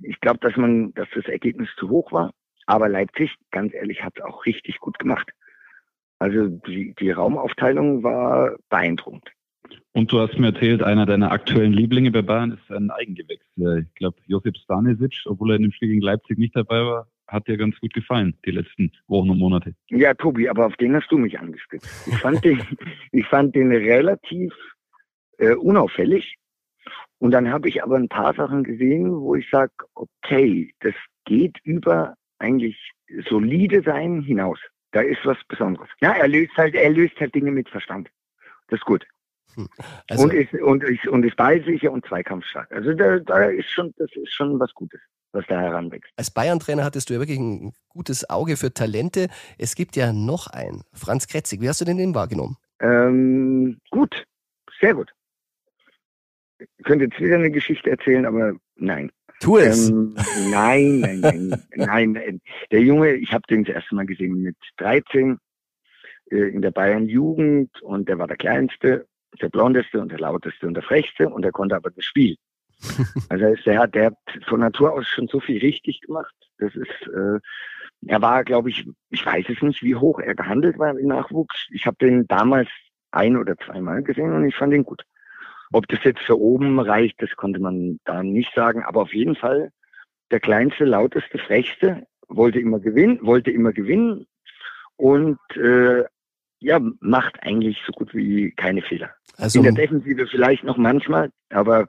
Ich 0.00 0.18
glaube, 0.18 0.40
dass 0.40 0.56
man, 0.56 0.92
dass 0.94 1.06
das 1.14 1.26
Ergebnis 1.26 1.68
zu 1.78 1.88
hoch 1.88 2.10
war. 2.10 2.32
Aber 2.66 2.88
Leipzig, 2.88 3.36
ganz 3.52 3.72
ehrlich, 3.74 4.02
hat 4.02 4.14
es 4.16 4.24
auch 4.24 4.44
richtig 4.44 4.80
gut 4.80 4.98
gemacht. 4.98 5.30
Also 6.18 6.48
die, 6.48 6.96
die 6.98 7.12
Raumaufteilung 7.12 8.02
war 8.02 8.56
beeindruckend. 8.70 9.30
Und 9.92 10.10
du 10.10 10.18
hast 10.18 10.36
mir 10.36 10.48
erzählt, 10.48 10.82
einer 10.82 11.06
deiner 11.06 11.30
aktuellen 11.30 11.72
Lieblinge 11.72 12.10
bei 12.10 12.22
Bayern 12.22 12.50
ist 12.50 12.72
ein 12.72 12.90
Eigengewächs. 12.90 13.46
Ich 13.54 13.94
glaube, 13.94 14.16
Josip 14.26 14.56
Stanisic, 14.56 15.22
obwohl 15.26 15.52
er 15.52 15.56
in 15.56 15.62
dem 15.62 15.72
Spiel 15.72 15.90
gegen 15.90 16.00
Leipzig 16.00 16.38
nicht 16.38 16.56
dabei 16.56 16.80
war, 16.84 17.06
hat 17.34 17.48
dir 17.48 17.56
ganz 17.56 17.78
gut 17.80 17.92
gefallen, 17.92 18.38
die 18.46 18.52
letzten 18.52 18.92
Wochen 19.08 19.30
und 19.30 19.38
Monate. 19.38 19.74
Ja, 19.90 20.14
Tobi, 20.14 20.48
aber 20.48 20.66
auf 20.66 20.76
den 20.76 20.94
hast 20.94 21.10
du 21.10 21.18
mich 21.18 21.38
angespitzt. 21.38 22.08
Ich 22.08 22.16
fand 22.18 22.44
den, 22.44 22.62
ich 23.12 23.26
fand 23.26 23.54
den 23.54 23.70
relativ 23.70 24.54
äh, 25.38 25.54
unauffällig. 25.54 26.36
Und 27.18 27.30
dann 27.30 27.50
habe 27.50 27.68
ich 27.68 27.82
aber 27.82 27.96
ein 27.96 28.08
paar 28.08 28.34
Sachen 28.34 28.64
gesehen, 28.64 29.12
wo 29.12 29.34
ich 29.34 29.48
sage, 29.50 29.72
okay, 29.94 30.72
das 30.80 30.94
geht 31.24 31.58
über 31.62 32.14
eigentlich 32.38 32.76
solide 33.28 33.82
sein 33.82 34.22
hinaus. 34.22 34.58
Da 34.92 35.00
ist 35.00 35.24
was 35.24 35.38
Besonderes. 35.48 35.88
Ja, 36.00 36.12
er 36.12 36.28
löst 36.28 36.56
halt, 36.56 36.74
er 36.74 36.90
löst 36.90 37.18
halt 37.18 37.34
Dinge 37.34 37.50
mit 37.50 37.68
Verstand. 37.68 38.08
Das 38.68 38.78
ist 38.78 38.84
gut. 38.84 39.04
Hm. 39.54 39.68
Also, 40.08 40.24
und 40.24 40.32
ist 40.32 40.54
und 40.54 40.84
ist 40.84 41.06
und 41.06 41.24
ist 41.24 41.36
ballsicher 41.36 41.92
und 41.92 42.04
zweikampfstark. 42.06 42.70
Also 42.72 42.92
da, 42.92 43.18
da 43.18 43.44
ist 43.44 43.70
schon, 43.70 43.92
das 43.96 44.10
ist 44.14 44.32
schon 44.32 44.58
was 44.58 44.72
Gutes, 44.74 45.00
was 45.34 45.44
da 45.48 45.60
heranwächst. 45.60 46.10
Als 46.16 46.30
Bayern-Trainer 46.30 46.84
hattest 46.84 47.10
du 47.10 47.14
ja 47.14 47.20
wirklich 47.20 47.38
ein 47.38 47.72
gutes 47.88 48.28
Auge 48.30 48.56
für 48.56 48.72
Talente. 48.72 49.28
Es 49.58 49.74
gibt 49.74 49.96
ja 49.96 50.12
noch 50.12 50.46
einen, 50.46 50.82
Franz 50.92 51.26
Kretzig. 51.26 51.60
Wie 51.60 51.68
hast 51.68 51.80
du 51.80 51.84
denn 51.84 51.98
den 51.98 52.14
wahrgenommen? 52.14 52.56
Ähm, 52.80 53.78
gut, 53.90 54.24
sehr 54.80 54.94
gut. 54.94 55.10
Ich 56.58 56.84
könnte 56.84 57.04
jetzt 57.06 57.20
wieder 57.20 57.36
eine 57.36 57.50
Geschichte 57.50 57.90
erzählen, 57.90 58.26
aber 58.26 58.54
nein. 58.76 59.10
Tu 59.40 59.58
es. 59.58 59.90
Ähm, 59.90 60.16
nein, 60.50 61.00
nein, 61.00 61.20
nein, 61.20 61.62
nein, 61.74 62.12
nein. 62.12 62.40
Der 62.70 62.80
Junge, 62.80 63.14
ich 63.14 63.32
habe 63.32 63.42
den 63.48 63.64
das 63.64 63.74
erste 63.74 63.94
Mal 63.94 64.06
gesehen 64.06 64.40
mit 64.40 64.56
13 64.76 65.38
äh, 66.30 66.36
in 66.36 66.62
der 66.62 66.70
Bayern 66.70 67.06
Jugend 67.06 67.82
und 67.82 68.08
der 68.08 68.18
war 68.18 68.28
der 68.28 68.36
kleinste, 68.36 69.06
der 69.40 69.48
blondeste 69.48 70.00
und 70.00 70.12
der 70.12 70.20
lauteste 70.20 70.66
und 70.66 70.74
der 70.74 70.82
frechste 70.82 71.28
und 71.28 71.42
der 71.42 71.52
konnte 71.52 71.76
aber 71.76 71.90
das 71.90 72.04
Spiel. 72.04 72.36
Also 73.28 73.46
ist 73.46 73.66
der, 73.66 73.86
der 73.86 74.06
hat 74.06 74.18
von 74.46 74.60
Natur 74.60 74.92
aus 74.92 75.06
schon 75.06 75.28
so 75.28 75.40
viel 75.40 75.58
richtig 75.58 76.00
gemacht. 76.02 76.34
Das 76.58 76.74
ist, 76.74 77.08
äh, 77.08 77.40
er 78.06 78.22
war, 78.22 78.44
glaube 78.44 78.70
ich, 78.70 78.86
ich 79.10 79.24
weiß 79.24 79.46
es 79.48 79.62
nicht, 79.62 79.82
wie 79.82 79.94
hoch 79.94 80.20
er 80.20 80.34
gehandelt 80.34 80.78
war 80.78 80.96
im 80.96 81.08
Nachwuchs. 81.08 81.66
Ich 81.70 81.86
habe 81.86 81.96
den 82.00 82.26
damals 82.26 82.68
ein 83.10 83.36
oder 83.36 83.56
zweimal 83.56 84.02
gesehen 84.02 84.32
und 84.32 84.46
ich 84.46 84.54
fand 84.54 84.74
ihn 84.74 84.84
gut. 84.84 85.02
Ob 85.72 85.88
das 85.88 86.04
jetzt 86.04 86.20
für 86.20 86.38
oben 86.38 86.78
reicht, 86.78 87.20
das 87.22 87.34
konnte 87.36 87.60
man 87.60 87.98
da 88.04 88.22
nicht 88.22 88.52
sagen. 88.54 88.82
Aber 88.84 89.02
auf 89.02 89.14
jeden 89.14 89.36
Fall 89.36 89.72
der 90.30 90.40
kleinste, 90.40 90.84
lauteste, 90.84 91.38
frechste 91.38 92.06
wollte 92.28 92.60
immer 92.60 92.80
gewinnen, 92.80 93.18
wollte 93.22 93.50
immer 93.50 93.72
gewinnen 93.72 94.26
und 94.96 95.38
äh, 95.56 96.04
ja, 96.60 96.80
macht 97.00 97.42
eigentlich 97.42 97.78
so 97.86 97.92
gut 97.92 98.14
wie 98.14 98.50
keine 98.52 98.82
Fehler. 98.82 99.10
Also, 99.36 99.58
In 99.58 99.64
der 99.64 99.72
Defensive 99.72 100.26
vielleicht 100.26 100.64
noch 100.64 100.76
manchmal, 100.76 101.30
aber 101.50 101.86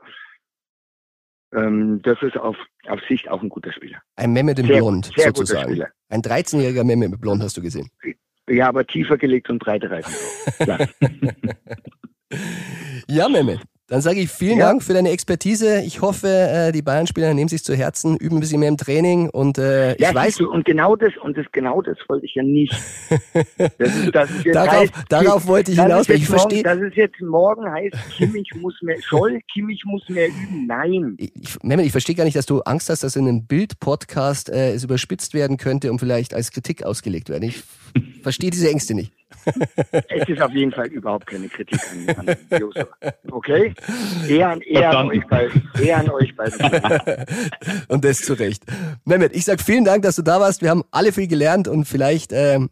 ähm, 1.56 2.02
das 2.04 2.22
ist 2.22 2.38
auf, 2.38 2.56
auf 2.88 3.00
Sicht 3.08 3.30
auch 3.30 3.42
ein 3.42 3.50
guter 3.50 3.72
Spieler. 3.72 3.98
Ein 4.16 4.34
Mehmet 4.34 4.60
im 4.60 4.68
Blond, 4.68 5.12
sehr 5.16 5.28
sozusagen. 5.28 5.84
Ein 6.10 6.22
13-jähriger 6.22 6.84
Mehmet 6.84 7.12
mit 7.12 7.22
Blond 7.22 7.42
hast 7.42 7.58
du 7.58 7.62
gesehen. 7.62 7.90
Ja, 8.48 8.70
aber 8.70 8.86
tiefer 8.86 9.18
gelegt 9.18 9.50
und 9.50 9.60
breiter 9.60 9.90
Reifen. 9.90 10.14
ja, 13.08 13.28
Mehmet. 13.30 13.62
Dann 13.88 14.02
sage 14.02 14.20
ich 14.20 14.32
vielen 14.32 14.58
ja. 14.58 14.66
Dank 14.66 14.82
für 14.82 14.94
deine 14.94 15.12
Expertise. 15.12 15.84
Ich 15.86 16.02
hoffe, 16.02 16.28
äh, 16.28 16.72
die 16.72 16.82
Bayern-Spieler 16.82 17.36
nehmen 17.36 17.50
sich 17.50 17.64
zu 17.64 17.76
Herzen, 17.76 18.18
üben 18.18 18.38
ein 18.38 18.40
bisschen 18.40 18.60
mehr 18.60 18.70
im 18.70 18.78
Training 18.78 19.30
und 19.30 19.60
äh, 19.60 19.94
ich 19.94 20.00
ja, 20.00 20.12
weiß. 20.12 20.38
Du, 20.38 20.50
und 20.50 20.66
genau 20.66 20.96
das, 20.96 21.12
und 21.22 21.38
das 21.38 21.46
genau 21.52 21.84
das 21.84 21.96
wollte 22.08 22.26
ich 22.26 22.34
ja 22.34 22.44
nicht. 22.44 22.74
Das 23.78 23.96
ist, 23.96 24.14
das 24.14 24.30
ist 24.32 24.46
darauf, 24.54 24.72
heißt, 24.72 24.94
darauf 25.10 25.48
wollte 25.48 25.72
ich 25.72 25.80
hinaus, 25.80 26.08
weil 26.10 26.18
ich 26.18 26.28
verstehe. 26.28 26.64
Dass 26.64 26.80
es 26.80 26.96
jetzt 26.96 27.20
morgen 27.22 27.70
heißt, 27.70 27.96
Kimmich 28.18 28.50
muss 28.60 28.74
mehr, 28.82 28.98
soll 29.10 29.40
Kimmich 29.54 29.84
muss 29.86 30.08
mehr 30.10 30.28
üben. 30.28 30.66
Nein. 30.68 31.16
Ich, 31.18 31.32
Mehmet, 31.64 31.86
ich 31.86 31.92
verstehe 31.92 32.16
gar 32.16 32.24
nicht, 32.24 32.36
dass 32.36 32.46
du 32.46 32.62
Angst 32.62 32.90
hast, 32.90 33.04
dass 33.04 33.16
in 33.16 33.28
einem 33.28 33.46
Bild-Podcast 33.46 34.50
äh, 34.50 34.74
es 34.74 34.84
überspitzt 34.84 35.34
werden 35.34 35.58
könnte 35.58 35.92
und 35.92 36.00
vielleicht 36.00 36.34
als 36.34 36.52
Kritik 36.52 36.84
ausgelegt 36.84 37.30
werden. 37.30 37.44
Ich 37.44 37.64
verstehe 38.22 38.50
diese 38.50 38.70
Ängste 38.70 38.94
nicht. 38.94 39.12
Es 40.10 40.30
ist 40.30 40.42
auf 40.42 40.52
jeden 40.52 40.72
Fall 40.72 40.88
überhaupt 40.88 41.28
keine 41.28 41.48
Kritik 41.48 41.80
an, 42.18 42.28
an 42.28 42.60
Josef. 42.60 42.88
Okay? 43.32 43.74
Eher 44.28 44.50
an, 44.50 44.62
eher 44.62 44.98
an 44.98 45.10
euch 45.10 45.26
beiden. 45.28 45.70
Eher 45.82 45.98
an 45.98 46.10
euch 46.10 46.36
beiden. 46.36 46.60
und 47.88 48.04
das 48.06 48.22
zu 48.22 48.34
Recht. 48.34 48.64
Mehmet, 49.06 49.36
ich 49.36 49.46
sag 49.46 49.62
vielen 49.62 49.86
Dank, 49.86 50.04
dass 50.04 50.16
du 50.16 50.22
da 50.22 50.40
warst. 50.40 50.62
Wir 50.62 50.70
haben 50.70 50.84
alle 50.92 51.12
viel 51.12 51.28
gelernt 51.28 51.68
und 51.68 51.86
vielleicht 51.86 52.32
ähm, 52.34 52.70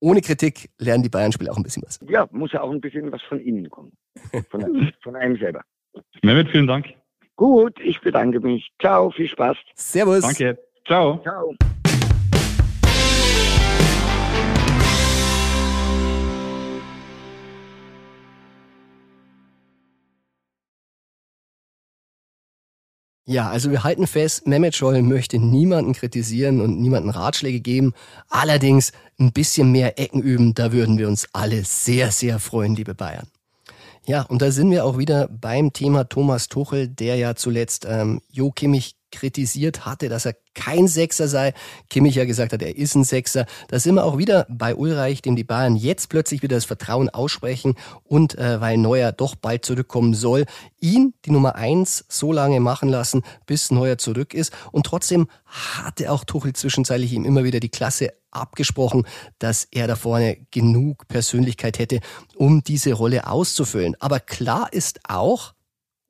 ohne 0.00 0.20
Kritik 0.20 0.70
lernen 0.78 1.02
die 1.02 1.08
Bayern-Spieler 1.08 1.52
auch 1.52 1.56
ein 1.56 1.62
bisschen 1.62 1.82
was. 1.84 1.98
Ja, 2.08 2.28
muss 2.30 2.52
ja 2.52 2.60
auch 2.60 2.70
ein 2.70 2.80
bisschen 2.80 3.10
was 3.10 3.22
von 3.22 3.40
Ihnen 3.40 3.70
kommen. 3.70 3.92
Von, 4.50 4.92
von 5.02 5.16
einem 5.16 5.36
selber. 5.38 5.62
Mehmet, 6.22 6.50
vielen 6.50 6.66
Dank. 6.66 6.86
Gut, 7.36 7.78
ich 7.80 8.00
bedanke 8.00 8.40
mich. 8.40 8.70
Ciao, 8.80 9.10
viel 9.10 9.28
Spaß. 9.28 9.56
Servus. 9.74 10.20
Danke. 10.20 10.58
Ciao. 10.86 11.18
Ciao. 11.22 11.54
Ja, 23.26 23.48
also 23.48 23.70
wir 23.70 23.84
halten 23.84 24.06
fest, 24.06 24.46
Mehmet 24.46 24.76
Scholl 24.76 25.00
möchte 25.00 25.38
niemanden 25.38 25.94
kritisieren 25.94 26.60
und 26.60 26.78
niemanden 26.78 27.08
Ratschläge 27.08 27.60
geben. 27.60 27.94
Allerdings 28.28 28.92
ein 29.18 29.32
bisschen 29.32 29.72
mehr 29.72 29.98
Ecken 29.98 30.20
üben, 30.20 30.52
da 30.52 30.72
würden 30.72 30.98
wir 30.98 31.08
uns 31.08 31.26
alle 31.32 31.64
sehr, 31.64 32.10
sehr 32.10 32.38
freuen, 32.38 32.76
liebe 32.76 32.94
Bayern. 32.94 33.26
Ja, 34.06 34.22
und 34.22 34.42
da 34.42 34.50
sind 34.50 34.70
wir 34.70 34.84
auch 34.84 34.98
wieder 34.98 35.28
beim 35.28 35.72
Thema 35.72 36.06
Thomas 36.06 36.48
Tuchel, 36.48 36.88
der 36.88 37.16
ja 37.16 37.34
zuletzt 37.34 37.86
ähm, 37.88 38.20
Jo 38.30 38.50
Kimmich 38.50 38.96
kritisiert 39.14 39.86
hatte, 39.86 40.08
dass 40.08 40.26
er 40.26 40.34
kein 40.54 40.88
Sechser 40.88 41.28
sei. 41.28 41.52
Kimmich 41.90 42.14
ja 42.14 42.24
gesagt 42.24 42.52
hat, 42.52 42.62
er 42.62 42.76
ist 42.76 42.94
ein 42.94 43.04
Sechser. 43.04 43.46
Da 43.68 43.78
sind 43.78 43.96
wir 43.96 44.04
auch 44.04 44.18
wieder 44.18 44.46
bei 44.48 44.74
Ulreich, 44.74 45.22
dem 45.22 45.36
die 45.36 45.44
Bayern 45.44 45.76
jetzt 45.76 46.08
plötzlich 46.08 46.42
wieder 46.42 46.56
das 46.56 46.64
Vertrauen 46.64 47.08
aussprechen 47.10 47.74
und 48.04 48.38
äh, 48.38 48.60
weil 48.60 48.78
Neuer 48.78 49.12
doch 49.12 49.34
bald 49.34 49.64
zurückkommen 49.64 50.14
soll, 50.14 50.46
ihn 50.80 51.14
die 51.24 51.30
Nummer 51.30 51.56
eins 51.56 52.04
so 52.08 52.32
lange 52.32 52.60
machen 52.60 52.88
lassen, 52.88 53.22
bis 53.46 53.70
Neuer 53.70 53.98
zurück 53.98 54.34
ist. 54.34 54.52
Und 54.72 54.86
trotzdem 54.86 55.28
hatte 55.46 56.10
auch 56.10 56.24
Tuchel 56.24 56.52
zwischenzeitlich 56.52 57.12
ihm 57.12 57.24
immer 57.24 57.44
wieder 57.44 57.60
die 57.60 57.68
Klasse 57.68 58.12
abgesprochen, 58.30 59.06
dass 59.38 59.66
er 59.70 59.86
da 59.86 59.96
vorne 59.96 60.38
genug 60.50 61.08
Persönlichkeit 61.08 61.78
hätte, 61.78 62.00
um 62.36 62.62
diese 62.62 62.92
Rolle 62.92 63.26
auszufüllen. 63.26 63.96
Aber 64.00 64.20
klar 64.20 64.72
ist 64.72 65.00
auch, 65.08 65.54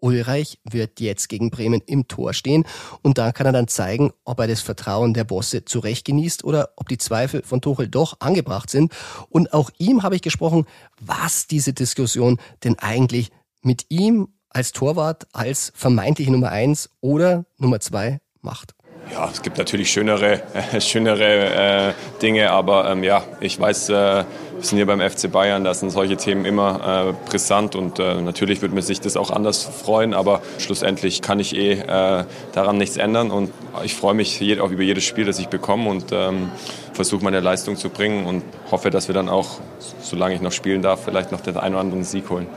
Ulreich 0.05 0.59
wird 0.65 1.01
jetzt 1.01 1.31
gegen 1.31 1.51
Bremen 1.51 1.81
im 1.87 2.07
Tor 2.07 2.35
stehen 2.35 2.65
und 3.01 3.17
da 3.17 3.33
kann 3.33 3.47
er 3.47 3.53
dann 3.53 3.69
zeigen, 3.69 4.13
ob 4.25 4.39
er 4.39 4.47
das 4.47 4.61
Vertrauen 4.61 5.15
der 5.15 5.25
Bosse 5.25 5.65
zurecht 5.65 6.05
genießt 6.05 6.45
oder 6.45 6.71
ob 6.77 6.89
die 6.89 6.99
Zweifel 6.99 7.43
von 7.43 7.63
Tuchel 7.63 7.89
doch 7.89 8.21
angebracht 8.21 8.69
sind. 8.69 8.93
Und 9.31 9.55
auch 9.55 9.71
ihm 9.79 10.03
habe 10.03 10.15
ich 10.15 10.23
gesprochen, 10.23 10.67
was 11.01 11.47
diese 11.47 11.73
Diskussion 11.73 12.39
denn 12.65 12.79
eigentlich 12.79 13.31
mit 13.63 13.87
ihm 13.89 14.29
als 14.51 14.73
Torwart, 14.73 15.27
als 15.33 15.73
vermeintliche 15.75 16.31
Nummer 16.31 16.51
eins 16.51 16.91
oder 17.01 17.47
Nummer 17.57 17.81
zwei 17.81 18.21
macht. 18.43 18.75
Ja, 19.15 19.31
es 19.33 19.43
gibt 19.43 19.59
natürlich 19.59 19.93
schönere, 19.93 20.43
äh, 20.73 20.81
schönere 20.81 21.91
äh, 21.91 21.93
Dinge, 22.21 22.51
aber 22.51 22.91
ähm, 22.91 23.05
ja, 23.05 23.23
ich 23.39 23.61
weiß, 23.61 23.91
äh, 23.91 23.93
wir 23.93 24.25
sind 24.59 24.77
hier 24.77 24.87
beim 24.87 25.01
FC 25.01 25.31
Bayern, 25.31 25.63
da 25.63 25.73
sind 25.73 25.91
solche 25.91 26.17
Themen 26.17 26.45
immer 26.45 27.15
äh, 27.15 27.31
brisant 27.31 27.77
und 27.77 28.01
äh, 28.01 28.21
natürlich 28.21 28.61
würde 28.61 28.75
man 28.75 28.83
sich 28.83 29.01
das 29.01 29.17
auch 29.17 29.31
anders 29.31 29.63
freuen, 29.63 30.15
aber 30.15 30.43
schlussendlich 30.59 31.23
kann 31.23 31.39
ich 31.39 31.55
eh 31.55 31.75
äh, 31.75 32.25
daran 32.55 32.77
nichts 32.77 32.97
ändern 32.97 33.31
und 33.31 33.53
ich 33.85 33.95
freue 33.95 34.15
mich 34.15 34.43
auch 34.61 34.73
über 34.73 34.83
jedes 34.83 35.05
Spiel, 35.05 35.27
das 35.27 35.39
ich 35.39 35.47
bekomme 35.47 35.91
und 35.91 36.07
ähm, 36.11 36.51
versuche 36.93 37.23
meine 37.23 37.39
Leistung 37.39 37.77
zu 37.77 37.91
bringen 37.91 38.27
und 38.27 38.43
hoffe, 38.73 38.91
dass 38.91 39.07
wir 39.07 39.15
dann 39.15 39.29
auch, 39.29 39.61
solange 40.03 40.35
ich 40.35 40.41
noch 40.41 40.51
spielen 40.51 40.83
darf, 40.83 41.05
vielleicht 41.05 41.31
noch 41.31 41.41
den 41.41 41.57
einen 41.57 41.77
oder 41.77 41.83
anderen 41.83 42.03
Sieg 42.03 42.31
holen. 42.31 42.49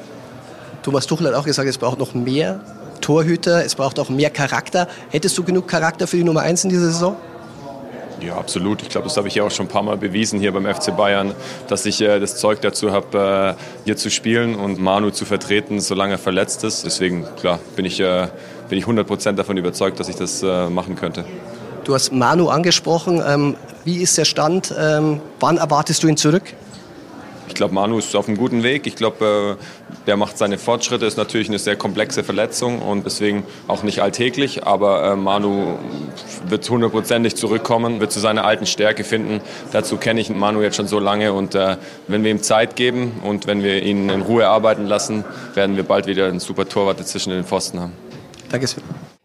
Thomas 0.81 1.05
Tuchel 1.05 1.27
hat 1.27 1.35
auch 1.35 1.45
gesagt, 1.45 1.69
es 1.69 1.77
braucht 1.77 1.99
noch 1.99 2.15
mehr 2.15 2.61
Torhüter, 3.01 3.63
es 3.65 3.75
braucht 3.75 3.99
auch 3.99 4.09
mehr 4.09 4.29
Charakter. 4.29 4.87
Hättest 5.09 5.37
du 5.37 5.43
genug 5.43 5.67
Charakter 5.67 6.07
für 6.07 6.17
die 6.17 6.23
Nummer 6.23 6.41
1 6.41 6.65
in 6.65 6.69
dieser 6.69 6.87
Saison? 6.87 7.15
Ja, 8.21 8.35
absolut. 8.35 8.81
Ich 8.81 8.89
glaube, 8.89 9.07
das 9.07 9.15
habe 9.17 9.27
ich 9.27 9.35
ja 9.35 9.43
auch 9.43 9.51
schon 9.51 9.67
ein 9.67 9.69
paar 9.69 9.83
Mal 9.83 9.97
bewiesen 9.97 10.39
hier 10.39 10.51
beim 10.51 10.65
FC 10.65 10.95
Bayern, 10.95 11.35
dass 11.67 11.85
ich 11.85 12.01
äh, 12.01 12.19
das 12.19 12.37
Zeug 12.37 12.61
dazu 12.61 12.91
habe, 12.91 13.55
äh, 13.57 13.61
hier 13.85 13.95
zu 13.95 14.09
spielen 14.09 14.55
und 14.55 14.79
Manu 14.79 15.11
zu 15.11 15.25
vertreten, 15.25 15.79
solange 15.79 16.13
er 16.13 16.17
verletzt 16.17 16.63
ist. 16.63 16.83
Deswegen, 16.83 17.25
klar, 17.39 17.59
bin 17.75 17.85
ich, 17.85 17.99
äh, 17.99 18.27
bin 18.69 18.79
ich 18.79 18.85
100% 18.85 19.33
davon 19.33 19.57
überzeugt, 19.57 19.99
dass 19.99 20.09
ich 20.09 20.15
das 20.15 20.41
äh, 20.41 20.69
machen 20.69 20.95
könnte. 20.95 21.25
Du 21.83 21.93
hast 21.93 22.11
Manu 22.11 22.49
angesprochen. 22.49 23.23
Ähm, 23.25 23.55
wie 23.85 24.01
ist 24.01 24.17
der 24.17 24.25
Stand? 24.25 24.73
Ähm, 24.77 25.21
wann 25.39 25.57
erwartest 25.57 26.03
du 26.03 26.07
ihn 26.07 26.17
zurück? 26.17 26.53
Ich 27.47 27.53
glaube, 27.53 27.73
Manu 27.73 27.97
ist 27.97 28.15
auf 28.15 28.27
einem 28.27 28.37
guten 28.37 28.63
Weg. 28.63 28.87
Ich 28.87 28.95
glaube, 28.95 29.57
äh, 29.59 29.95
der 30.05 30.17
macht 30.17 30.37
seine 30.37 30.57
Fortschritte. 30.57 31.05
Ist 31.05 31.17
natürlich 31.17 31.47
eine 31.47 31.59
sehr 31.59 31.75
komplexe 31.75 32.23
Verletzung 32.23 32.81
und 32.81 33.05
deswegen 33.05 33.43
auch 33.67 33.83
nicht 33.83 34.01
alltäglich. 34.01 34.65
Aber 34.65 35.03
äh, 35.03 35.15
Manu 35.15 35.77
wird 36.47 36.69
hundertprozentig 36.69 37.35
zurückkommen, 37.35 37.99
wird 37.99 38.11
zu 38.11 38.19
seiner 38.19 38.45
alten 38.45 38.65
Stärke 38.65 39.03
finden. 39.03 39.41
Dazu 39.71 39.97
kenne 39.97 40.19
ich 40.19 40.29
Manu 40.29 40.61
jetzt 40.61 40.75
schon 40.75 40.87
so 40.87 40.99
lange 40.99 41.33
und 41.33 41.55
äh, 41.55 41.77
wenn 42.07 42.23
wir 42.23 42.31
ihm 42.31 42.43
Zeit 42.43 42.75
geben 42.75 43.21
und 43.23 43.47
wenn 43.47 43.63
wir 43.63 43.81
ihn 43.83 44.09
in 44.09 44.21
Ruhe 44.21 44.47
arbeiten 44.47 44.85
lassen, 44.85 45.23
werden 45.53 45.75
wir 45.75 45.83
bald 45.83 46.07
wieder 46.07 46.27
einen 46.27 46.39
super 46.39 46.67
Torwart 46.67 47.05
zwischen 47.07 47.31
den 47.31 47.43
Pfosten 47.43 47.79
haben. 47.79 47.93
Danke. 48.49 48.67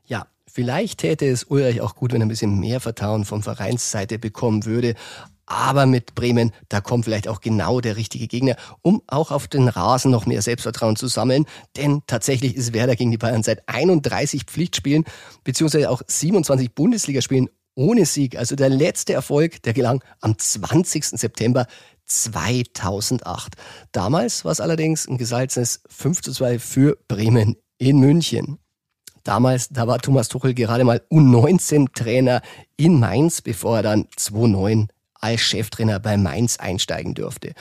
Ja, 0.06 0.26
Vielleicht 0.54 1.00
täte 1.00 1.24
es 1.24 1.44
Ulrich 1.44 1.80
auch 1.80 1.94
gut, 1.94 2.12
wenn 2.12 2.20
er 2.20 2.26
ein 2.26 2.28
bisschen 2.28 2.60
mehr 2.60 2.78
Vertrauen 2.78 3.24
von 3.24 3.42
Vereinsseite 3.42 4.18
bekommen 4.18 4.66
würde. 4.66 4.96
Aber 5.52 5.84
mit 5.84 6.14
Bremen, 6.14 6.50
da 6.70 6.80
kommt 6.80 7.04
vielleicht 7.04 7.28
auch 7.28 7.42
genau 7.42 7.82
der 7.82 7.98
richtige 7.98 8.26
Gegner, 8.26 8.56
um 8.80 9.02
auch 9.06 9.30
auf 9.30 9.48
den 9.48 9.68
Rasen 9.68 10.10
noch 10.10 10.24
mehr 10.24 10.40
Selbstvertrauen 10.40 10.96
zu 10.96 11.08
sammeln. 11.08 11.44
Denn 11.76 12.00
tatsächlich 12.06 12.56
ist 12.56 12.72
Werder 12.72 12.96
gegen 12.96 13.10
die 13.10 13.18
Bayern 13.18 13.42
seit 13.42 13.68
31 13.68 14.44
Pflichtspielen 14.44 15.04
beziehungsweise 15.44 15.90
auch 15.90 16.00
27 16.06 16.74
Bundesligaspielen 16.74 17.50
ohne 17.74 18.06
Sieg. 18.06 18.38
Also 18.38 18.56
der 18.56 18.70
letzte 18.70 19.12
Erfolg, 19.12 19.62
der 19.62 19.74
gelang 19.74 20.02
am 20.22 20.38
20. 20.38 21.04
September 21.04 21.66
2008. 22.06 23.52
Damals 23.92 24.46
war 24.46 24.52
es 24.52 24.60
allerdings 24.60 25.06
ein 25.06 25.18
gesalzenes 25.18 25.82
5 25.86 26.22
zu 26.22 26.32
2 26.32 26.60
für 26.60 26.96
Bremen 27.08 27.56
in 27.76 27.98
München. 27.98 28.58
Damals, 29.22 29.68
da 29.68 29.86
war 29.86 29.98
Thomas 29.98 30.28
Tuchel 30.28 30.54
gerade 30.54 30.84
mal 30.84 31.02
U19-Trainer 31.10 32.40
in 32.78 32.98
Mainz, 32.98 33.42
bevor 33.42 33.76
er 33.76 33.82
dann 33.82 34.06
2-9 34.16 34.88
als 35.22 35.40
Cheftrainer 35.40 35.98
bei 35.98 36.16
Mainz 36.16 36.58
einsteigen 36.58 37.14
dürfte. 37.14 37.54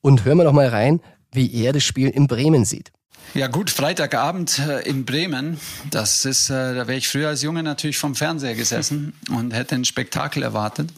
Und 0.00 0.24
hören 0.24 0.38
wir 0.38 0.44
noch 0.44 0.52
mal 0.52 0.68
rein, 0.68 1.00
wie 1.32 1.52
er 1.52 1.72
das 1.72 1.82
Spiel 1.82 2.08
in 2.08 2.28
Bremen 2.28 2.64
sieht. 2.64 2.92
Ja 3.34 3.48
gut, 3.48 3.70
Freitagabend 3.70 4.58
äh, 4.60 4.88
in 4.88 5.04
Bremen, 5.04 5.58
das 5.90 6.24
ist, 6.24 6.48
äh, 6.48 6.74
da 6.74 6.88
wäre 6.88 6.96
ich 6.96 7.08
früher 7.08 7.28
als 7.28 7.42
Junge 7.42 7.62
natürlich 7.62 7.98
vom 7.98 8.14
Fernseher 8.14 8.54
gesessen 8.54 9.12
und 9.30 9.52
hätte 9.52 9.74
ein 9.74 9.84
Spektakel 9.84 10.42
erwartet 10.42 10.90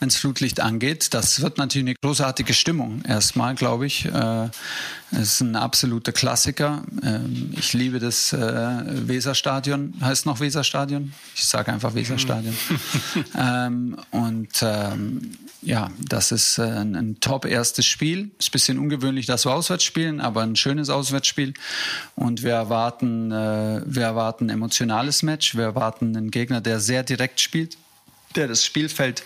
wenn 0.00 0.08
es 0.08 0.16
Flutlicht 0.16 0.60
angeht. 0.60 1.14
Das 1.14 1.42
wird 1.42 1.58
natürlich 1.58 1.88
eine 1.88 1.94
großartige 2.02 2.54
Stimmung 2.54 3.02
erstmal, 3.06 3.54
glaube 3.54 3.86
ich. 3.86 4.06
Äh, 4.06 4.48
es 5.12 5.34
ist 5.34 5.40
ein 5.40 5.56
absoluter 5.56 6.12
Klassiker. 6.12 6.82
Ähm, 7.02 7.52
ich 7.56 7.74
liebe 7.74 7.98
das 7.98 8.32
äh, 8.32 8.38
Weserstadion. 8.38 9.94
Heißt 10.00 10.24
noch 10.24 10.40
Weserstadion? 10.40 11.12
Ich 11.34 11.44
sage 11.44 11.72
einfach 11.72 11.94
Weserstadion. 11.94 12.56
ähm, 13.38 13.96
und 14.10 14.48
ähm, 14.62 15.36
ja, 15.62 15.90
das 15.98 16.32
ist 16.32 16.56
äh, 16.56 16.62
ein, 16.62 16.96
ein 16.96 17.20
top 17.20 17.44
erstes 17.44 17.84
Spiel. 17.84 18.30
Ist 18.38 18.48
ein 18.48 18.52
bisschen 18.52 18.78
ungewöhnlich, 18.78 19.26
dass 19.26 19.44
wir 19.44 19.52
auswärts 19.52 19.84
spielen, 19.84 20.20
aber 20.20 20.42
ein 20.42 20.56
schönes 20.56 20.88
Auswärtsspiel. 20.88 21.52
Und 22.14 22.42
wir 22.42 22.54
erwarten, 22.54 23.30
äh, 23.32 23.82
wir 23.84 24.04
erwarten 24.04 24.46
ein 24.46 24.50
emotionales 24.50 25.22
Match. 25.22 25.56
Wir 25.56 25.64
erwarten 25.64 26.16
einen 26.16 26.30
Gegner, 26.30 26.62
der 26.62 26.80
sehr 26.80 27.02
direkt 27.02 27.40
spielt, 27.40 27.76
der 28.34 28.48
das 28.48 28.64
Spielfeld 28.64 29.22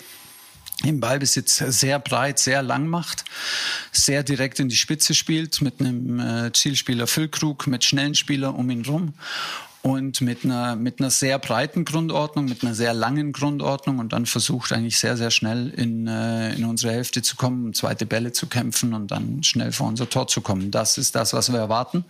im 0.82 1.00
Ballbesitz 1.00 1.56
sehr 1.56 1.98
breit, 1.98 2.38
sehr 2.38 2.62
lang 2.62 2.88
macht, 2.88 3.24
sehr 3.92 4.22
direkt 4.22 4.60
in 4.60 4.68
die 4.68 4.76
Spitze 4.76 5.14
spielt 5.14 5.60
mit 5.62 5.80
einem 5.80 6.20
äh, 6.20 6.52
Zielspieler 6.52 7.06
Füllkrug, 7.06 7.66
mit 7.66 7.84
schnellen 7.84 8.14
Spielern 8.14 8.54
um 8.54 8.70
ihn 8.70 8.84
rum 8.84 9.14
und 9.84 10.22
mit 10.22 10.44
einer, 10.44 10.76
mit 10.76 10.98
einer 10.98 11.10
sehr 11.10 11.38
breiten 11.38 11.84
Grundordnung, 11.84 12.46
mit 12.46 12.64
einer 12.64 12.74
sehr 12.74 12.94
langen 12.94 13.32
Grundordnung 13.32 13.98
und 13.98 14.14
dann 14.14 14.24
versucht 14.24 14.72
eigentlich 14.72 14.98
sehr, 14.98 15.18
sehr 15.18 15.30
schnell 15.30 15.68
in, 15.68 16.06
äh, 16.06 16.54
in 16.54 16.64
unsere 16.64 16.92
Hälfte 16.92 17.20
zu 17.20 17.36
kommen, 17.36 17.66
um 17.66 17.74
zweite 17.74 18.06
Bälle 18.06 18.32
zu 18.32 18.46
kämpfen 18.46 18.94
und 18.94 19.10
dann 19.10 19.42
schnell 19.42 19.72
vor 19.72 19.86
unser 19.86 20.08
Tor 20.08 20.26
zu 20.26 20.40
kommen. 20.40 20.70
Das 20.70 20.96
ist 20.96 21.14
das, 21.14 21.34
was 21.34 21.52
wir 21.52 21.58
erwarten 21.58 22.04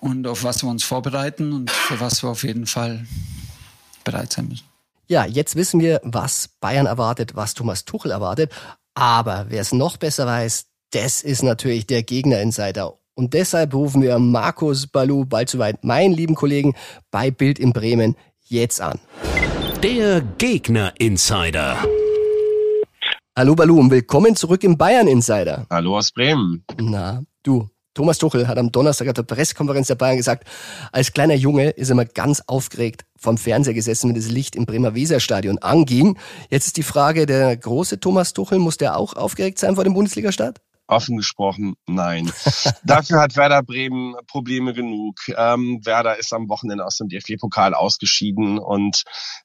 und 0.00 0.26
auf 0.26 0.42
was 0.42 0.62
wir 0.62 0.70
uns 0.70 0.84
vorbereiten 0.84 1.52
und 1.52 1.70
für 1.70 2.00
was 2.00 2.22
wir 2.22 2.30
auf 2.30 2.44
jeden 2.44 2.66
Fall 2.66 3.06
bereit 4.02 4.32
sein 4.32 4.48
müssen. 4.48 4.73
Ja, 5.14 5.26
jetzt 5.26 5.54
wissen 5.54 5.78
wir, 5.78 6.00
was 6.02 6.48
Bayern 6.58 6.86
erwartet, 6.86 7.36
was 7.36 7.54
Thomas 7.54 7.84
Tuchel 7.84 8.10
erwartet. 8.10 8.50
Aber 8.94 9.46
wer 9.48 9.60
es 9.60 9.72
noch 9.72 9.96
besser 9.96 10.26
weiß, 10.26 10.66
das 10.90 11.22
ist 11.22 11.44
natürlich 11.44 11.86
der 11.86 12.02
Gegner-Insider. 12.02 12.98
Und 13.14 13.32
deshalb 13.32 13.74
rufen 13.74 14.02
wir 14.02 14.18
Markus 14.18 14.88
Balu, 14.88 15.24
bald 15.24 15.50
soweit 15.50 15.84
meinen 15.84 16.12
lieben 16.12 16.34
Kollegen 16.34 16.74
bei 17.12 17.30
Bild 17.30 17.60
in 17.60 17.72
Bremen, 17.72 18.16
jetzt 18.42 18.80
an. 18.80 18.98
Der 19.84 20.20
Gegner-Insider. 20.20 21.78
Hallo 23.38 23.54
Balu 23.54 23.78
und 23.78 23.92
willkommen 23.92 24.34
zurück 24.34 24.64
im 24.64 24.76
Bayern-Insider. 24.76 25.68
Hallo 25.70 25.96
aus 25.96 26.10
Bremen. 26.10 26.64
Na, 26.80 27.22
du, 27.44 27.70
Thomas 27.94 28.18
Tuchel 28.18 28.48
hat 28.48 28.58
am 28.58 28.72
Donnerstag 28.72 29.08
auf 29.08 29.14
der 29.14 29.22
Pressekonferenz 29.22 29.86
der 29.86 29.94
Bayern 29.94 30.16
gesagt, 30.16 30.48
als 30.92 31.12
kleiner 31.12 31.34
Junge 31.34 31.70
ist 31.70 31.90
er 31.90 31.94
mal 31.94 32.06
ganz 32.06 32.42
aufgeregt 32.46 33.04
vom 33.16 33.38
Fernseher 33.38 33.74
gesessen, 33.74 34.08
wenn 34.08 34.16
das 34.16 34.30
Licht 34.30 34.56
im 34.56 34.66
Bremer 34.66 34.94
Weserstadion 34.94 35.58
anging. 35.58 36.18
Jetzt 36.50 36.66
ist 36.66 36.76
die 36.76 36.82
Frage, 36.82 37.24
der 37.24 37.56
große 37.56 38.00
Thomas 38.00 38.32
Tuchel, 38.32 38.58
muss 38.58 38.76
der 38.76 38.96
auch 38.96 39.14
aufgeregt 39.14 39.58
sein 39.58 39.76
vor 39.76 39.84
dem 39.84 39.94
Bundesligastart? 39.94 40.60
Offen 40.86 41.16
gesprochen, 41.16 41.76
nein. 41.86 42.30
Dafür 42.84 43.20
hat 43.20 43.36
Werder 43.36 43.62
Bremen 43.62 44.16
Probleme 44.26 44.74
genug. 44.74 45.16
Ähm, 45.34 45.80
Werder 45.82 46.18
ist 46.18 46.34
am 46.34 46.48
Wochenende 46.50 46.84
aus 46.84 46.98
dem 46.98 47.08
DFB-Pokal 47.08 47.72
ausgeschieden 47.72 48.58
und 48.58 49.04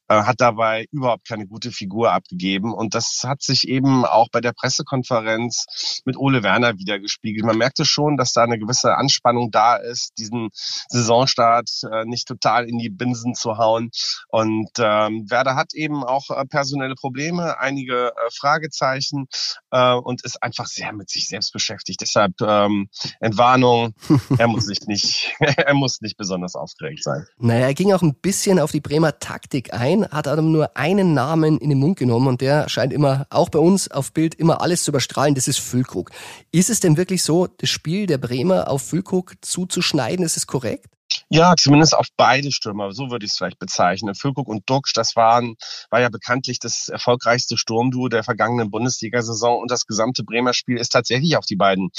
hat 0.10 0.41
dabei 0.41 0.86
überhaupt 0.91 1.28
keine 1.28 1.47
gute 1.47 1.72
Figur 1.72 2.12
abgegeben. 2.12 2.74
Und 2.74 2.95
das 2.95 3.22
hat 3.26 3.41
sich 3.41 3.68
eben 3.68 4.05
auch 4.05 4.30
bei 4.32 4.41
der 4.41 4.53
Pressekonferenz 4.53 6.01
mit 6.05 6.18
Ole 6.18 6.43
Werner 6.43 6.78
wieder 6.78 6.99
gespiegelt. 6.99 7.45
Man 7.45 7.57
merkte 7.57 7.86
schon, 7.86 8.18
dass 8.18 8.34
da 8.34 8.43
eine 8.43 8.60
gewisse 8.60 8.95
Anspannung 8.95 9.51
da 9.51 9.76
ist, 9.76 10.14
diesen 10.18 10.49
Saisonstart 10.89 11.70
äh, 11.91 12.05
nicht 12.05 12.28
total 12.28 12.68
in 12.68 12.78
die 12.78 12.89
Binsen 12.89 13.36
zu 13.36 13.57
hauen. 13.57 13.91
Und 14.30 14.70
ähm, 14.80 15.30
Werder 15.30 15.55
hat 15.55 15.74
eben 15.74 16.03
auch 16.03 16.30
äh, 16.30 16.45
personelle 16.45 16.95
Probleme, 16.95 17.60
einige 17.60 18.10
äh, 18.10 18.12
Fragezeichen 18.32 19.28
äh, 19.72 19.93
und 19.93 20.24
ist 20.24 20.41
einfach 20.41 20.68
sehr 20.68 20.93
mit 20.93 21.10
sich 21.10 21.28
selbst 21.28 21.53
beschäftigt. 21.53 22.01
Deshalb 22.01 22.39
ähm, 22.41 22.89
Entwarnung, 23.20 23.93
er 24.38 24.47
muss 24.47 24.66
sich 24.66 24.82
nicht, 24.88 25.36
er 25.39 25.74
muss 25.74 26.01
nicht 26.01 26.18
besonders 26.18 26.55
aufgeregt 26.55 27.03
sein. 27.03 27.26
Naja, 27.38 27.68
er 27.68 27.74
ging 27.74 27.93
auch 27.93 28.01
ein 28.01 28.16
bisschen 28.16 28.60
auf 28.60 28.72
die 28.72 28.82
Bremer 28.82 29.20
Taktik 29.20 29.74
ein, 29.74 29.99
hat 30.06 30.28
aber 30.28 30.41
nur 30.41 30.76
einen 30.76 31.14
Namen 31.14 31.58
in 31.58 31.70
den 31.70 31.80
Mund 31.80 31.97
genommen 31.97 32.28
und 32.28 32.41
der 32.41 32.70
scheint 32.70 32.93
immer, 32.93 33.26
auch 33.30 33.50
bei 33.50 33.60
uns 33.60 33.89
auf 33.89 34.12
Bild, 34.14 34.36
immer 34.36 34.62
alles 34.62 34.84
zu 34.84 34.91
überstrahlen, 34.91 35.36
das 35.36 35.47
ist 35.47 35.60
Füllkrug. 35.60 36.12
Ist 36.52 36.70
es 36.70 36.80
denn 36.80 36.97
wirklich 36.97 37.24
so, 37.24 37.47
das 37.47 37.70
Spiel 37.70 38.06
der 38.06 38.18
Bremer 38.18 38.70
auf 38.70 38.82
Füllkrug 38.82 39.36
zuzuschneiden, 39.41 40.26
ist 40.26 40.38
es 40.38 40.47
korrekt? 40.47 40.99
Ja, 41.30 41.55
zumindest 41.55 41.95
auf 41.95 42.07
beide 42.18 42.51
Stürmer, 42.51 42.91
so 42.91 43.12
würde 43.12 43.26
ich 43.26 43.32
es 43.32 43.38
vielleicht 43.38 43.60
bezeichnen. 43.60 44.16
Füllkrug 44.16 44.47
und 44.47 44.70
Duxch, 44.70 44.93
das 44.93 45.16
waren, 45.16 45.55
war 45.89 46.01
ja 46.01 46.10
bekanntlich 46.10 46.60
das 46.60 46.89
erfolgreichste 46.89 47.57
Sturmduo 47.57 48.07
der 48.07 48.24
vergangenen 48.24 48.72
Bundesliga-Saison 48.72 49.60
und 49.60 49.72
das 49.72 49.86
gesamte 49.86 50.24
Bremer 50.24 50.53
Spiel 50.53 50.78
ist 50.78 50.89
tatsächlich 50.89 51.38
auf 51.38 51.45
die 51.45 51.55
beiden 51.55 51.89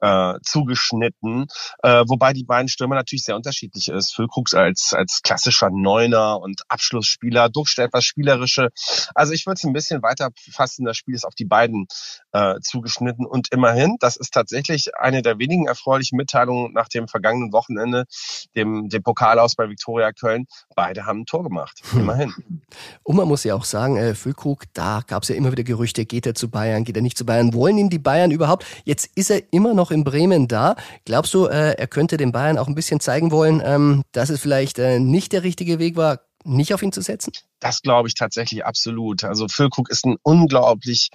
äh, 0.00 0.34
zugeschnitten, 0.42 1.46
äh, 1.82 2.04
wobei 2.06 2.32
die 2.32 2.44
beiden 2.44 2.68
Stürmer 2.68 2.94
natürlich 2.94 3.24
sehr 3.24 3.36
unterschiedlich 3.36 3.88
ist. 3.88 4.14
Füllkrug 4.14 4.52
als, 4.54 4.94
als 4.94 5.20
klassischer 5.22 5.70
Neuner 5.70 6.40
und 6.40 6.62
Abschlussspieler, 6.68 7.48
Duxch 7.48 7.76
der 7.76 7.86
etwas 7.86 8.04
spielerische. 8.04 8.70
Also 9.14 9.32
ich 9.32 9.46
würde 9.46 9.58
es 9.58 9.64
ein 9.64 9.72
bisschen 9.72 10.02
weiter 10.02 10.30
fassen, 10.50 10.84
das 10.84 10.96
Spiel 10.96 11.14
ist 11.14 11.24
auf 11.24 11.34
die 11.34 11.44
beiden 11.44 11.86
äh, 12.32 12.60
zugeschnitten 12.60 13.26
und 13.26 13.52
immerhin, 13.52 13.96
das 14.00 14.16
ist 14.16 14.32
tatsächlich 14.32 14.96
eine 14.98 15.22
der 15.22 15.38
wenigen 15.38 15.66
erfreulichen 15.66 16.16
Mitteilungen 16.16 16.72
nach 16.72 16.88
dem 16.88 17.08
vergangenen 17.08 17.52
Wochenende, 17.52 18.06
dem 18.56 18.88
dem, 18.88 19.02
Pokal 19.02 19.38
aus 19.38 19.54
bei 19.54 19.68
Viktoria 19.68 20.12
Köln. 20.12 20.46
Beide 20.74 21.06
haben 21.06 21.20
ein 21.20 21.26
Tor 21.26 21.42
gemacht, 21.44 21.80
hm. 21.90 22.00
immerhin. 22.00 22.34
Und 23.02 23.16
man 23.16 23.28
muss 23.28 23.44
ja 23.44 23.54
auch 23.54 23.64
sagen, 23.64 23.96
äh, 23.96 24.14
Füllkrug, 24.14 24.64
da 24.72 25.02
gab 25.06 25.22
es 25.22 25.28
ja 25.28 25.34
immer 25.34 25.52
wieder 25.52 25.64
Gerüchte, 25.64 26.04
geht 26.04 26.26
er 26.26 26.34
zu 26.34 26.50
Bayern, 26.50 26.84
geht 26.84 26.96
er 26.96 27.02
nicht 27.02 27.18
zu 27.18 27.26
Bayern, 27.26 27.54
wollen 27.54 27.78
ihn 27.78 27.90
die 27.90 27.98
Bayern 27.98 28.30
überhaupt? 28.30 28.66
Jetzt 28.84 29.10
ist 29.14 29.30
er 29.30 29.42
immer 29.52 29.74
noch 29.74 29.90
in 29.90 30.04
Bremen 30.04 30.48
da. 30.48 30.76
Glaubst 31.04 31.34
du, 31.34 31.46
äh, 31.46 31.72
er 31.72 31.86
könnte 31.86 32.16
den 32.16 32.32
Bayern 32.32 32.58
auch 32.58 32.68
ein 32.68 32.74
bisschen 32.74 33.00
zeigen 33.00 33.30
wollen, 33.30 33.62
ähm, 33.64 34.02
dass 34.12 34.30
es 34.30 34.40
vielleicht 34.40 34.78
äh, 34.78 34.98
nicht 34.98 35.32
der 35.32 35.42
richtige 35.42 35.78
Weg 35.78 35.96
war? 35.96 36.20
Nicht 36.44 36.74
auf 36.74 36.82
ihn 36.82 36.92
zu 36.92 37.02
setzen? 37.02 37.32
Das 37.60 37.82
glaube 37.82 38.08
ich 38.08 38.14
tatsächlich 38.14 38.64
absolut. 38.64 39.24
Also 39.24 39.46
Füllkrug 39.48 39.90
ist 39.90 40.06
ein 40.06 40.16
unglaublich 40.22 41.10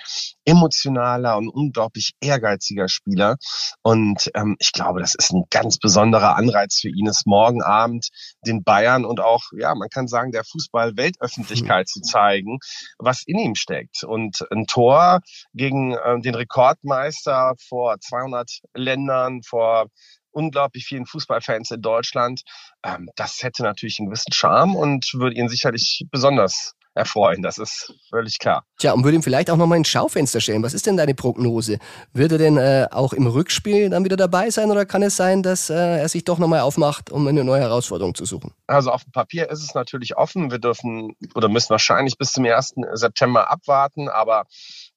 emotionaler 0.46 1.38
und 1.38 1.50
unglaublich 1.50 2.14
ehrgeiziger 2.22 2.88
Spieler. 2.88 3.38
Und 3.82 4.30
ähm, 4.36 4.56
ich 4.60 4.72
glaube, 4.72 5.00
das 5.00 5.16
ist 5.16 5.34
ein 5.34 5.46
ganz 5.50 5.78
besonderer 5.78 6.36
Anreiz 6.36 6.80
für 6.80 6.90
ihn, 6.90 7.08
es 7.08 7.26
morgen 7.26 7.64
Abend 7.64 8.10
den 8.46 8.64
Bayern 8.64 9.06
und 9.06 9.20
auch, 9.20 9.44
ja, 9.58 9.74
man 9.74 9.90
kann 9.90 10.08
sagen, 10.08 10.32
der 10.32 10.44
Fußball-Weltöffentlichkeit 10.44 11.88
mhm. 11.88 11.92
zu 11.92 12.02
zeigen, 12.02 12.60
was 13.00 13.24
in 13.26 13.40
ihm 13.40 13.56
steckt. 13.56 14.04
Und 14.04 14.46
ein 14.52 14.68
Tor 14.68 15.22
gegen 15.54 15.94
äh, 15.94 16.20
den 16.22 16.36
Rekordmeister 16.36 17.54
vor 17.68 18.00
200 18.00 18.60
Ländern, 18.76 19.42
vor 19.42 19.88
unglaublich 20.36 20.86
vielen 20.86 21.06
Fußballfans 21.06 21.72
in 21.72 21.82
Deutschland. 21.82 22.42
Ähm, 22.84 23.10
das 23.16 23.42
hätte 23.42 23.64
natürlich 23.64 24.00
einen 24.00 24.10
gewissen 24.10 24.34
Charme 24.34 24.76
und 24.76 25.14
würde 25.14 25.36
ihn 25.36 25.50
sicherlich 25.50 26.06
besonders 26.12 26.76
erfreuen. 26.96 27.42
Das 27.42 27.58
ist 27.58 27.94
völlig 28.10 28.40
klar. 28.40 28.66
Tja, 28.80 28.94
und 28.94 29.04
würde 29.04 29.16
ihm 29.16 29.24
vielleicht 29.24 29.52
auch 29.52 29.58
nochmal 29.58 29.78
ein 29.78 29.86
Schaufenster 29.86 30.40
stellen. 30.40 30.64
Was 30.64 30.74
ist 30.74 30.86
denn 30.86 30.98
deine 30.98 31.14
Prognose? 31.14 31.78
Wird 32.14 32.32
er 32.32 32.38
denn 32.38 32.58
äh, 32.58 32.88
auch 32.90 33.14
im 33.14 33.28
Rückspiel 33.28 33.90
dann 33.90 34.06
wieder 34.06 34.16
dabei 34.16 34.50
sein 34.50 34.72
oder 34.72 34.86
kann 34.86 35.04
es 35.04 35.18
sein, 35.18 35.44
dass 35.44 35.70
äh, 35.70 35.74
er 35.74 36.10
sich 36.10 36.24
doch 36.24 36.40
nochmal 36.40 36.62
aufmacht, 36.62 37.12
um 37.12 37.28
eine 37.28 37.44
neue 37.44 37.62
Herausforderung 37.62 38.16
zu 38.16 38.26
suchen? 38.26 38.54
Also 38.68 38.92
auf 38.92 39.04
dem 39.04 39.12
Papier 39.12 39.50
ist 39.50 39.62
es 39.62 39.76
natürlich 39.76 40.16
offen. 40.16 40.52
Wir 40.52 40.60
dürfen 40.60 41.16
oder 41.36 41.50
müssen 41.50 41.70
wahrscheinlich 41.70 42.18
bis 42.18 42.32
zum 42.32 42.46
1. 42.46 42.76
September 42.94 43.52
abwarten, 43.52 44.08
aber 44.08 44.46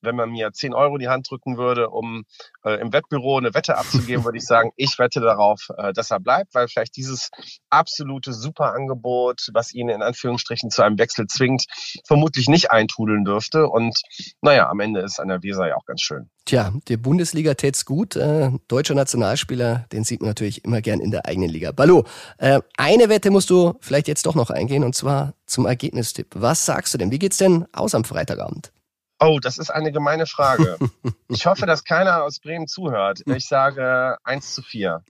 wenn 0.01 0.17
man 0.17 0.31
mir 0.31 0.53
10 0.53 0.75
Euro 0.75 0.97
in 0.97 1.01
die 1.01 1.09
Hand 1.09 1.31
drücken 1.31 1.57
würde, 1.57 1.91
um 1.91 2.25
äh, 2.65 2.81
im 2.81 2.93
Wettbüro 2.93 3.39
eine 3.39 3.55
Wette 3.55 3.77
abzugeben, 3.77 4.25
würde 4.25 4.39
ich 4.39 4.45
sagen, 4.45 4.71
ich 4.77 4.99
wette 4.99 5.21
darauf, 5.21 5.69
äh, 5.77 5.93
dass 5.93 6.11
er 6.11 6.21
bleibt, 6.21 6.55
weil 6.55 6.69
vielleicht 6.69 6.97
dieses 6.97 7.31
absolute 7.71 8.33
Superangebot, 8.33 9.49
was 9.53 9.73
ihn 9.73 9.89
in 9.89 10.03
Anführungsstrichen 10.03 10.71
zu 10.71 10.83
einem 10.83 10.99
Wechsel 10.99 11.27
zwingt, 11.27 11.65
vermutlich 12.07 12.49
nicht 12.49 12.71
eintrudeln 12.71 13.25
dürfte. 13.25 13.69
Und 13.69 14.01
naja, 14.41 14.69
am 14.69 14.81
Ende 14.81 15.01
ist 15.01 15.19
an 15.19 15.29
der 15.29 15.43
Weser 15.43 15.69
ja 15.69 15.77
auch 15.77 15.85
ganz 15.85 16.03
schön. 16.03 16.31
Tja, 16.45 16.73
der 16.89 16.97
Bundesliga 16.97 17.53
tät's 17.55 17.85
gut. 17.85 18.17
Äh, 18.17 18.51
deutscher 18.69 18.95
Nationalspieler, 18.95 19.85
den 19.93 20.05
sieht 20.05 20.21
man 20.21 20.31
natürlich 20.31 20.65
immer 20.65 20.81
gern 20.81 21.01
in 21.01 21.11
der 21.11 21.27
eigenen 21.27 21.51
Liga. 21.51 21.73
Ballo, 21.73 22.05
äh, 22.39 22.61
eine 22.79 23.11
Wette 23.11 23.31
musst 23.31 23.51
du 23.51 23.75
vielleicht 23.81 24.09
jetzt 24.09 24.25
doch 24.25 24.35
noch 24.35 24.49
eingehen 24.49 24.83
und 24.83 24.95
zwar 24.95 25.35
zum 25.45 25.67
Ergebnistipp. 25.67 26.29
Was 26.35 26.65
sagst 26.65 26.95
du 26.95 26.99
denn? 26.99 27.11
Wie 27.11 27.19
geht's 27.19 27.37
denn 27.37 27.67
aus 27.73 27.95
am 27.95 28.05
Freitagabend? 28.05 28.73
Oh, 29.21 29.39
das 29.41 29.59
ist 29.59 29.71
eine 29.71 29.93
gemeine 29.93 30.27
Frage. 30.27 30.79
Ich 31.31 31.45
hoffe, 31.45 31.67
dass 31.67 31.85
keiner 31.85 32.25
aus 32.25 32.41
Bremen 32.41 32.67
zuhört. 32.67 33.21
Ich 33.27 33.47
sage 33.47 34.17
1 34.25 34.55
zu 34.55 34.63
4. 34.63 35.05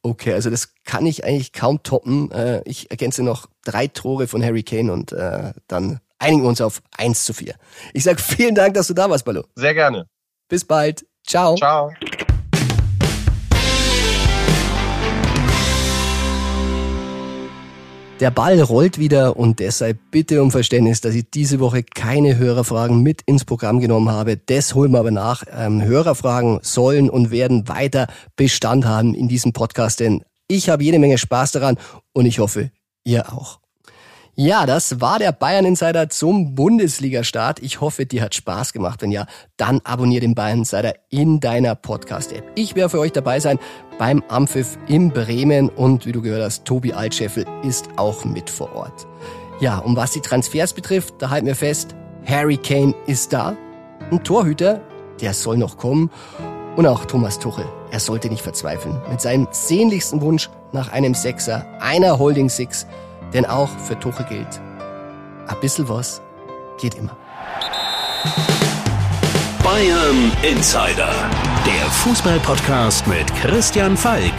Okay, 0.00 0.32
also 0.32 0.48
das 0.48 0.74
kann 0.84 1.04
ich 1.04 1.24
eigentlich 1.24 1.52
kaum 1.52 1.82
toppen. 1.82 2.30
Äh, 2.30 2.62
ich 2.64 2.90
ergänze 2.90 3.22
noch 3.22 3.46
drei 3.64 3.86
Tore 3.86 4.28
von 4.28 4.42
Harry 4.42 4.62
Kane 4.62 4.90
und 4.90 5.12
äh, 5.12 5.52
dann 5.66 6.00
einigen 6.18 6.42
wir 6.42 6.48
uns 6.48 6.62
auf 6.62 6.80
1 6.96 7.24
zu 7.24 7.34
4. 7.34 7.54
Ich 7.92 8.04
sage 8.04 8.18
vielen 8.18 8.54
Dank, 8.54 8.72
dass 8.74 8.86
du 8.86 8.94
da 8.94 9.10
warst, 9.10 9.26
Ballo. 9.26 9.44
Sehr 9.56 9.74
gerne. 9.74 10.06
Bis 10.48 10.64
bald. 10.64 11.04
Ciao. 11.26 11.56
Ciao. 11.56 11.92
Der 18.20 18.32
Ball 18.32 18.60
rollt 18.60 18.98
wieder 18.98 19.36
und 19.36 19.60
deshalb 19.60 19.96
bitte 20.10 20.42
um 20.42 20.50
Verständnis, 20.50 21.00
dass 21.00 21.14
ich 21.14 21.30
diese 21.30 21.60
Woche 21.60 21.84
keine 21.84 22.36
Hörerfragen 22.36 23.00
mit 23.00 23.22
ins 23.26 23.44
Programm 23.44 23.78
genommen 23.78 24.10
habe. 24.10 24.36
Das 24.36 24.74
holen 24.74 24.90
wir 24.90 24.98
aber 24.98 25.12
nach. 25.12 25.44
Ähm, 25.56 25.84
Hörerfragen 25.84 26.58
sollen 26.62 27.10
und 27.10 27.30
werden 27.30 27.68
weiter 27.68 28.08
Bestand 28.34 28.86
haben 28.86 29.14
in 29.14 29.28
diesem 29.28 29.52
Podcast, 29.52 30.00
denn 30.00 30.24
ich 30.48 30.68
habe 30.68 30.82
jede 30.82 30.98
Menge 30.98 31.16
Spaß 31.16 31.52
daran 31.52 31.78
und 32.12 32.26
ich 32.26 32.40
hoffe, 32.40 32.72
ihr 33.04 33.32
auch. 33.32 33.60
Ja, 34.40 34.66
das 34.66 35.00
war 35.00 35.18
der 35.18 35.32
Bayern 35.32 35.64
Insider 35.64 36.08
zum 36.10 36.54
Bundesliga-Start. 36.54 37.60
Ich 37.60 37.80
hoffe, 37.80 38.06
dir 38.06 38.22
hat 38.22 38.36
Spaß 38.36 38.72
gemacht. 38.72 39.02
Wenn 39.02 39.10
ja, 39.10 39.26
dann 39.56 39.80
abonniere 39.82 40.20
den 40.20 40.36
Bayern 40.36 40.60
Insider 40.60 40.94
in 41.10 41.40
deiner 41.40 41.74
Podcast-App. 41.74 42.44
Ich 42.54 42.76
werde 42.76 42.90
für 42.90 43.00
euch 43.00 43.10
dabei 43.10 43.40
sein 43.40 43.58
beim 43.98 44.22
Ampfiff 44.28 44.78
in 44.86 45.10
Bremen 45.10 45.68
und 45.68 46.06
wie 46.06 46.12
du 46.12 46.22
gehört 46.22 46.44
hast, 46.44 46.64
Tobi 46.64 46.92
Altscheffel 46.92 47.46
ist 47.64 47.88
auch 47.96 48.24
mit 48.24 48.48
vor 48.48 48.72
Ort. 48.76 49.08
Ja, 49.58 49.78
und 49.78 49.96
was 49.96 50.12
die 50.12 50.20
Transfers 50.20 50.72
betrifft, 50.72 51.14
da 51.18 51.30
halten 51.30 51.48
wir 51.48 51.56
fest, 51.56 51.96
Harry 52.24 52.58
Kane 52.58 52.94
ist 53.08 53.32
da. 53.32 53.56
Ein 54.12 54.22
Torhüter, 54.22 54.80
der 55.20 55.34
soll 55.34 55.56
noch 55.56 55.78
kommen. 55.78 56.12
Und 56.76 56.86
auch 56.86 57.06
Thomas 57.06 57.40
Tuchel, 57.40 57.64
er 57.90 57.98
sollte 57.98 58.28
nicht 58.28 58.42
verzweifeln. 58.42 59.00
Mit 59.10 59.20
seinem 59.20 59.48
sehnlichsten 59.50 60.20
Wunsch 60.20 60.48
nach 60.70 60.92
einem 60.92 61.14
Sechser, 61.14 61.66
einer 61.80 62.20
Holding 62.20 62.48
Six, 62.48 62.86
denn 63.32 63.46
auch 63.46 63.70
für 63.78 63.98
Tuchel 63.98 64.26
gilt, 64.26 64.60
ein 65.46 65.60
bisschen 65.60 65.88
was 65.88 66.22
geht 66.78 66.94
immer. 66.94 67.16
Bayern 69.62 70.32
Insider, 70.42 71.12
der 71.66 71.90
Fußballpodcast 71.90 73.06
mit 73.06 73.34
Christian 73.36 73.96
Falk. 73.96 74.32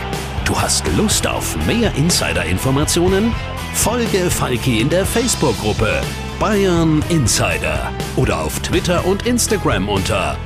Du 0.45 0.59
hast 0.59 0.87
Lust 0.97 1.27
auf 1.27 1.55
mehr 1.67 1.93
Insider-Informationen? 1.95 3.33
Folge 3.75 4.31
Falki 4.31 4.79
in 4.81 4.89
der 4.89 5.05
Facebook-Gruppe 5.05 6.01
Bayern 6.39 7.03
Insider 7.09 7.91
oder 8.15 8.39
auf 8.39 8.59
Twitter 8.61 9.05
und 9.05 9.25
Instagram 9.25 9.89
unter 9.89 10.37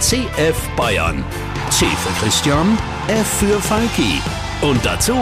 @cfbayern. 0.00 1.22
C 1.70 1.84
für 1.84 2.24
Christian, 2.24 2.78
F 3.08 3.26
für 3.26 3.60
Falki. 3.60 4.22
Und 4.60 4.84
dazu 4.84 5.14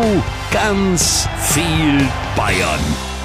ganz 0.51 1.29
viel 1.53 2.09
Bayern. 2.37 3.16